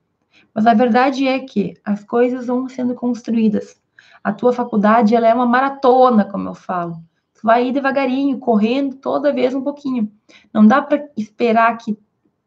Mas 0.54 0.66
a 0.66 0.72
verdade 0.72 1.28
é 1.28 1.40
que 1.40 1.74
as 1.84 2.02
coisas 2.02 2.46
vão 2.46 2.66
sendo 2.70 2.94
construídas. 2.94 3.81
A 4.22 4.32
tua 4.32 4.52
faculdade 4.52 5.14
ela 5.14 5.28
é 5.28 5.34
uma 5.34 5.46
maratona, 5.46 6.24
como 6.24 6.48
eu 6.48 6.54
falo. 6.54 6.96
Tu 7.34 7.40
vai 7.42 7.68
ir 7.68 7.72
devagarinho, 7.72 8.38
correndo 8.38 8.96
toda 8.96 9.32
vez 9.32 9.54
um 9.54 9.62
pouquinho. 9.62 10.10
Não 10.52 10.66
dá 10.66 10.80
para 10.80 11.08
esperar 11.16 11.76
que 11.78 11.96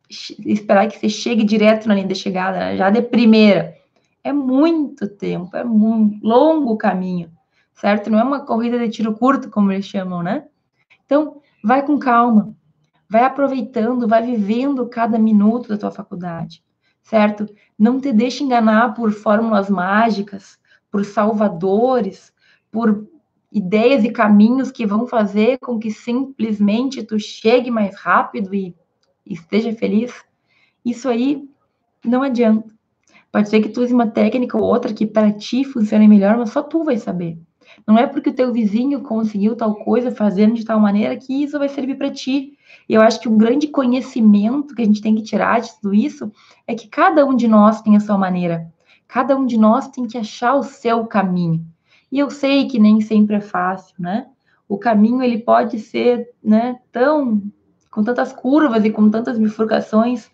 esperar 0.10 0.88
que 0.88 1.00
você 1.00 1.10
chegue 1.10 1.44
direto 1.44 1.88
na 1.88 1.96
linha 1.96 2.08
de 2.08 2.16
chegada, 2.16 2.58
né? 2.58 2.78
já 2.78 2.90
de 2.90 3.02
primeira. 3.02 3.76
É 4.24 4.34
muito 4.34 5.08
tempo, 5.08 5.56
é 5.56 5.64
um 5.64 6.20
longo 6.24 6.78
caminho, 6.78 7.32
certo? 7.74 8.10
Não 8.10 8.20
é 8.20 8.24
uma 8.24 8.40
corrida 8.40 8.80
de 8.80 8.90
tiro 8.90 9.14
curto, 9.14 9.50
como 9.50 9.72
eles 9.72 9.86
chamam, 9.86 10.24
né? 10.24 10.46
Então, 11.06 11.42
vai 11.64 11.86
com 11.86 12.00
calma, 12.00 12.56
vai 13.08 13.24
aproveitando, 13.24 14.08
vai 14.08 14.24
vivendo 14.24 14.88
cada 14.88 15.20
minuto 15.20 15.70
da 15.70 15.78
tua 15.78 15.92
faculdade, 15.92 16.64
certo? 17.04 17.48
Não 17.78 18.00
te 18.02 18.12
deixe 18.12 18.44
enganar 18.44 18.96
por 18.96 19.12
fórmulas 19.12 19.70
mágicas, 19.70 20.58
por 20.96 21.04
salvadores, 21.04 22.32
por 22.72 23.06
ideias 23.52 24.06
e 24.06 24.10
caminhos 24.10 24.72
que 24.72 24.86
vão 24.86 25.06
fazer 25.06 25.60
com 25.60 25.78
que 25.78 25.92
simplesmente 25.92 27.04
tu 27.04 27.20
chegue 27.20 27.70
mais 27.70 27.98
rápido 27.98 28.56
e, 28.56 28.74
esteja 29.26 29.74
feliz, 29.74 30.24
isso 30.86 31.10
aí 31.10 31.46
não 32.02 32.24
adianta. 32.24 32.74
Pode 33.30 33.50
ser 33.50 33.62
que 33.62 33.68
tu 33.68 33.82
use 33.82 33.94
uma 33.94 34.08
técnica 34.08 34.58
ou 34.58 34.64
outra 34.64 34.94
que 34.94 35.06
para 35.06 35.34
ti 35.34 35.66
funcione 35.66 36.08
melhor, 36.08 36.38
mas 36.38 36.52
só 36.52 36.64
tu 36.64 36.86
vai 36.86 36.96
saber. 36.96 37.38
Não 37.86 37.98
é 37.98 38.08
porque 38.08 38.30
o 38.30 38.34
teu 38.34 38.54
vizinho 38.54 39.02
conseguiu 39.02 39.54
tal 39.54 39.76
coisa 39.76 40.12
fazendo 40.12 40.54
de 40.54 40.64
tal 40.64 40.80
maneira 40.80 41.18
que 41.18 41.44
isso 41.44 41.60
vai 41.60 41.68
servir 41.68 41.98
para 41.98 42.10
ti. 42.10 42.58
E 42.88 42.94
eu 42.94 43.02
acho 43.02 43.20
que 43.20 43.28
um 43.28 43.38
grande 43.38 43.68
conhecimento 43.68 44.74
que 44.74 44.82
a 44.82 44.86
gente 44.86 45.02
tem 45.02 45.14
que 45.14 45.24
tirar 45.24 45.60
de 45.60 45.76
tudo 45.76 45.94
isso 45.94 46.32
é 46.66 46.74
que 46.74 46.88
cada 46.88 47.26
um 47.26 47.36
de 47.36 47.50
nós 47.50 47.82
tem 47.82 47.98
a 47.98 48.00
sua 48.00 48.18
maneira. 48.18 48.74
Cada 49.08 49.36
um 49.36 49.46
de 49.46 49.58
nós 49.58 49.88
tem 49.90 50.08
que 50.08 50.18
achar 50.18 50.56
o 50.56 50.64
seu 50.64 51.06
caminho. 51.06 51.66
E 52.12 52.20
eu 52.20 52.30
sei 52.30 52.68
que 52.68 52.80
nem 52.80 53.02
sempre 53.02 53.36
é 53.36 53.42
fácil, 53.42 53.96
né? 54.00 54.28
O 54.68 54.78
caminho 54.78 55.22
ele 55.22 55.40
pode 55.40 55.80
ser, 55.80 56.30
né, 56.44 56.80
tão 56.92 57.42
com 57.92 58.04
tantas 58.04 58.34
curvas 58.34 58.84
e 58.84 58.90
com 58.90 59.10
tantas 59.10 59.38
bifurcações, 59.38 60.30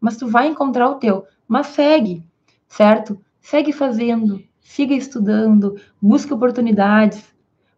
mas 0.00 0.16
tu 0.16 0.28
vai 0.28 0.46
encontrar 0.48 0.88
o 0.88 0.94
teu. 0.94 1.24
Mas 1.48 1.68
segue, 1.68 2.24
certo? 2.68 3.20
Segue 3.40 3.72
fazendo, 3.72 4.42
siga 4.60 4.94
estudando, 4.94 5.76
busque 6.00 6.32
oportunidades, 6.32 7.24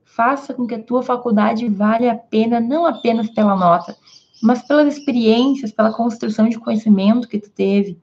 faça 0.05 0.53
com 0.53 0.67
que 0.67 0.75
a 0.75 0.83
tua 0.83 1.03
faculdade 1.03 1.69
valha 1.69 2.13
a 2.13 2.17
pena 2.17 2.61
não 2.61 2.85
apenas 2.85 3.31
pela 3.31 3.57
nota, 3.57 3.97
mas 4.43 4.63
pelas 4.67 4.99
experiências, 4.99 5.73
pela 5.73 5.93
construção 5.93 6.49
de 6.49 6.59
conhecimento 6.59 7.29
que 7.29 7.39
tu 7.39 7.51
teve. 7.51 7.99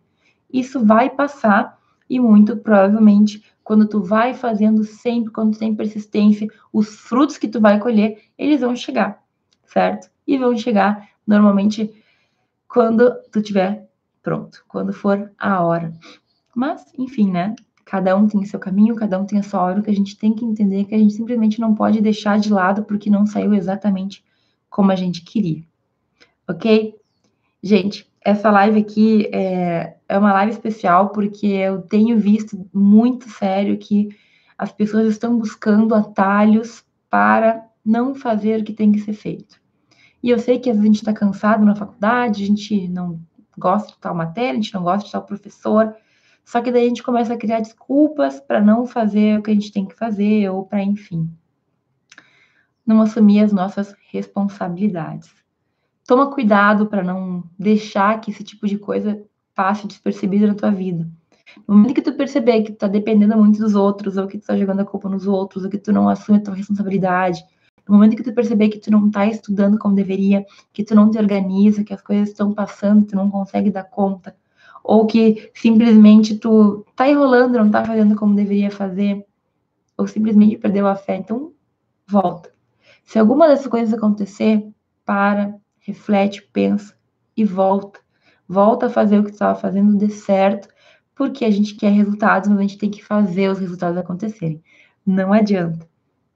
Isso 0.52 0.84
vai 0.84 1.10
passar 1.10 1.79
e 2.10 2.20
muito 2.20 2.58
provavelmente 2.58 3.44
quando 3.64 3.88
tu 3.88 4.02
vai 4.02 4.34
fazendo 4.34 4.84
sempre, 4.84 5.32
quando 5.32 5.54
tu 5.54 5.60
tem 5.60 5.76
persistência, 5.76 6.48
os 6.74 6.96
frutos 6.96 7.38
que 7.38 7.48
tu 7.48 7.62
vai 7.62 7.80
colher, 7.80 8.18
eles 8.36 8.62
vão 8.62 8.76
chegar, 8.76 9.24
certo? 9.64 10.10
E 10.26 10.38
vão 10.38 10.58
chegar 10.58 11.08
normalmente 11.26 11.94
quando 12.68 13.14
tu 13.32 13.44
tiver 13.44 13.88
pronto, 14.24 14.66
quando 14.68 14.92
for 14.92 15.32
a 15.38 15.64
hora. 15.64 15.94
Mas, 16.56 16.92
enfim, 16.98 17.30
né? 17.32 17.56
Cada 17.86 18.16
um 18.16 18.28
tem 18.28 18.44
seu 18.44 18.60
caminho, 18.60 18.96
cada 18.96 19.20
um 19.20 19.26
tem 19.26 19.38
a 19.38 19.44
sua 19.44 19.62
hora, 19.62 19.80
o 19.80 19.84
que 19.84 19.90
a 19.92 19.96
gente 19.96 20.18
tem 20.18 20.34
que 20.34 20.44
entender 20.44 20.82
é 20.82 20.84
que 20.86 20.96
a 20.96 20.98
gente 20.98 21.14
simplesmente 21.14 21.60
não 21.60 21.76
pode 21.76 22.02
deixar 22.02 22.40
de 22.40 22.52
lado 22.52 22.84
porque 22.84 23.10
não 23.10 23.28
saiu 23.28 23.54
exatamente 23.54 24.24
como 24.68 24.92
a 24.92 24.96
gente 24.96 25.22
queria. 25.22 25.64
Ok? 26.48 26.96
Gente, 27.62 28.09
essa 28.22 28.52
live 28.52 28.80
aqui 28.80 29.30
é, 29.34 29.96
é 30.08 30.18
uma 30.18 30.34
live 30.34 30.52
especial 30.52 31.10
porque 31.10 31.48
eu 31.48 31.82
tenho 31.82 32.18
visto 32.18 32.70
muito 32.74 33.30
sério 33.30 33.78
que 33.78 34.10
as 34.58 34.72
pessoas 34.72 35.08
estão 35.08 35.38
buscando 35.38 35.96
atalhos 35.96 36.84
para 37.10 37.66
não 37.84 38.14
fazer 38.14 38.60
o 38.60 38.64
que 38.64 38.74
tem 38.74 38.92
que 38.92 39.00
ser 39.00 39.14
feito. 39.14 39.60
E 40.22 40.30
eu 40.30 40.38
sei 40.38 40.60
que 40.60 40.70
às 40.70 40.76
vezes 40.76 40.84
a 40.84 40.94
gente 40.94 41.02
está 41.02 41.14
cansado 41.14 41.66
na 41.66 41.76
faculdade, 41.76 42.44
a 42.44 42.48
gente 42.48 42.88
não 42.90 43.22
gosta 43.58 43.94
de 43.94 44.00
tal 44.00 44.14
matéria, 44.14 44.52
a 44.52 44.56
gente 44.56 44.74
não 44.74 44.84
gosta 44.84 45.06
de 45.06 45.12
tal 45.12 45.24
professor, 45.24 45.96
só 46.44 46.62
que 46.62 46.72
daí 46.72 46.86
a 46.86 46.88
gente 46.88 47.04
começa 47.04 47.34
a 47.34 47.38
criar 47.38 47.60
desculpas 47.60 48.40
para 48.40 48.60
não 48.60 48.86
fazer 48.86 49.40
o 49.40 49.44
que 49.44 49.52
a 49.52 49.54
gente 49.54 49.72
tem 49.72 49.86
que 49.86 49.96
fazer, 49.96 50.50
ou 50.50 50.66
para, 50.66 50.84
enfim, 50.84 51.30
não 52.86 53.02
assumir 53.02 53.44
as 53.44 53.54
nossas 53.54 53.96
responsabilidades. 54.12 55.39
Toma 56.10 56.32
cuidado 56.32 56.88
para 56.88 57.04
não 57.04 57.44
deixar 57.56 58.20
que 58.20 58.32
esse 58.32 58.44
tipo 58.44 58.66
de 58.66 58.80
coisa 58.80 59.22
passe 59.54 59.86
despercebida 59.86 60.48
na 60.48 60.56
tua 60.56 60.72
vida. 60.72 61.08
No 61.68 61.76
momento 61.76 61.94
que 61.94 62.02
tu 62.02 62.14
perceber 62.14 62.64
que 62.64 62.72
tu 62.72 62.80
tá 62.80 62.88
dependendo 62.88 63.38
muito 63.38 63.60
dos 63.60 63.76
outros, 63.76 64.18
ou 64.18 64.26
que 64.26 64.40
tu 64.40 64.48
tá 64.48 64.58
jogando 64.58 64.80
a 64.80 64.86
culpa 64.86 65.08
nos 65.08 65.28
outros, 65.28 65.64
ou 65.64 65.70
que 65.70 65.78
tu 65.78 65.94
não 65.94 66.10
assume 66.10 66.40
a 66.40 66.42
tua 66.42 66.56
responsabilidade, 66.56 67.44
no 67.88 67.94
momento 67.94 68.16
que 68.16 68.24
tu 68.24 68.34
perceber 68.34 68.70
que 68.70 68.80
tu 68.80 68.90
não 68.90 69.12
tá 69.12 69.28
estudando 69.28 69.78
como 69.78 69.94
deveria, 69.94 70.44
que 70.74 70.84
tu 70.84 70.96
não 70.96 71.12
te 71.12 71.20
organiza, 71.20 71.84
que 71.84 71.94
as 71.94 72.02
coisas 72.02 72.30
estão 72.30 72.56
passando, 72.56 73.06
tu 73.06 73.16
não 73.16 73.30
consegue 73.30 73.70
dar 73.70 73.84
conta, 73.84 74.36
ou 74.84 75.06
que 75.06 75.52
simplesmente 75.54 76.40
tu 76.40 76.88
tá 76.96 77.08
enrolando, 77.08 77.60
não 77.60 77.70
tá 77.70 77.86
fazendo 77.86 78.16
como 78.16 78.34
deveria 78.34 78.72
fazer, 78.72 79.24
ou 79.96 80.08
simplesmente 80.08 80.58
perdeu 80.58 80.88
a 80.88 80.96
fé. 80.96 81.18
Então, 81.18 81.54
volta. 82.08 82.52
Se 83.04 83.20
alguma 83.20 83.48
dessas 83.48 83.68
coisas 83.68 83.94
acontecer, 83.94 84.68
para, 85.06 85.59
reflete, 85.80 86.42
pensa 86.54 86.96
e 87.36 87.44
volta. 87.46 88.00
Volta 88.48 88.88
a 88.88 88.90
fazer 88.90 89.20
o 89.20 89.24
que 89.24 89.32
estava 89.32 89.60
fazendo 89.60 89.98
dê 89.98 90.10
certo, 90.10 90.68
porque 91.16 91.46
a 91.46 91.52
gente 91.52 91.76
quer 91.76 91.92
resultados, 91.92 92.50
mas 92.50 92.58
a 92.58 92.62
gente 92.62 92.78
tem 92.78 92.90
que 92.90 93.04
fazer 93.04 93.50
os 93.50 93.60
resultados 93.60 93.98
acontecerem. 93.98 94.64
Não 95.06 95.34
adianta. 95.34 95.88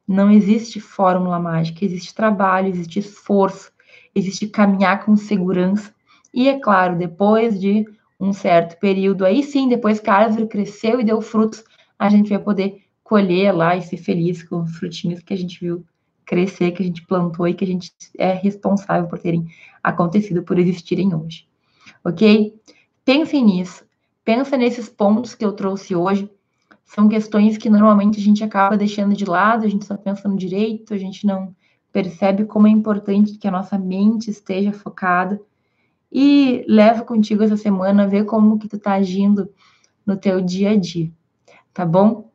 Não 0.07 0.29
existe 0.29 0.79
fórmula 0.79 1.39
mágica, 1.39 1.85
existe 1.85 2.13
trabalho, 2.13 2.67
existe 2.67 2.99
esforço, 2.99 3.71
existe 4.13 4.47
caminhar 4.47 5.05
com 5.05 5.15
segurança. 5.15 5.93
E 6.33 6.49
é 6.49 6.59
claro, 6.59 6.97
depois 6.97 7.59
de 7.59 7.85
um 8.19 8.33
certo 8.33 8.79
período. 8.79 9.25
Aí 9.25 9.43
sim, 9.43 9.67
depois 9.67 9.99
que 9.99 10.09
a 10.09 10.15
árvore 10.15 10.47
cresceu 10.47 10.99
e 10.99 11.03
deu 11.03 11.21
frutos, 11.21 11.63
a 11.97 12.09
gente 12.09 12.29
vai 12.29 12.39
poder 12.39 12.83
colher 13.03 13.53
lá 13.53 13.75
e 13.75 13.81
ser 13.81 13.97
feliz 13.97 14.43
com 14.43 14.61
os 14.63 14.75
frutinhos 14.77 15.21
que 15.21 15.33
a 15.33 15.37
gente 15.37 15.59
viu 15.59 15.85
crescer, 16.25 16.71
que 16.71 16.81
a 16.81 16.85
gente 16.85 17.05
plantou 17.05 17.47
e 17.47 17.53
que 17.53 17.63
a 17.63 17.67
gente 17.67 17.91
é 18.17 18.33
responsável 18.33 19.07
por 19.07 19.19
terem 19.19 19.47
acontecido, 19.81 20.43
por 20.43 20.57
existirem 20.57 21.13
hoje. 21.13 21.47
Ok? 22.03 22.53
Pensem 23.05 23.43
nisso. 23.43 23.85
Pensa 24.23 24.57
nesses 24.57 24.89
pontos 24.89 25.35
que 25.35 25.43
eu 25.43 25.51
trouxe 25.53 25.95
hoje. 25.95 26.29
São 26.85 27.07
questões 27.07 27.57
que 27.57 27.69
normalmente 27.69 28.19
a 28.19 28.23
gente 28.23 28.43
acaba 28.43 28.77
deixando 28.77 29.15
de 29.15 29.25
lado, 29.25 29.65
a 29.65 29.69
gente 29.69 29.85
só 29.85 29.97
pensa 29.97 30.27
no 30.27 30.37
direito, 30.37 30.93
a 30.93 30.97
gente 30.97 31.25
não 31.25 31.55
percebe 31.91 32.45
como 32.45 32.67
é 32.67 32.71
importante 32.71 33.37
que 33.37 33.47
a 33.47 33.51
nossa 33.51 33.77
mente 33.77 34.29
esteja 34.29 34.73
focada 34.73 35.39
e 36.11 36.63
leva 36.67 37.03
contigo 37.03 37.43
essa 37.43 37.57
semana, 37.57 38.07
vê 38.07 38.23
como 38.23 38.59
que 38.59 38.67
tu 38.67 38.77
tá 38.77 38.93
agindo 38.93 39.49
no 40.05 40.17
teu 40.17 40.41
dia 40.41 40.71
a 40.71 40.75
dia, 40.75 41.11
tá 41.73 41.85
bom? 41.85 42.32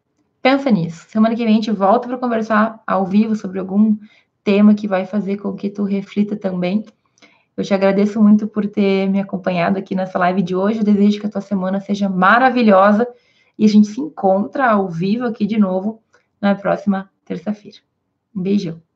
Pensa 0.49 0.71
nisso. 0.71 1.05
Semana 1.11 1.37
que 1.37 1.45
vem 1.45 1.53
a 1.53 1.57
gente 1.57 1.71
volta 1.71 2.09
para 2.09 2.17
conversar 2.17 2.83
ao 2.87 3.05
vivo 3.05 3.37
sobre 3.37 3.59
algum 3.59 3.99
tema 4.43 4.75
que 4.75 4.89
vai 4.89 5.05
fazer 5.05 5.37
com 5.37 5.53
que 5.53 5.69
tu 5.69 5.85
reflita 5.85 6.37
também. 6.37 6.87
Eu 7.55 7.63
te 7.63 7.75
agradeço 7.75 8.19
muito 8.19 8.49
por 8.49 8.67
ter 8.67 9.11
me 9.11 9.21
acompanhado 9.21 9.77
aqui 9.77 9.95
nessa 9.95 10.19
live 10.19 10.41
de 10.41 10.57
hoje. 10.57 10.79
Eu 10.79 10.85
desejo 10.85 11.21
que 11.21 11.27
a 11.27 11.31
tua 11.31 11.43
semana 11.43 11.81
seja 11.81 12.09
maravilhosa 12.09 13.07
e 13.59 13.67
a 13.67 13.69
gente 13.69 13.89
se 13.89 14.01
encontra 14.01 14.71
ao 14.71 14.89
vivo 14.89 15.27
aqui 15.27 15.45
de 15.45 15.59
novo 15.59 16.03
na 16.41 16.55
próxima 16.55 17.11
terça-feira. 17.27 17.81
Um 18.35 18.41
beijão. 18.41 18.88